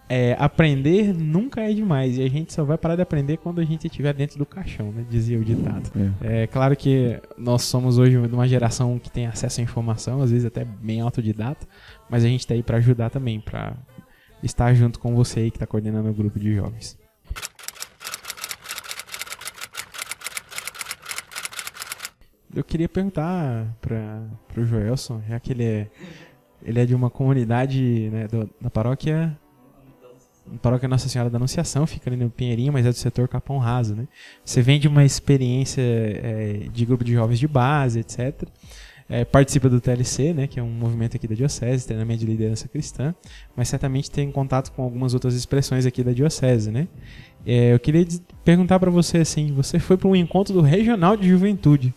é, 0.09 0.37
aprender 0.39 1.13
nunca 1.13 1.59
é 1.59 1.73
demais. 1.73 2.17
E 2.17 2.23
a 2.23 2.29
gente 2.29 2.53
só 2.53 2.63
vai 2.63 2.77
parar 2.77 2.95
de 2.95 3.01
aprender 3.01 3.35
quando 3.37 3.59
a 3.59 3.65
gente 3.65 3.87
estiver 3.87 4.13
dentro 4.13 4.37
do 4.37 4.45
caixão, 4.45 4.89
né? 4.89 5.03
Dizia 5.09 5.37
o 5.37 5.43
ditado. 5.43 5.91
É 6.21 6.47
claro 6.47 6.77
que 6.77 7.19
nós 7.37 7.63
somos 7.63 7.97
hoje 7.97 8.11
de 8.17 8.33
uma 8.33 8.47
geração 8.47 8.97
que 8.99 9.11
tem 9.11 9.27
acesso 9.27 9.59
à 9.59 9.63
informação, 9.63 10.21
às 10.21 10.31
vezes 10.31 10.45
até 10.45 10.63
bem 10.63 11.01
autodidata, 11.01 11.67
mas 12.09 12.23
a 12.23 12.27
gente 12.29 12.39
está 12.39 12.53
aí 12.53 12.63
para 12.63 12.77
ajudar 12.77 13.09
também, 13.09 13.41
para 13.41 13.73
estar 14.43 14.73
junto 14.73 14.99
com 14.99 15.15
você 15.15 15.41
aí 15.41 15.51
que 15.51 15.57
está 15.57 15.67
coordenando 15.67 16.09
o 16.09 16.13
grupo 16.13 16.39
de 16.39 16.55
jovens. 16.55 16.97
Eu 22.55 22.63
queria 22.63 22.89
perguntar 22.89 23.75
para 23.81 24.21
o 24.57 24.65
Joelson, 24.65 25.21
já 25.27 25.39
que 25.39 25.51
ele 25.51 25.63
é, 25.65 25.87
ele 26.63 26.79
é 26.79 26.85
de 26.85 26.95
uma 26.95 27.09
comunidade 27.09 28.09
né, 28.11 28.27
do- 28.27 28.49
da 28.59 28.69
paróquia 28.69 29.37
paróquia 30.61 30.87
Nossa 30.87 31.09
Senhora 31.09 31.29
da 31.29 31.37
Anunciação, 31.37 31.85
fica 31.85 32.09
ali 32.09 32.15
no 32.15 32.29
Pinheirinho, 32.29 32.71
mas 32.71 32.85
é 32.85 32.89
do 32.89 32.95
setor 32.95 33.27
Capão 33.27 33.57
Raso, 33.57 33.93
né? 33.93 34.07
Você 34.45 34.61
vem 34.61 34.79
de 34.79 34.87
uma 34.87 35.03
experiência 35.03 35.81
é, 35.81 36.69
de 36.71 36.85
grupo 36.85 37.03
de 37.03 37.11
jovens 37.11 37.37
de 37.37 37.47
base, 37.49 37.99
etc. 37.99 38.43
É, 39.09 39.23
participa 39.23 39.69
do 39.69 39.79
TLC, 39.79 40.33
né, 40.33 40.47
que 40.47 40.59
é 40.59 40.63
um 40.63 40.69
movimento 40.69 41.15
aqui 41.15 41.27
da 41.27 41.33
Diocese, 41.33 41.87
treinamento 41.87 42.19
de 42.19 42.25
liderança 42.25 42.67
cristã, 42.67 43.15
mas 43.55 43.69
certamente 43.69 44.11
tem 44.11 44.29
contato 44.31 44.71
com 44.73 44.83
algumas 44.83 45.13
outras 45.13 45.33
expressões 45.33 45.85
aqui 45.85 46.03
da 46.03 46.11
Diocese, 46.11 46.69
né? 46.69 46.89
É, 47.45 47.73
eu 47.73 47.79
queria 47.79 48.05
perguntar 48.43 48.77
para 48.79 48.91
você 48.91 49.19
assim, 49.19 49.53
você 49.53 49.79
foi 49.79 49.95
para 49.95 50.09
um 50.09 50.15
encontro 50.15 50.53
do 50.53 50.59
Regional 50.59 51.15
de 51.15 51.29
Juventude. 51.29 51.93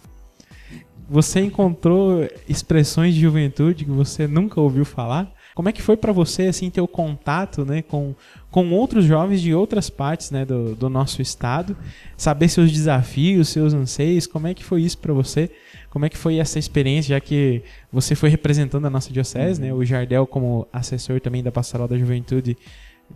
Você 1.09 1.41
encontrou 1.41 2.29
expressões 2.49 3.13
de 3.13 3.21
juventude 3.21 3.85
que 3.85 3.91
você 3.91 4.29
nunca 4.29 4.61
ouviu 4.61 4.85
falar? 4.85 5.35
Como 5.57 5.69
é 5.69 5.73
que 5.73 5.83
foi 5.83 5.97
para 5.97 6.13
você 6.13 6.45
assim 6.45 6.71
ter 6.71 6.81
o 6.81 6.87
contato, 6.87 7.65
né, 7.65 7.83
com, 7.83 8.15
com 8.49 8.71
outros 8.71 9.05
jovens 9.05 9.41
de 9.41 9.53
outras 9.53 9.91
partes, 9.91 10.31
né, 10.31 10.45
do, 10.45 10.77
do 10.77 10.89
nosso 10.89 11.21
estado, 11.21 11.77
saber 12.17 12.49
seus 12.49 12.71
desafios, 12.71 13.49
seus 13.49 13.75
anseios? 13.75 14.29
Como 14.29 14.47
é 14.47 14.55
que 14.55 14.65
foi 14.65 14.83
isso 14.83 14.99
para 14.99 15.13
você? 15.13 15.51
Como 15.91 16.07
é 16.07 16.09
que 16.09 16.17
foi 16.17 16.37
essa 16.37 16.59
experiência, 16.59 17.17
já 17.17 17.21
que 17.21 17.63
você 17.93 18.15
foi 18.15 18.31
representando 18.31 18.87
a 18.87 18.91
nossa 18.91 19.13
diocese, 19.13 19.61
né? 19.61 19.75
O 19.75 19.85
Jardel 19.85 20.27
como 20.27 20.67
assessor 20.73 21.21
também 21.21 21.43
da 21.43 21.51
Pastoral 21.51 21.89
da 21.89 21.99
Juventude 21.99 22.57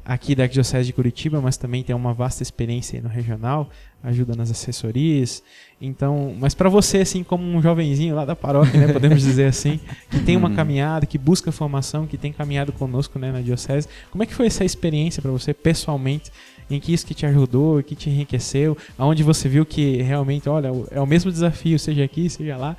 aqui 0.05 0.35
da 0.35 0.47
Diocese 0.47 0.87
de 0.87 0.93
Curitiba, 0.93 1.41
mas 1.41 1.57
também 1.57 1.83
tem 1.83 1.95
uma 1.95 2.13
vasta 2.13 2.43
experiência 2.43 3.01
no 3.01 3.09
regional, 3.09 3.69
ajuda 4.03 4.35
nas 4.35 4.51
assessorias. 4.51 5.43
Então, 5.81 6.35
mas 6.39 6.55
para 6.55 6.69
você 6.69 6.99
assim 6.99 7.23
como 7.23 7.45
um 7.45 7.63
jovenzinho 7.63 8.15
lá 8.15 8.25
da 8.25 8.35
paróquia, 8.35 8.81
né, 8.81 8.93
podemos 8.93 9.23
dizer 9.23 9.47
assim, 9.47 9.79
que 10.11 10.21
tem 10.21 10.37
uma 10.37 10.51
caminhada, 10.51 11.07
que 11.07 11.19
busca 11.19 11.53
formação, 11.53 12.07
que 12.07 12.19
tem 12.19 12.33
caminhado 12.33 12.73
conosco, 12.73 13.19
né, 13.19 13.31
na 13.31 13.41
diocese, 13.41 13.89
como 14.11 14.23
é 14.23 14.27
que 14.27 14.35
foi 14.35 14.47
essa 14.47 14.65
experiência 14.65 15.23
para 15.23 15.31
você 15.31 15.55
pessoalmente? 15.55 16.31
Em 16.71 16.81
que 16.81 16.93
isso 16.93 17.07
que 17.07 17.15
te 17.15 17.27
ajudou, 17.27 17.83
que 17.83 17.95
te 17.95 18.09
enriqueceu, 18.09 18.77
aonde 18.97 19.23
você 19.23 19.49
viu 19.49 19.67
que 19.67 20.03
realmente, 20.03 20.49
olha, 20.49 20.71
é 20.91 21.01
o 21.01 21.07
mesmo 21.07 21.31
desafio, 21.31 21.79
seja 21.79 22.05
aqui, 22.05 22.29
seja 22.31 22.57
lá, 22.57 22.77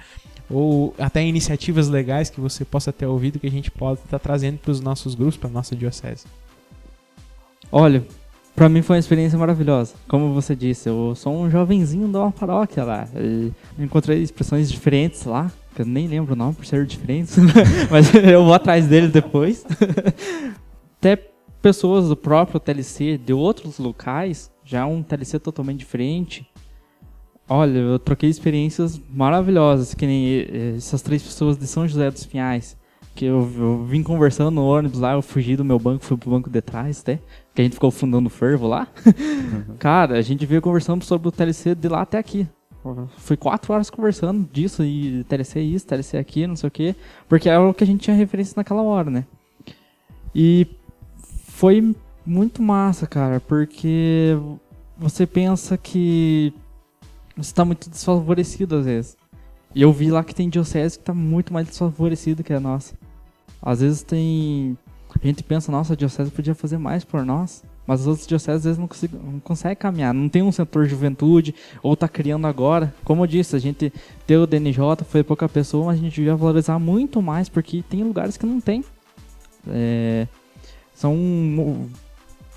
ou 0.50 0.94
até 0.98 1.24
iniciativas 1.26 1.88
legais 1.88 2.30
que 2.30 2.40
você 2.40 2.64
possa 2.64 2.92
ter 2.92 3.06
ouvido 3.06 3.40
que 3.40 3.48
a 3.48 3.52
gente 3.52 3.72
pode 3.72 4.00
estar 4.02 4.20
trazendo 4.20 4.58
para 4.58 4.72
os 4.72 4.82
nossos 4.82 5.16
grupos, 5.16 5.38
para 5.38 5.50
nossa 5.50 5.76
diocese. 5.76 6.26
Olha, 7.72 8.06
pra 8.56 8.70
mim 8.70 8.82
foi 8.82 8.96
uma 8.96 9.00
experiência 9.00 9.38
maravilhosa. 9.38 9.94
Como 10.08 10.34
você 10.34 10.56
disse, 10.56 10.88
eu 10.88 11.14
sou 11.16 11.36
um 11.36 11.50
jovenzinho 11.50 12.08
de 12.08 12.18
uma 12.18 12.32
paróquia 12.32 12.84
lá. 12.84 13.08
Encontrei 13.78 14.22
expressões 14.22 14.72
diferentes 14.72 15.26
lá, 15.26 15.52
que 15.76 15.82
eu 15.82 15.86
nem 15.86 16.08
lembro 16.08 16.34
o 16.34 16.38
nome 16.38 16.54
por 16.54 16.66
ser 16.66 16.86
diferentes, 16.86 17.36
mas 17.90 18.14
eu 18.14 18.44
vou 18.44 18.54
atrás 18.54 18.88
deles 18.88 19.12
depois. 19.12 19.66
Até 21.00 21.35
pessoas 21.66 22.10
do 22.10 22.16
próprio 22.16 22.60
TLC 22.60 23.18
de 23.18 23.34
outros 23.34 23.80
locais, 23.80 24.52
já 24.64 24.86
um 24.86 25.02
TLC 25.02 25.40
totalmente 25.40 25.80
diferente. 25.80 26.48
Olha, 27.50 27.80
eu 27.80 27.98
troquei 27.98 28.30
experiências 28.30 29.02
maravilhosas, 29.12 29.96
que 29.96 30.06
nem 30.06 30.28
eh, 30.28 30.76
essas 30.78 31.02
três 31.02 31.24
pessoas 31.24 31.58
de 31.58 31.66
São 31.66 31.88
José 31.88 32.12
dos 32.12 32.24
Pinhais. 32.24 32.78
Que 33.16 33.26
eu, 33.26 33.52
eu 33.58 33.84
vim 33.84 34.04
conversando 34.04 34.52
no 34.52 34.64
ônibus 34.64 35.00
lá, 35.00 35.14
eu 35.14 35.24
fugi 35.24 35.56
do 35.56 35.66
meu 35.66 35.80
banco, 35.80 36.06
fui 36.06 36.16
pro 36.16 36.30
banco 36.30 36.52
de 36.52 36.62
trás 36.62 37.02
até 37.02 37.20
que 37.56 37.62
a 37.62 37.64
gente 37.64 37.74
ficou 37.74 37.90
fundando 37.90 38.30
fervo 38.30 38.68
lá. 38.68 38.88
Cara, 39.80 40.20
a 40.20 40.22
gente 40.22 40.46
veio 40.46 40.62
conversando 40.62 41.04
sobre 41.04 41.30
o 41.30 41.32
TLC 41.32 41.74
de 41.74 41.88
lá 41.88 42.02
até 42.02 42.20
aqui. 42.20 42.48
Foi 43.18 43.36
quatro 43.36 43.74
horas 43.74 43.90
conversando 43.90 44.48
disso, 44.54 44.84
e 44.84 45.24
TLC 45.24 45.62
isso, 45.62 45.88
TLC 45.88 46.18
aqui, 46.20 46.46
não 46.46 46.56
sei 46.56 46.68
o 46.68 46.72
quê. 46.72 46.96
Porque 47.28 47.50
era 47.50 47.60
o 47.60 47.74
que 47.74 47.84
a 47.84 47.88
gente 47.88 48.02
tinha 48.02 48.16
referência 48.16 48.54
naquela 48.56 48.84
hora, 48.84 49.10
né? 49.10 49.26
E 50.36 50.68
foi 51.56 51.96
muito 52.26 52.62
massa, 52.62 53.08
cara, 53.08 53.40
porque 53.40 54.38
você 54.98 55.26
pensa 55.26 55.78
que 55.78 56.54
você 57.36 57.54
tá 57.54 57.64
muito 57.64 57.90
desfavorecido 57.90 58.76
às 58.76 58.86
vezes. 58.86 59.18
E 59.74 59.82
eu 59.82 59.94
vi 59.94 60.12
lá 60.12 60.22
que 60.22 60.36
tem 60.36 60.50
diocese 60.50 61.00
que 61.00 61.06
tá 61.06 61.14
muito 61.14 61.54
mais 61.54 61.66
desfavorecido 61.66 62.44
que 62.44 62.52
a 62.52 62.60
nossa. 62.60 62.94
Às 63.62 63.80
vezes 63.80 64.04
tem 64.04 64.78
a 65.10 65.26
gente 65.26 65.44
pensa, 65.44 65.72
nossa, 65.72 65.94
a 65.94 65.96
diocese 65.96 66.30
podia 66.30 66.54
fazer 66.54 66.78
mais 66.78 67.06
por 67.06 67.24
nós, 67.24 67.64
mas 67.88 68.02
as 68.02 68.08
outras 68.08 68.28
dioceses 68.28 68.58
às 68.58 68.64
vezes 68.66 68.78
não, 68.78 68.88
consigo, 68.88 69.18
não 69.18 69.40
conseguem 69.40 69.78
caminhar, 69.78 70.14
não 70.14 70.28
tem 70.28 70.42
um 70.42 70.52
setor 70.52 70.84
de 70.84 70.90
juventude, 70.90 71.56
ou 71.82 71.96
tá 71.96 72.10
criando 72.10 72.48
agora. 72.48 72.94
Como 73.06 73.24
eu 73.24 73.28
disse, 73.28 73.56
a 73.56 73.60
gente 73.60 73.94
ter 74.28 74.36
o 74.36 74.46
DNJ 74.46 75.06
foi 75.08 75.24
pouca 75.24 75.48
pessoa, 75.48 75.86
mas 75.86 76.00
a 76.00 76.02
gente 76.02 76.16
devia 76.16 76.36
valorizar 76.36 76.78
muito 76.80 77.22
mais, 77.22 77.48
porque 77.48 77.82
tem 77.90 78.04
lugares 78.04 78.36
que 78.36 78.46
não 78.46 78.60
tem. 78.60 78.84
É, 79.70 80.28
são 80.96 81.88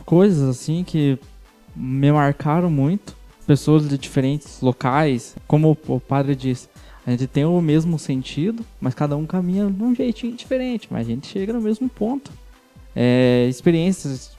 coisas 0.04 0.48
assim 0.48 0.82
que 0.84 1.18
me 1.76 2.10
marcaram 2.10 2.70
muito. 2.70 3.16
Pessoas 3.46 3.88
de 3.88 3.96
diferentes 3.96 4.60
locais, 4.60 5.34
como 5.46 5.76
o 5.86 5.98
padre 6.00 6.34
disse, 6.34 6.68
a 7.06 7.10
gente 7.10 7.26
tem 7.26 7.46
o 7.46 7.60
mesmo 7.62 7.98
sentido, 7.98 8.64
mas 8.78 8.94
cada 8.94 9.16
um 9.16 9.24
caminha 9.24 9.66
de 9.70 9.82
um 9.82 9.94
jeitinho 9.94 10.36
diferente, 10.36 10.88
mas 10.90 11.06
a 11.06 11.10
gente 11.10 11.26
chega 11.26 11.52
no 11.54 11.60
mesmo 11.60 11.88
ponto 11.88 12.30
é, 12.94 13.46
experiências 13.48 14.36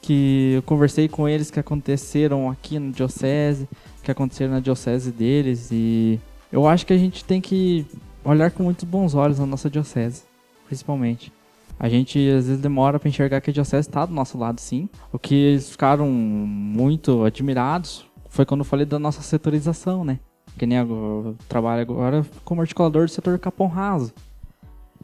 que 0.00 0.54
eu 0.54 0.62
conversei 0.62 1.08
com 1.08 1.28
eles 1.28 1.50
que 1.50 1.60
aconteceram 1.60 2.50
aqui 2.50 2.78
na 2.78 2.90
diocese, 2.90 3.68
que 4.02 4.10
aconteceram 4.10 4.52
na 4.52 4.60
diocese 4.60 5.10
deles 5.12 5.68
e 5.70 6.18
eu 6.50 6.66
acho 6.66 6.86
que 6.86 6.92
a 6.94 6.96
gente 6.96 7.22
tem 7.22 7.40
que 7.40 7.84
olhar 8.24 8.50
com 8.50 8.62
muitos 8.62 8.84
bons 8.84 9.14
olhos 9.14 9.38
na 9.38 9.44
nossa 9.44 9.68
diocese, 9.68 10.22
principalmente. 10.66 11.30
A 11.78 11.88
gente 11.88 12.18
às 12.30 12.46
vezes 12.46 12.60
demora 12.60 12.98
para 12.98 13.08
enxergar 13.08 13.40
que 13.40 13.50
a 13.50 13.52
diocese 13.52 13.88
está 13.88 14.04
do 14.04 14.12
nosso 14.12 14.36
lado, 14.36 14.60
sim. 14.60 14.88
O 15.12 15.18
que 15.18 15.34
eles 15.34 15.70
ficaram 15.70 16.08
muito 16.08 17.24
admirados 17.24 18.04
foi 18.28 18.44
quando 18.44 18.60
eu 18.60 18.64
falei 18.64 18.84
da 18.84 18.98
nossa 18.98 19.22
setorização, 19.22 20.04
né? 20.04 20.18
Que 20.58 20.66
nem 20.66 20.78
eu 20.78 21.36
trabalho 21.48 21.80
agora 21.80 22.26
como 22.44 22.60
articulador 22.60 23.04
do 23.04 23.10
setor 23.10 23.38
Capão 23.38 23.68
Raso. 23.68 24.12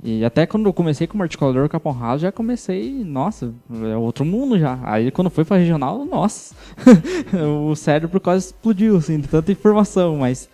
E 0.02 0.24
até 0.24 0.44
quando 0.46 0.66
eu 0.66 0.72
comecei 0.72 1.06
como 1.06 1.22
articulador 1.22 1.68
Capão 1.68 1.92
Raso, 1.92 2.22
já 2.22 2.32
comecei, 2.32 3.04
nossa, 3.04 3.54
é 3.90 3.96
outro 3.96 4.24
mundo 4.24 4.58
já. 4.58 4.78
Aí 4.82 5.10
quando 5.10 5.30
foi 5.30 5.44
pra 5.44 5.56
regional, 5.56 6.04
nossa, 6.04 6.54
o 7.70 7.74
cérebro 7.76 8.20
quase 8.20 8.46
explodiu, 8.46 8.96
assim, 8.96 9.20
de 9.20 9.28
tanta 9.28 9.52
informação, 9.52 10.16
mas 10.16 10.48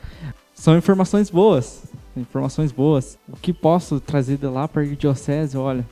são 0.55 0.77
informações 0.77 1.31
boas, 1.31 1.85
informações 2.16 2.71
boas. 2.71 3.18
O 3.27 3.37
que 3.37 3.53
posso 3.53 3.99
trazer 3.99 4.37
de 4.37 4.47
lá 4.47 4.68
para 4.68 4.83
a 4.83 4.87
diocese, 4.87 5.57
olha, 5.57 5.85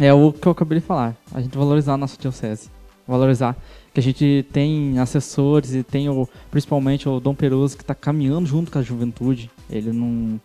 é 0.00 0.12
o 0.12 0.32
que 0.32 0.46
eu 0.46 0.52
acabei 0.52 0.80
de 0.80 0.84
falar, 0.84 1.14
a 1.32 1.40
gente 1.40 1.56
valorizar 1.56 1.94
a 1.94 1.96
nossa 1.96 2.16
diocese, 2.18 2.70
valorizar 3.06 3.56
que 3.92 4.00
a 4.00 4.02
gente 4.02 4.46
tem 4.52 4.98
assessores 4.98 5.74
e 5.74 5.82
tem 5.82 6.08
o, 6.08 6.28
principalmente 6.50 7.08
o 7.08 7.20
Dom 7.20 7.34
Peroso 7.34 7.76
que 7.76 7.82
está 7.82 7.94
caminhando 7.94 8.46
junto 8.46 8.70
com 8.70 8.78
a 8.78 8.82
juventude, 8.82 9.50
ele 9.68 9.92
não... 9.92 10.40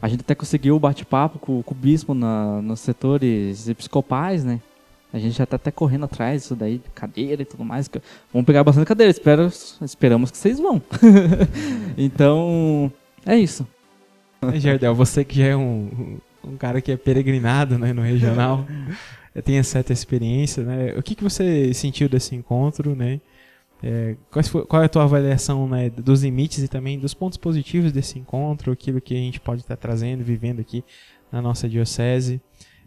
A 0.00 0.08
gente 0.08 0.20
até 0.20 0.34
conseguiu 0.34 0.78
bate-papo 0.78 1.38
com, 1.38 1.62
com 1.62 1.74
o 1.74 1.76
bispo 1.76 2.12
na, 2.12 2.60
nos 2.60 2.80
setores 2.80 3.68
episcopais, 3.68 4.44
né? 4.44 4.60
A 5.12 5.18
gente 5.18 5.36
já 5.36 5.46
tá 5.46 5.56
até 5.56 5.70
correndo 5.70 6.06
atrás 6.06 6.42
disso 6.42 6.56
daí, 6.56 6.78
de 6.78 6.88
cadeira 6.94 7.42
e 7.42 7.44
tudo 7.44 7.64
mais. 7.64 7.88
Vamos 8.32 8.46
pegar 8.46 8.64
bastante 8.64 8.86
cadeira, 8.86 9.10
espero, 9.10 9.52
esperamos 9.82 10.30
que 10.30 10.38
vocês 10.38 10.58
vão. 10.58 10.82
então, 11.96 12.90
é 13.24 13.36
isso. 13.36 13.66
É, 14.40 14.58
Jardel, 14.58 14.94
você 14.94 15.24
que 15.24 15.36
já 15.36 15.46
é 15.46 15.56
um, 15.56 16.18
um 16.44 16.56
cara 16.56 16.80
que 16.80 16.92
é 16.92 16.96
peregrinado 16.96 17.78
né, 17.78 17.92
no 17.92 18.02
regional, 18.02 18.66
tem 19.44 19.62
certa 19.62 19.92
experiência, 19.92 20.62
né? 20.62 20.94
O 20.96 21.02
que, 21.02 21.14
que 21.14 21.22
você 21.22 21.72
sentiu 21.72 22.08
desse 22.08 22.34
encontro, 22.34 22.94
né? 22.94 23.20
É, 23.82 24.14
quais 24.30 24.48
fo- 24.48 24.64
qual 24.64 24.80
é 24.82 24.86
a 24.86 24.88
tua 24.88 25.02
avaliação 25.02 25.68
né, 25.68 25.90
dos 25.90 26.22
limites 26.22 26.62
e 26.62 26.68
também 26.68 26.98
dos 26.98 27.14
pontos 27.14 27.36
positivos 27.36 27.90
desse 27.90 28.16
encontro, 28.18 28.70
aquilo 28.70 29.00
que 29.00 29.12
a 29.14 29.18
gente 29.18 29.40
pode 29.40 29.62
estar 29.62 29.76
trazendo, 29.76 30.22
vivendo 30.22 30.60
aqui 30.60 30.84
na 31.32 31.42
nossa 31.42 31.68
diocese, 31.68 32.40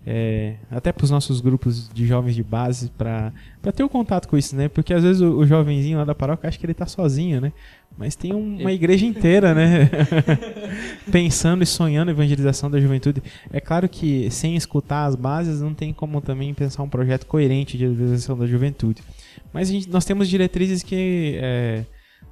é, 0.08 0.56
até 0.72 0.94
para 0.94 1.04
os 1.04 1.12
nossos 1.12 1.42
grupos 1.42 1.90
de 1.90 2.06
jovens 2.06 2.36
de 2.36 2.44
base, 2.44 2.92
para 2.92 3.34
ter 3.76 3.84
o 3.84 3.90
contato 3.90 4.28
com 4.28 4.38
isso, 4.38 4.56
né? 4.56 4.70
Porque 4.70 4.94
às 4.94 5.04
vezes 5.04 5.22
o, 5.22 5.38
o 5.40 5.46
jovenzinho 5.46 5.98
lá 5.98 6.06
da 6.06 6.16
paróquia 6.16 6.48
acha 6.48 6.58
que 6.58 6.66
ele 6.66 6.72
está 6.72 6.86
sozinho, 6.86 7.42
né? 7.42 7.52
Mas 7.98 8.16
tem 8.16 8.34
um- 8.34 8.60
uma 8.60 8.72
igreja 8.74 9.06
inteira, 9.06 9.54
né? 9.54 9.90
pensando 11.12 11.64
e 11.64 11.66
sonhando 11.66 12.10
a 12.10 12.12
evangelização 12.12 12.70
da 12.70 12.80
juventude. 12.80 13.22
É 13.52 13.60
claro 13.60 13.88
que 13.88 14.30
sem 14.32 14.56
escutar 14.56 15.06
as 15.06 15.16
bases 15.16 15.62
não 15.62 15.74
tem 15.74 15.94
como 15.94 16.20
também 16.22 16.54
pensar 16.54 16.84
um 16.84 16.90
projeto 16.90 17.26
coerente 17.26 17.78
de 17.78 17.86
evangelização 17.86 18.38
da 18.38 18.46
juventude. 18.46 19.02
Mas 19.54 19.70
a 19.70 19.72
gente- 19.72 19.90
nós 19.90 20.04
temos 20.06 20.28
diretrizes 20.28 20.84
que 20.84 21.38
é, 21.42 21.86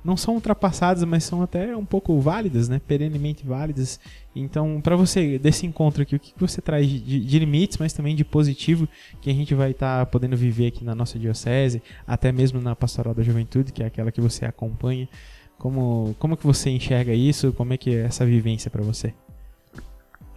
não 0.04 0.18
são 0.18 0.34
ultrapassadas, 0.34 1.04
mas 1.06 1.24
são 1.24 1.42
até 1.42 1.76
um 1.78 1.86
pouco 1.86 2.20
válidas, 2.20 2.68
né? 2.68 2.82
Perenemente 2.86 3.46
válidas. 3.46 4.00
Então, 4.36 4.82
para 4.82 4.98
você, 4.98 5.40
desse 5.40 5.66
encontro 5.66 6.02
aqui, 6.02 6.16
o 6.16 6.20
que 6.20 6.34
você 6.38 6.60
traz 6.62 6.90
de, 6.90 7.00
de 7.24 7.40
limites, 7.40 7.78
mas 7.78 7.94
também 7.94 8.14
de 8.16 8.26
positivo 8.26 8.86
que 9.22 9.30
a 9.30 9.34
gente 9.34 9.54
vai 9.56 9.72
estar 9.72 10.06
podendo 10.08 10.36
viver 10.36 10.68
aqui 10.68 10.84
na 10.84 10.94
nossa 10.94 11.18
diocese, 11.18 11.82
até 12.06 12.32
mesmo 12.34 12.60
na 12.60 12.76
Pastoral 12.76 13.14
da 13.14 13.24
Juventude, 13.24 13.72
que 13.72 13.82
é 13.82 13.86
aquela 13.86 14.12
que 14.12 14.20
você 14.20 14.44
acompanha. 14.44 15.08
Como, 15.64 16.14
como 16.20 16.36
que 16.36 16.46
você 16.46 16.70
enxerga 16.70 17.14
isso? 17.14 17.54
Como 17.54 17.72
é 17.72 17.78
que 17.78 17.96
é 17.96 18.02
essa 18.02 18.26
vivência 18.26 18.70
para 18.70 18.84
você? 18.84 19.14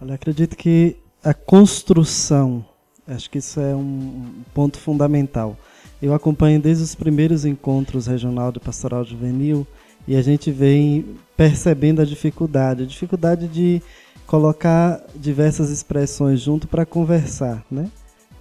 Olha, 0.01 0.13
acredito 0.13 0.55
que 0.55 0.95
a 1.21 1.33
construção, 1.33 2.63
acho 3.05 3.29
que 3.29 3.39
isso 3.39 3.59
é 3.59 3.75
um 3.75 4.23
ponto 4.53 4.77
fundamental. 4.79 5.57
Eu 6.01 6.13
acompanho 6.13 6.61
desde 6.61 6.81
os 6.81 6.95
primeiros 6.95 7.43
encontros 7.43 8.07
regional 8.07 8.53
de 8.53 8.61
pastoral 8.61 9.03
juvenil 9.03 9.67
e 10.07 10.15
a 10.15 10.21
gente 10.21 10.49
vem 10.49 11.17
percebendo 11.35 12.01
a 12.01 12.05
dificuldade, 12.05 12.83
a 12.83 12.87
dificuldade 12.87 13.49
de 13.49 13.81
colocar 14.25 15.03
diversas 15.13 15.69
expressões 15.69 16.39
junto 16.39 16.69
para 16.69 16.85
conversar, 16.85 17.65
né? 17.69 17.91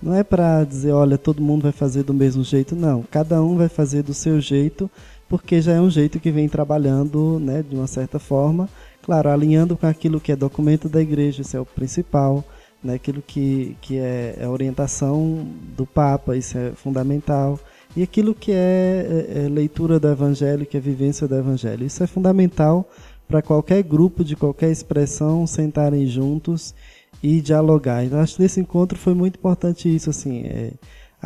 Não 0.01 0.15
é 0.15 0.23
para 0.23 0.63
dizer, 0.63 0.93
olha, 0.93 1.19
todo 1.19 1.43
mundo 1.43 1.63
vai 1.63 1.73
fazer 1.73 2.05
do 2.05 2.15
mesmo 2.15 2.45
jeito, 2.45 2.77
não. 2.77 3.03
Cada 3.11 3.43
um 3.43 3.57
vai 3.57 3.69
fazer 3.69 4.05
do 4.05 4.15
seu 4.15 4.41
jeito, 4.41 4.89
porque 5.29 5.61
já 5.61 5.73
é 5.73 5.81
um 5.81 5.91
jeito 5.91 6.21
que 6.21 6.31
vem 6.31 6.49
trabalhando, 6.49 7.39
né, 7.41 7.65
de 7.69 7.75
uma 7.75 7.87
certa 7.87 8.19
forma, 8.19 8.69
claro, 9.03 9.29
alinhando 9.31 9.77
com 9.77 9.87
aquilo 9.87 10.21
que 10.21 10.33
é 10.33 10.37
documento 10.37 10.89
da 10.89 11.01
igreja, 11.01 11.43
isso 11.43 11.57
é 11.57 11.61
o 11.61 11.67
principal, 11.67 12.45
né, 12.83 12.95
aquilo 12.95 13.23
que, 13.23 13.77
que 13.81 13.99
é 13.99 14.39
a 14.43 14.49
orientação 14.49 15.47
do 15.77 15.87
Papa, 15.87 16.37
isso 16.37 16.57
é 16.57 16.71
fundamental, 16.73 17.59
e 17.97 18.03
aquilo 18.03 18.35
que 18.35 18.53
é, 18.53 19.27
é, 19.35 19.45
é 19.45 19.49
leitura 19.49 19.99
do 19.99 20.09
Evangelho, 20.09 20.67
que 20.67 20.77
é 20.77 20.81
vivência 20.81 21.27
do 21.27 21.35
Evangelho, 21.35 21.87
isso 21.87 22.03
é 22.03 22.07
fundamental 22.07 22.89
para 23.27 23.43
qualquer 23.43 23.83
grupo 23.83 24.23
de 24.23 24.37
qualquer 24.37 24.71
expressão 24.71 25.47
sentarem 25.47 26.07
juntos 26.07 26.75
e 27.23 27.41
dialogar. 27.41 28.05
Então, 28.05 28.21
acho 28.21 28.37
que 28.37 28.43
nesse 28.43 28.61
encontro 28.61 28.99
foi 28.99 29.15
muito 29.15 29.37
importante 29.37 29.93
isso, 29.93 30.11
assim, 30.11 30.43
é, 30.45 30.73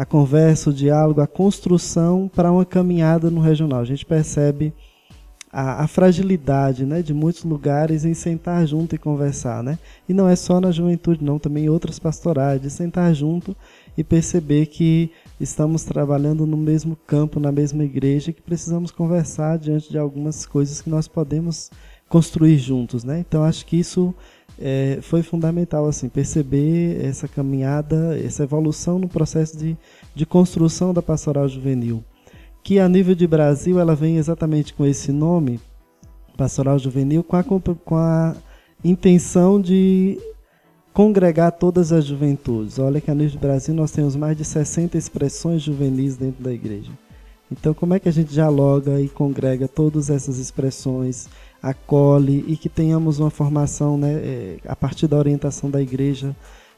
a 0.01 0.07
conversa, 0.07 0.71
o 0.71 0.73
diálogo, 0.73 1.21
a 1.21 1.27
construção 1.27 2.27
para 2.27 2.51
uma 2.51 2.65
caminhada 2.65 3.31
no 3.31 3.39
regional. 3.39 3.81
A 3.81 3.85
gente 3.85 4.07
percebe 4.07 4.73
a, 5.53 5.85
a 5.85 5.87
fragilidade 5.87 6.87
né, 6.87 7.03
de 7.03 7.13
muitos 7.13 7.45
lugares 7.45 8.07
em 8.07 8.15
sentar 8.15 8.67
junto 8.67 8.95
e 8.95 8.99
conversar. 8.99 9.63
Né? 9.63 9.79
E 10.09 10.15
não 10.15 10.27
é 10.27 10.35
só 10.35 10.59
na 10.59 10.71
juventude, 10.71 11.23
não, 11.23 11.39
também 11.39 11.67
em 11.67 11.69
outras 11.69 11.99
pastorais, 11.99 12.63
de 12.63 12.71
sentar 12.71 13.15
junto 13.15 13.55
e 13.95 14.03
perceber 14.03 14.65
que 14.69 15.11
estamos 15.39 15.85
trabalhando 15.85 16.47
no 16.47 16.57
mesmo 16.57 16.97
campo, 17.07 17.39
na 17.39 17.53
mesma 17.53 17.85
igreja, 17.85 18.33
que 18.33 18.41
precisamos 18.41 18.91
conversar 18.91 19.59
diante 19.59 19.91
de 19.91 19.99
algumas 19.99 20.47
coisas 20.47 20.81
que 20.81 20.89
nós 20.89 21.07
podemos 21.09 21.71
construir 22.09 22.57
juntos. 22.57 23.05
Né? 23.05 23.19
Então, 23.19 23.45
acho 23.45 23.67
que 23.67 23.79
isso 23.79 24.15
é, 24.61 24.99
foi 25.01 25.23
fundamental 25.23 25.89
assim 25.89 26.09
perceber 26.09 27.03
essa 27.05 27.27
caminhada, 27.27 28.19
essa 28.19 28.43
evolução 28.43 28.99
no 28.99 29.09
processo 29.09 29.57
de, 29.57 29.77
de 30.15 30.27
construção 30.27 30.93
da 30.93 31.01
pastoral 31.01 31.49
juvenil, 31.49 32.05
que 32.63 32.79
a 32.79 32.89
nível 32.89 33.15
de 33.15 33.27
Brasil 33.27 33.81
ela 33.81 33.95
vem 33.95 34.19
exatamente 34.19 34.75
com 34.75 34.85
esse 34.85 35.11
nome, 35.11 35.59
pastoral 36.37 36.79
juvenil, 36.79 37.25
com 37.25 37.37
a, 37.37 37.43
com 37.43 37.97
a 37.97 38.37
intenção 38.85 39.61
de 39.61 40.19
congregar 40.93 41.53
todas 41.53 41.93
as 41.93 42.05
juventudes. 42.05 42.79
Olha 42.79 43.01
que 43.01 43.11
a 43.11 43.15
nível 43.15 43.33
de 43.33 43.39
Brasil 43.39 43.75
nós 43.75 43.91
temos 43.91 44.15
mais 44.15 44.37
de 44.37 44.45
60 44.45 44.99
expressões 44.99 45.63
juvenis 45.63 46.17
dentro 46.17 46.43
da 46.43 46.53
igreja. 46.53 46.91
Então, 47.51 47.75
como 47.75 47.95
é 47.95 47.99
que 47.99 48.09
a 48.09 48.13
gente 48.13 48.33
dialoga 48.33 49.01
e 49.01 49.09
congrega 49.09 49.67
todas 49.67 50.09
essas 50.09 50.39
expressões, 50.39 51.29
acolhe 51.63 52.45
e 52.49 52.57
que 52.57 52.69
tenhamos 52.69 53.19
uma 53.19 53.31
formação 53.31 53.99
né, 53.99 54.13
é, 54.13 54.57
a 54.67 54.75
partir 54.75 55.07
da 55.07 55.17
orientação 55.17 55.71
da 55.71 55.81
igreja 55.81 56.35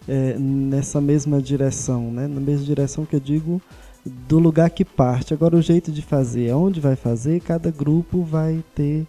é, 0.08 0.36
nessa 0.38 1.00
mesma 1.00 1.40
direção, 1.40 2.10
né, 2.10 2.26
na 2.26 2.40
mesma 2.40 2.64
direção 2.64 3.04
que 3.04 3.14
eu 3.14 3.20
digo 3.20 3.60
do 4.04 4.38
lugar 4.38 4.68
que 4.70 4.84
parte. 4.84 5.32
Agora, 5.32 5.56
o 5.56 5.62
jeito 5.62 5.92
de 5.92 6.02
fazer, 6.02 6.52
onde 6.52 6.80
vai 6.80 6.96
fazer, 6.96 7.40
cada 7.40 7.70
grupo 7.70 8.22
vai 8.22 8.64
ter 8.74 9.06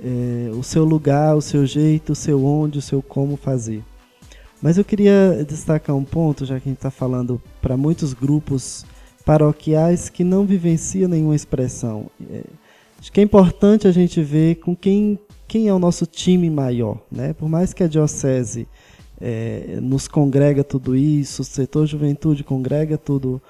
é, 0.00 0.50
o 0.52 0.62
seu 0.62 0.84
lugar, 0.84 1.36
o 1.36 1.40
seu 1.42 1.66
jeito, 1.66 2.12
o 2.12 2.16
seu 2.16 2.44
onde, 2.44 2.78
o 2.78 2.82
seu 2.82 3.02
como 3.02 3.36
fazer. 3.36 3.82
Mas 4.62 4.78
eu 4.78 4.84
queria 4.84 5.44
destacar 5.46 5.94
um 5.94 6.04
ponto, 6.04 6.44
já 6.44 6.58
que 6.58 6.68
a 6.68 6.70
gente 6.70 6.78
está 6.78 6.90
falando 6.90 7.40
para 7.60 7.76
muitos 7.76 8.12
grupos 8.12 8.84
paroquiais 9.24 10.08
que 10.08 10.24
não 10.24 10.44
vivenciam 10.44 11.08
nenhuma 11.08 11.36
expressão. 11.36 12.10
É, 12.30 12.44
acho 12.98 13.12
que 13.12 13.20
é 13.20 13.22
importante 13.22 13.86
a 13.86 13.92
gente 13.92 14.22
ver 14.22 14.56
com 14.56 14.74
quem, 14.74 15.18
quem 15.46 15.68
é 15.68 15.74
o 15.74 15.78
nosso 15.78 16.06
time 16.06 16.50
maior. 16.50 17.00
Né? 17.10 17.32
Por 17.32 17.48
mais 17.48 17.72
que 17.72 17.82
a 17.82 17.88
diocese 17.88 18.66
é, 19.20 19.78
nos 19.80 20.08
congrega 20.08 20.62
tudo 20.64 20.96
isso, 20.96 21.42
o 21.42 21.44
setor 21.44 21.86
juventude 21.86 22.44
congrega 22.44 22.96
tudo, 22.96 23.40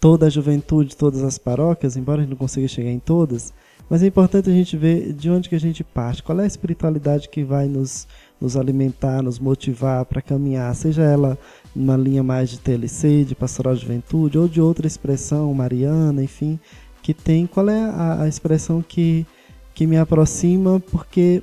toda 0.00 0.26
a 0.26 0.30
juventude, 0.30 0.96
todas 0.96 1.22
as 1.22 1.38
paróquias, 1.38 1.96
embora 1.96 2.20
a 2.20 2.22
gente 2.22 2.30
não 2.30 2.36
consiga 2.36 2.66
chegar 2.68 2.90
em 2.90 2.98
todas, 2.98 3.52
mas 3.88 4.02
é 4.02 4.06
importante 4.06 4.48
a 4.48 4.52
gente 4.52 4.76
ver 4.76 5.12
de 5.12 5.28
onde 5.30 5.48
que 5.48 5.54
a 5.54 5.60
gente 5.60 5.84
parte, 5.84 6.22
qual 6.22 6.40
é 6.40 6.44
a 6.44 6.46
espiritualidade 6.46 7.28
que 7.28 7.44
vai 7.44 7.68
nos, 7.68 8.08
nos 8.40 8.56
alimentar, 8.56 9.22
nos 9.22 9.38
motivar 9.38 10.04
para 10.06 10.22
caminhar, 10.22 10.74
seja 10.74 11.02
ela 11.02 11.38
numa 11.76 11.96
linha 11.96 12.22
mais 12.22 12.50
de 12.50 12.58
TLC, 12.58 13.24
de 13.24 13.34
pastoral 13.34 13.74
de 13.74 13.82
juventude, 13.82 14.38
ou 14.38 14.48
de 14.48 14.60
outra 14.60 14.86
expressão, 14.86 15.52
mariana, 15.52 16.22
enfim, 16.22 16.58
que 17.02 17.12
tem, 17.12 17.46
qual 17.46 17.68
é 17.68 17.82
a, 17.82 18.22
a 18.22 18.28
expressão 18.28 18.80
que, 18.80 19.26
que 19.74 19.86
me 19.86 19.98
aproxima, 19.98 20.80
porque 20.90 21.42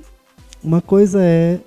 uma 0.62 0.80
coisa 0.80 1.22
é 1.22 1.60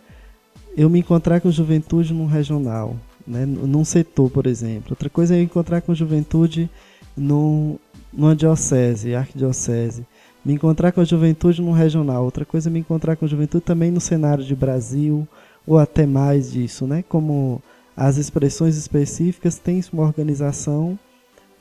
eu 0.75 0.89
me 0.89 0.99
encontrar 0.99 1.39
com 1.39 1.51
juventude 1.51 2.13
num 2.13 2.25
regional, 2.25 2.95
né, 3.25 3.45
num 3.45 3.85
setor, 3.85 4.29
por 4.29 4.47
exemplo. 4.47 4.87
Outra 4.91 5.09
coisa 5.09 5.35
é 5.35 5.39
eu 5.39 5.43
encontrar 5.43 5.81
com 5.81 5.93
juventude 5.93 6.69
num, 7.15 7.77
numa 8.11 8.35
diocese, 8.35 9.13
arquidiocese. 9.13 10.05
Me 10.43 10.53
encontrar 10.53 10.91
com 10.91 10.99
a 10.99 11.05
juventude 11.05 11.61
num 11.61 11.71
regional. 11.71 12.23
Outra 12.23 12.43
coisa 12.43 12.69
é 12.69 12.71
me 12.71 12.79
encontrar 12.79 13.15
com 13.15 13.25
a 13.25 13.27
juventude 13.27 13.63
também 13.63 13.91
no 13.91 14.01
cenário 14.01 14.43
de 14.43 14.55
Brasil, 14.55 15.27
ou 15.65 15.77
até 15.77 16.05
mais 16.05 16.51
disso, 16.51 16.85
né? 16.85 17.03
Como 17.07 17.61
as 17.95 18.17
expressões 18.17 18.75
específicas 18.75 19.57
têm 19.57 19.81
uma 19.93 20.03
organização 20.03 20.97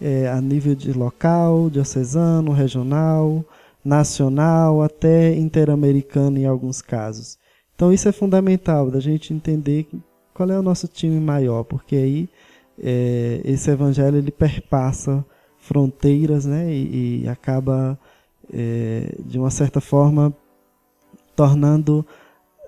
é, 0.03 0.29
a 0.29 0.41
nível 0.41 0.75
de 0.75 0.93
local, 0.93 1.71
diocesano, 1.71 2.51
regional, 2.51 3.45
nacional, 3.85 4.83
até 4.83 5.33
interamericano 5.35 6.39
em 6.39 6.45
alguns 6.45 6.83
casos. 6.83 7.39
Então 7.75 7.93
isso 7.93 8.09
é 8.09 8.13
fundamental, 8.13 8.91
da 8.91 8.99
gente 8.99 9.33
entender 9.33 9.87
qual 10.35 10.51
é 10.51 10.59
o 10.59 10.63
nosso 10.63 10.89
time 10.89 11.21
maior, 11.21 11.63
porque 11.63 11.95
aí 11.95 12.29
é, 12.83 13.41
esse 13.45 13.71
evangelho 13.71 14.19
ele 14.19 14.33
perpassa 14.33 15.25
fronteiras 15.59 16.45
né, 16.45 16.73
e, 16.73 17.23
e 17.23 17.29
acaba, 17.29 17.97
é, 18.53 19.15
de 19.25 19.39
uma 19.39 19.51
certa 19.51 19.81
forma, 19.81 20.35
tornando 21.37 22.05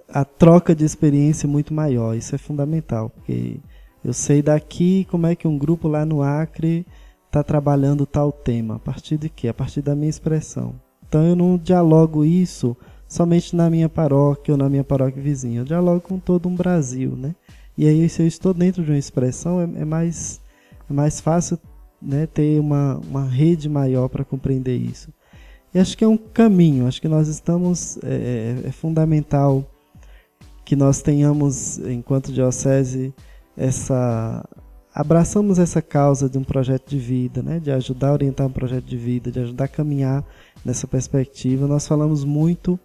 a 0.09 0.25
troca 0.25 0.75
de 0.75 0.85
experiência 0.85 1.49
muito 1.49 1.75
maior. 1.75 2.17
Isso 2.17 2.35
é 2.35 2.39
fundamental, 2.39 3.11
porque 3.11 3.57
eu 4.05 4.13
sei 4.13 4.41
daqui 4.41 5.07
como 5.11 5.27
é 5.27 5.35
que 5.35 5.49
um 5.49 5.59
grupo 5.59 5.89
lá 5.89 6.05
no 6.05 6.23
Acre 6.23 6.87
está 7.35 7.43
trabalhando 7.43 8.07
tal 8.07 8.31
tema. 8.31 8.77
A 8.77 8.79
partir 8.79 9.19
de 9.19 9.29
quê? 9.29 9.49
A 9.49 9.55
partir 9.55 9.83
da 9.83 9.97
minha 9.97 10.09
expressão. 10.09 10.75
Então 11.09 11.27
eu 11.27 11.35
não 11.35 11.59
dialogo 11.59 12.25
isso 12.25 12.77
somente 13.09 13.57
na 13.57 13.69
minha 13.69 13.89
paróquia 13.89 14.55
ou 14.55 14.59
na 14.59 14.69
minha 14.69 14.85
paróquia 14.85 15.21
vizinha. 15.21 15.61
Eu 15.61 15.65
dialogo 15.65 16.01
com 16.01 16.19
todo 16.19 16.49
um 16.49 16.55
Brasil, 16.55 17.17
né? 17.17 17.35
E 17.77 17.89
aí 17.89 18.09
se 18.09 18.23
eu 18.23 18.27
estou 18.27 18.55
dentro 18.55 18.85
de 18.85 18.91
uma 18.93 18.99
expressão 18.99 19.61
é, 19.61 19.65
é 19.65 19.85
mais 19.85 20.41
é 20.89 20.93
mais 20.93 21.21
fácil 21.21 21.59
né, 22.01 22.27
ter 22.27 22.61
uma, 22.61 23.01
uma 23.09 23.25
rede 23.25 23.69
maior 23.69 24.09
para 24.09 24.25
compreender 24.25 24.77
isso. 24.77 25.13
E 25.75 25.79
acho 25.79 25.99
que 25.99 26.05
é 26.05 26.09
um 26.09 26.17
caminho, 26.17 26.87
acho 26.87 27.01
que 27.01 27.09
nós 27.09 27.27
estamos, 27.27 27.99
é, 28.05 28.63
é 28.65 28.71
fundamental 28.71 29.69
que 30.65 30.77
nós 30.77 31.03
tenhamos, 31.03 31.79
enquanto 31.79 32.33
diocese, 32.33 33.13
essa 33.57 34.47
abraçamos 34.95 35.59
essa 35.59 35.83
causa 35.83 36.29
de 36.29 36.39
um 36.39 36.45
projeto 36.45 36.89
de 36.89 36.99
vida, 36.99 37.43
né, 37.43 37.59
de 37.59 37.73
ajudar 37.73 38.11
a 38.11 38.13
orientar 38.13 38.47
um 38.47 38.53
projeto 38.53 38.85
de 38.85 38.97
vida, 38.97 39.33
de 39.33 39.41
ajudar 39.41 39.65
a 39.65 39.69
caminhar 39.69 40.25
nessa 40.65 40.87
perspectiva. 40.87 41.67
Nós 41.67 41.87
falamos 41.87 42.23
muito 42.23 42.79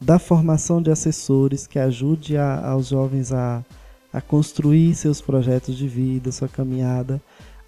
da 0.00 0.18
formação 0.18 0.82
de 0.82 0.90
assessores 0.90 1.68
que 1.68 1.78
ajude 1.78 2.36
a, 2.36 2.66
aos 2.68 2.88
jovens 2.88 3.32
a, 3.32 3.64
a 4.12 4.20
construir 4.20 4.92
seus 4.96 5.20
projetos 5.20 5.76
de 5.76 5.86
vida, 5.86 6.32
sua 6.32 6.48
caminhada. 6.48 7.22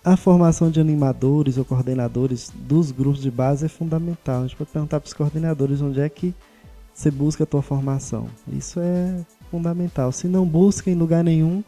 A 0.04 0.16
formação 0.16 0.70
de 0.70 0.80
animadores 0.80 1.56
ou 1.56 1.64
coordenadores 1.64 2.52
dos 2.52 2.90
grupos 2.90 3.22
de 3.22 3.30
base 3.30 3.64
é 3.64 3.68
fundamental. 3.68 4.40
A 4.40 4.46
gente 4.46 4.56
pode 4.56 4.70
perguntar 4.70 4.98
para 4.98 5.06
os 5.06 5.14
coordenadores 5.14 5.80
onde 5.80 6.00
é 6.00 6.08
que 6.08 6.34
você 6.92 7.12
busca 7.12 7.44
a 7.44 7.46
tua 7.46 7.62
formação. 7.62 8.26
Isso 8.52 8.80
é 8.80 9.24
fundamental. 9.50 10.10
Se 10.10 10.26
não 10.26 10.44
busca 10.44 10.90
em 10.90 10.94
lugar 10.94 11.22
nenhum, 11.22 11.62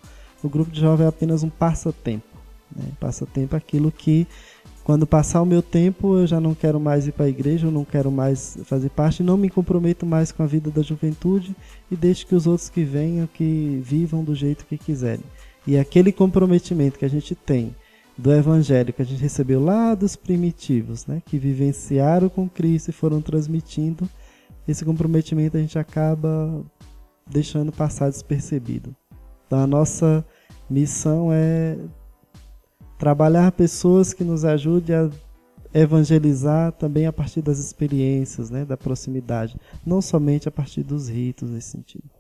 o 0.47 0.51
grupo 0.51 0.71
de 0.71 0.81
jovem 0.81 1.07
é 1.07 1.09
apenas 1.09 1.43
um 1.43 1.51
passatempo. 1.51 2.27
Né? 2.75 2.85
Passatempo 2.99 3.55
é 3.55 3.59
aquilo 3.59 3.93
que, 3.93 4.27
quando 4.85 5.07
passar 5.07 5.43
o 5.43 5.47
meu 5.47 5.63
tempo, 5.63 6.17
eu 6.19 6.27
já 6.27 6.41
não 6.41 6.55
quero 6.55 6.81
mais 6.81 7.07
ir 7.07 7.13
para 7.13 7.27
a 7.27 7.29
igreja, 7.29 7.67
eu 7.67 7.71
não 7.71 7.85
quero 7.85 8.11
mais 8.11 8.59
fazer 8.65 8.91
parte, 8.91 9.23
não 9.23 9.37
me 9.37 9.51
comprometo 9.51 10.07
mais 10.07 10.33
com 10.33 10.43
a 10.43 10.47
vida 10.47 10.71
da 10.71 10.83
juventude 10.83 11.55
e 11.91 11.97
deixo 11.97 12.27
que 12.27 12.35
os 12.35 12.47
outros 12.47 12.69
que 12.69 12.85
venham, 12.85 13.27
que 13.27 13.81
vivam 13.85 14.25
do 14.25 14.35
jeito 14.35 14.67
que 14.67 14.79
quiserem. 14.79 15.25
E 15.67 15.77
aquele 15.79 16.13
comprometimento 16.13 16.99
que 16.99 17.05
a 17.05 17.11
gente 17.11 17.35
tem 17.35 17.75
do 18.17 18.33
evangelho 18.33 18.93
que 18.93 19.03
a 19.03 19.05
gente 19.05 19.21
recebeu 19.21 19.63
lá 19.63 19.95
dos 19.95 20.17
primitivos, 20.17 21.07
né, 21.07 21.23
que 21.27 21.39
vivenciaram 21.39 22.29
com 22.29 22.49
Cristo 22.49 22.89
e 22.89 22.93
foram 22.93 23.21
transmitindo, 23.21 24.09
esse 24.67 24.85
comprometimento 24.85 25.57
a 25.57 25.61
gente 25.61 25.79
acaba 25.79 26.65
deixando 27.29 27.71
passar 27.71 28.09
despercebido. 28.09 28.95
Então 29.47 29.61
a 29.61 29.67
nossa 29.67 30.25
missão 30.69 31.29
é 31.33 31.77
trabalhar 32.99 33.53
pessoas 33.53 34.13
que 34.13 34.25
nos 34.25 34.45
ajudem 34.45 34.97
a 34.97 35.11
evangelizar 35.75 36.73
também 36.73 37.07
a 37.07 37.13
partir 37.13 37.43
das 37.43 37.59
experiências, 37.59 38.51
né, 38.51 38.65
da 38.65 38.77
proximidade, 38.77 39.57
não 39.85 40.01
somente 40.01 40.49
a 40.49 40.53
partir 40.53 40.83
dos 40.83 41.09
ritos 41.09 41.51
nesse 41.51 41.71
sentido. 41.71 42.11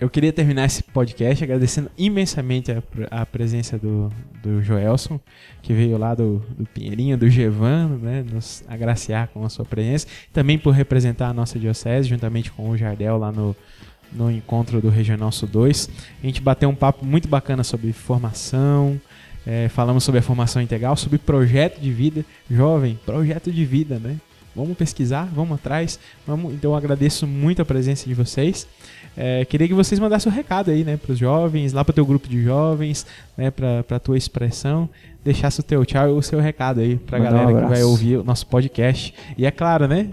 Eu 0.00 0.08
queria 0.08 0.32
terminar 0.32 0.64
esse 0.64 0.82
podcast 0.82 1.44
agradecendo 1.44 1.90
imensamente 1.98 2.72
a, 2.72 2.82
a 3.10 3.26
presença 3.26 3.76
do, 3.76 4.10
do 4.42 4.62
Joelson, 4.62 5.20
que 5.60 5.74
veio 5.74 5.98
lá 5.98 6.14
do, 6.14 6.42
do 6.56 6.64
Pinheirinho, 6.64 7.18
do 7.18 7.28
Gevano, 7.28 7.98
né, 7.98 8.24
nos 8.32 8.64
agraciar 8.66 9.28
com 9.28 9.44
a 9.44 9.50
sua 9.50 9.66
presença. 9.66 10.06
Também 10.32 10.58
por 10.58 10.70
representar 10.70 11.28
a 11.28 11.34
nossa 11.34 11.58
diocese, 11.58 12.08
juntamente 12.08 12.50
com 12.50 12.70
o 12.70 12.78
Jardel 12.78 13.18
lá 13.18 13.30
no, 13.30 13.54
no 14.10 14.30
encontro 14.30 14.80
do 14.80 14.88
Regional 14.88 15.30
Sul 15.30 15.48
2. 15.48 15.90
A 16.22 16.26
gente 16.26 16.40
bateu 16.40 16.70
um 16.70 16.74
papo 16.74 17.04
muito 17.04 17.28
bacana 17.28 17.62
sobre 17.62 17.92
formação, 17.92 18.98
eh, 19.46 19.68
falamos 19.68 20.02
sobre 20.02 20.20
a 20.20 20.22
formação 20.22 20.62
integral, 20.62 20.96
sobre 20.96 21.18
projeto 21.18 21.78
de 21.78 21.92
vida. 21.92 22.24
Jovem, 22.50 22.98
projeto 23.04 23.52
de 23.52 23.66
vida, 23.66 23.98
né? 23.98 24.16
Vamos 24.54 24.76
pesquisar, 24.76 25.28
vamos 25.32 25.54
atrás. 25.54 25.98
Vamos, 26.26 26.52
então 26.54 26.72
eu 26.72 26.76
agradeço 26.76 27.26
muito 27.26 27.62
a 27.62 27.64
presença 27.64 28.08
de 28.08 28.14
vocês. 28.14 28.66
É, 29.16 29.44
queria 29.44 29.68
que 29.68 29.74
vocês 29.74 29.98
mandassem 29.98 30.30
o 30.30 30.34
recado 30.34 30.70
aí, 30.70 30.84
né, 30.84 30.96
para 30.96 31.12
os 31.12 31.18
jovens, 31.18 31.72
lá 31.72 31.84
para 31.84 31.92
o 31.92 31.94
teu 31.94 32.06
grupo 32.06 32.28
de 32.28 32.42
jovens, 32.42 33.06
né, 33.36 33.50
para 33.50 33.84
a 33.96 33.98
tua 33.98 34.16
expressão, 34.16 34.88
deixasse 35.24 35.60
o 35.60 35.62
teu 35.62 35.84
tchau 35.84 36.08
e 36.08 36.12
o 36.12 36.22
seu 36.22 36.40
recado 36.40 36.80
aí 36.80 36.96
para 36.96 37.18
a 37.18 37.20
Mandar 37.20 37.34
um 37.34 37.38
galera 37.38 37.62
que 37.62 37.68
vai 37.68 37.82
ouvir 37.82 38.16
o 38.16 38.24
nosso 38.24 38.46
podcast. 38.46 39.14
E 39.36 39.46
é 39.46 39.50
claro, 39.50 39.86
né, 39.86 40.10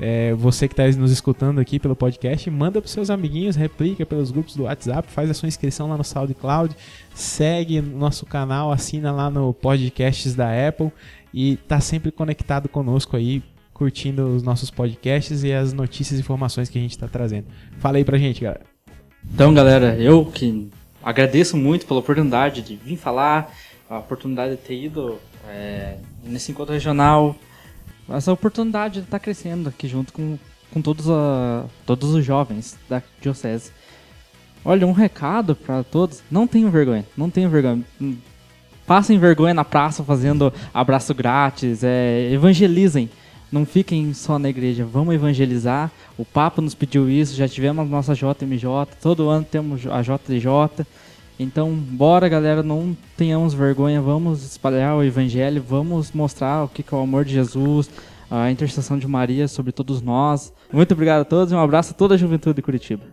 é, 0.00 0.32
você 0.34 0.68
que 0.68 0.74
está 0.74 0.86
nos 0.98 1.10
escutando 1.10 1.58
aqui 1.60 1.78
pelo 1.78 1.96
podcast, 1.96 2.48
manda 2.50 2.80
para 2.80 2.88
seus 2.88 3.10
amiguinhos, 3.10 3.56
replica 3.56 4.06
pelos 4.06 4.30
grupos 4.30 4.54
do 4.54 4.62
WhatsApp, 4.64 5.10
faz 5.10 5.28
a 5.28 5.34
sua 5.34 5.48
inscrição 5.48 5.88
lá 5.88 5.96
no 5.96 6.04
SoundCloud, 6.04 6.74
segue 7.14 7.80
o 7.80 7.82
nosso 7.82 8.24
canal, 8.24 8.70
assina 8.70 9.10
lá 9.10 9.28
no 9.28 9.52
podcasts 9.52 10.34
da 10.34 10.68
Apple 10.68 10.92
e 11.34 11.56
tá 11.68 11.80
sempre 11.80 12.12
conectado 12.12 12.68
conosco 12.68 13.16
aí, 13.16 13.42
curtindo 13.78 14.26
os 14.26 14.42
nossos 14.42 14.70
podcasts 14.70 15.44
e 15.44 15.52
as 15.52 15.72
notícias 15.72 16.18
e 16.18 16.20
informações 16.20 16.68
que 16.68 16.76
a 16.76 16.80
gente 16.80 16.90
está 16.90 17.06
trazendo. 17.06 17.46
Fala 17.78 17.96
aí 17.96 18.04
pra 18.04 18.18
gente, 18.18 18.42
galera. 18.42 18.66
Então, 19.32 19.54
galera, 19.54 19.96
eu 19.96 20.26
que 20.26 20.68
agradeço 21.02 21.56
muito 21.56 21.86
pela 21.86 22.00
oportunidade 22.00 22.60
de 22.60 22.74
vir 22.74 22.96
falar, 22.96 23.54
a 23.88 23.98
oportunidade 23.98 24.56
de 24.56 24.62
ter 24.62 24.82
ido 24.82 25.18
é, 25.48 25.96
nesse 26.24 26.50
encontro 26.50 26.74
regional, 26.74 27.36
essa 28.08 28.32
oportunidade 28.32 28.94
de 28.94 29.06
estar 29.06 29.20
crescendo 29.20 29.68
aqui 29.68 29.86
junto 29.86 30.12
com, 30.12 30.36
com 30.72 30.82
todos, 30.82 31.08
a, 31.08 31.64
todos 31.86 32.14
os 32.14 32.24
jovens 32.24 32.76
da 32.88 33.00
Diocese. 33.20 33.70
Olha, 34.64 34.86
um 34.86 34.92
recado 34.92 35.54
para 35.54 35.84
todos: 35.84 36.22
não 36.28 36.46
tenham 36.46 36.70
vergonha, 36.70 37.04
não 37.16 37.30
tenham 37.30 37.50
vergonha. 37.50 37.84
Passem 38.86 39.18
vergonha 39.18 39.54
na 39.54 39.64
praça 39.64 40.02
fazendo 40.02 40.52
abraço 40.74 41.14
grátis, 41.14 41.84
é, 41.84 42.30
evangelizem. 42.32 43.08
Não 43.50 43.64
fiquem 43.64 44.12
só 44.12 44.38
na 44.38 44.48
igreja, 44.48 44.84
vamos 44.84 45.14
evangelizar. 45.14 45.90
O 46.18 46.24
Papa 46.24 46.60
nos 46.60 46.74
pediu 46.74 47.08
isso, 47.08 47.34
já 47.34 47.48
tivemos 47.48 47.86
a 47.86 47.88
nossa 47.88 48.14
JMJ, 48.14 48.88
todo 49.00 49.28
ano 49.28 49.46
temos 49.50 49.86
a 49.86 50.02
JJ. 50.02 50.86
Então, 51.40 51.72
bora 51.72 52.28
galera, 52.28 52.62
não 52.62 52.96
tenhamos 53.16 53.54
vergonha, 53.54 54.02
vamos 54.02 54.44
espalhar 54.44 54.96
o 54.96 55.04
evangelho, 55.04 55.64
vamos 55.66 56.12
mostrar 56.12 56.64
o 56.64 56.68
que 56.68 56.82
é 56.82 56.96
o 56.96 57.00
amor 57.00 57.24
de 57.24 57.32
Jesus, 57.32 57.88
a 58.30 58.50
intercessão 58.50 58.98
de 58.98 59.06
Maria 59.06 59.48
sobre 59.48 59.72
todos 59.72 60.02
nós. 60.02 60.52
Muito 60.72 60.92
obrigado 60.92 61.22
a 61.22 61.24
todos 61.24 61.52
e 61.52 61.54
um 61.54 61.60
abraço 61.60 61.92
a 61.92 61.94
toda 61.94 62.14
a 62.14 62.18
juventude 62.18 62.56
de 62.56 62.62
Curitiba. 62.62 63.04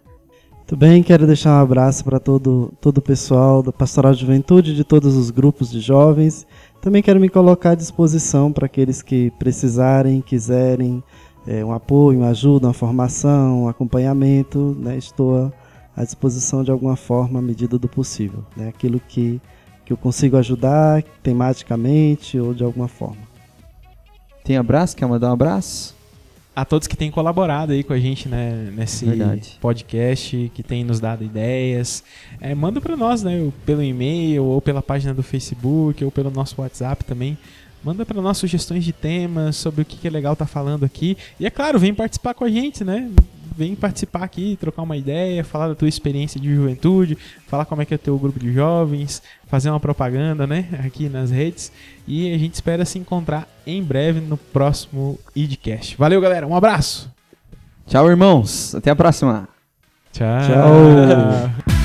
Muito 0.67 0.75
bem, 0.75 1.03
quero 1.03 1.27
deixar 1.27 1.59
um 1.59 1.61
abraço 1.61 2.03
para 2.03 2.19
todo, 2.19 2.73
todo 2.81 2.97
o 2.97 3.01
pessoal 3.01 3.61
da 3.61 3.71
Pastoral 3.71 4.13
de 4.13 4.21
Juventude, 4.21 4.75
de 4.75 4.83
todos 4.83 5.15
os 5.15 5.29
grupos 5.29 5.69
de 5.69 5.79
jovens. 5.79 6.47
Também 6.86 7.01
quero 7.01 7.19
me 7.19 7.29
colocar 7.29 7.71
à 7.71 7.75
disposição 7.75 8.53
para 8.53 8.67
aqueles 8.67 9.01
que 9.01 9.31
precisarem, 9.39 10.21
quiserem 10.21 11.03
eh, 11.47 11.65
um 11.65 11.73
apoio, 11.73 12.19
uma 12.19 12.29
ajuda, 12.29 12.67
uma 12.67 12.75
formação, 12.75 13.63
um 13.63 13.67
acompanhamento. 13.67 14.77
Né? 14.79 14.95
Estou 14.95 15.51
à 15.97 16.03
disposição 16.03 16.63
de 16.63 16.69
alguma 16.69 16.95
forma, 16.95 17.39
à 17.39 17.41
medida 17.41 17.79
do 17.79 17.89
possível. 17.89 18.45
Né? 18.55 18.67
Aquilo 18.67 18.99
que, 18.99 19.41
que 19.83 19.93
eu 19.93 19.97
consigo 19.97 20.38
ajudar, 20.38 21.01
tematicamente 21.23 22.39
ou 22.39 22.53
de 22.53 22.63
alguma 22.63 22.88
forma. 22.88 23.23
Tem 24.43 24.55
abraço? 24.55 24.95
Quer 24.95 25.07
mandar 25.07 25.31
um 25.31 25.33
abraço? 25.33 25.94
A 26.56 26.64
todos 26.64 26.88
que 26.88 26.95
têm 26.95 27.12
colaborado 27.12 27.74
aí 27.74 27.84
com 27.84 27.91
a 27.91 27.99
gente 27.99 28.30
né, 28.30 28.72
nesse 28.74 29.06
Verdade. 29.06 29.58
podcast, 29.60 30.51
que 30.56 30.64
têm 30.64 30.86
nos 30.86 31.01
dado 31.01 31.24
ideias, 31.24 32.01
é, 32.39 32.56
manda 32.56 32.80
para 32.80 32.95
nós, 32.95 33.24
né, 33.24 33.51
pelo 33.66 33.84
e-mail 33.84 34.45
ou 34.45 34.62
pela 34.62 34.82
página 34.82 35.14
do 35.14 35.22
Facebook 35.22 36.03
ou 36.06 36.10
pelo 36.10 36.32
nosso 36.32 36.62
WhatsApp 36.62 37.03
também. 37.03 37.38
Manda 37.84 38.06
para 38.06 38.22
nós 38.22 38.38
sugestões 38.38 38.86
de 38.86 38.93
temas 38.93 39.58
sobre 39.58 39.82
o 39.82 39.86
que 39.86 39.97
que 39.97 40.08
é 40.08 40.10
legal 40.10 40.34
estar 40.34 40.47
falando 40.47 40.86
aqui. 40.86 41.18
E 41.39 41.45
é 41.45 41.49
claro, 41.49 41.78
vem 41.78 41.93
participar 41.93 42.34
com 42.34 42.45
a 42.45 42.49
gente, 42.49 42.84
né? 42.84 43.12
Vem 43.58 43.76
participar 43.76 44.24
aqui, 44.24 44.58
trocar 44.60 44.82
uma 44.82 44.97
ideia, 44.97 45.43
falar 45.43 45.70
da 45.70 45.76
tua 45.76 45.88
experiência 45.88 46.39
de 46.39 46.53
juventude, 46.53 47.18
falar 47.47 47.66
como 47.66 47.82
é 47.82 47.86
que 47.86 47.93
é 47.93 47.95
o 47.95 47.99
teu 47.99 48.18
grupo 48.18 48.39
de 48.39 48.51
jovens, 48.51 49.22
fazer 49.47 49.70
uma 49.70 49.80
propaganda, 49.80 50.45
né, 50.45 50.68
aqui 50.86 51.08
nas 51.08 51.32
redes. 51.32 51.72
E 52.08 52.34
a 52.34 52.38
gente 52.38 52.53
espera 52.53 52.84
se 52.86 52.99
encontrar 52.99 53.47
em 53.66 53.82
breve 53.82 54.20
no 54.20 54.38
próximo 54.38 55.18
idcast. 55.36 55.95
Valeu, 55.97 56.20
galera. 56.20 56.45
Um 56.45 56.56
abraço. 56.56 57.10
Tchau, 57.88 58.10
irmãos. 58.10 58.76
Até 58.76 58.91
a 58.91 58.95
próxima. 58.95 59.47
Tchau. 60.12 60.41
Tchau. 60.47 61.76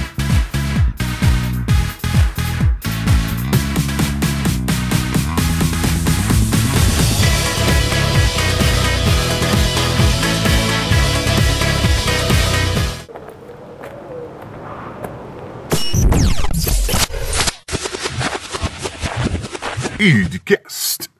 Idcast. 20.00 21.10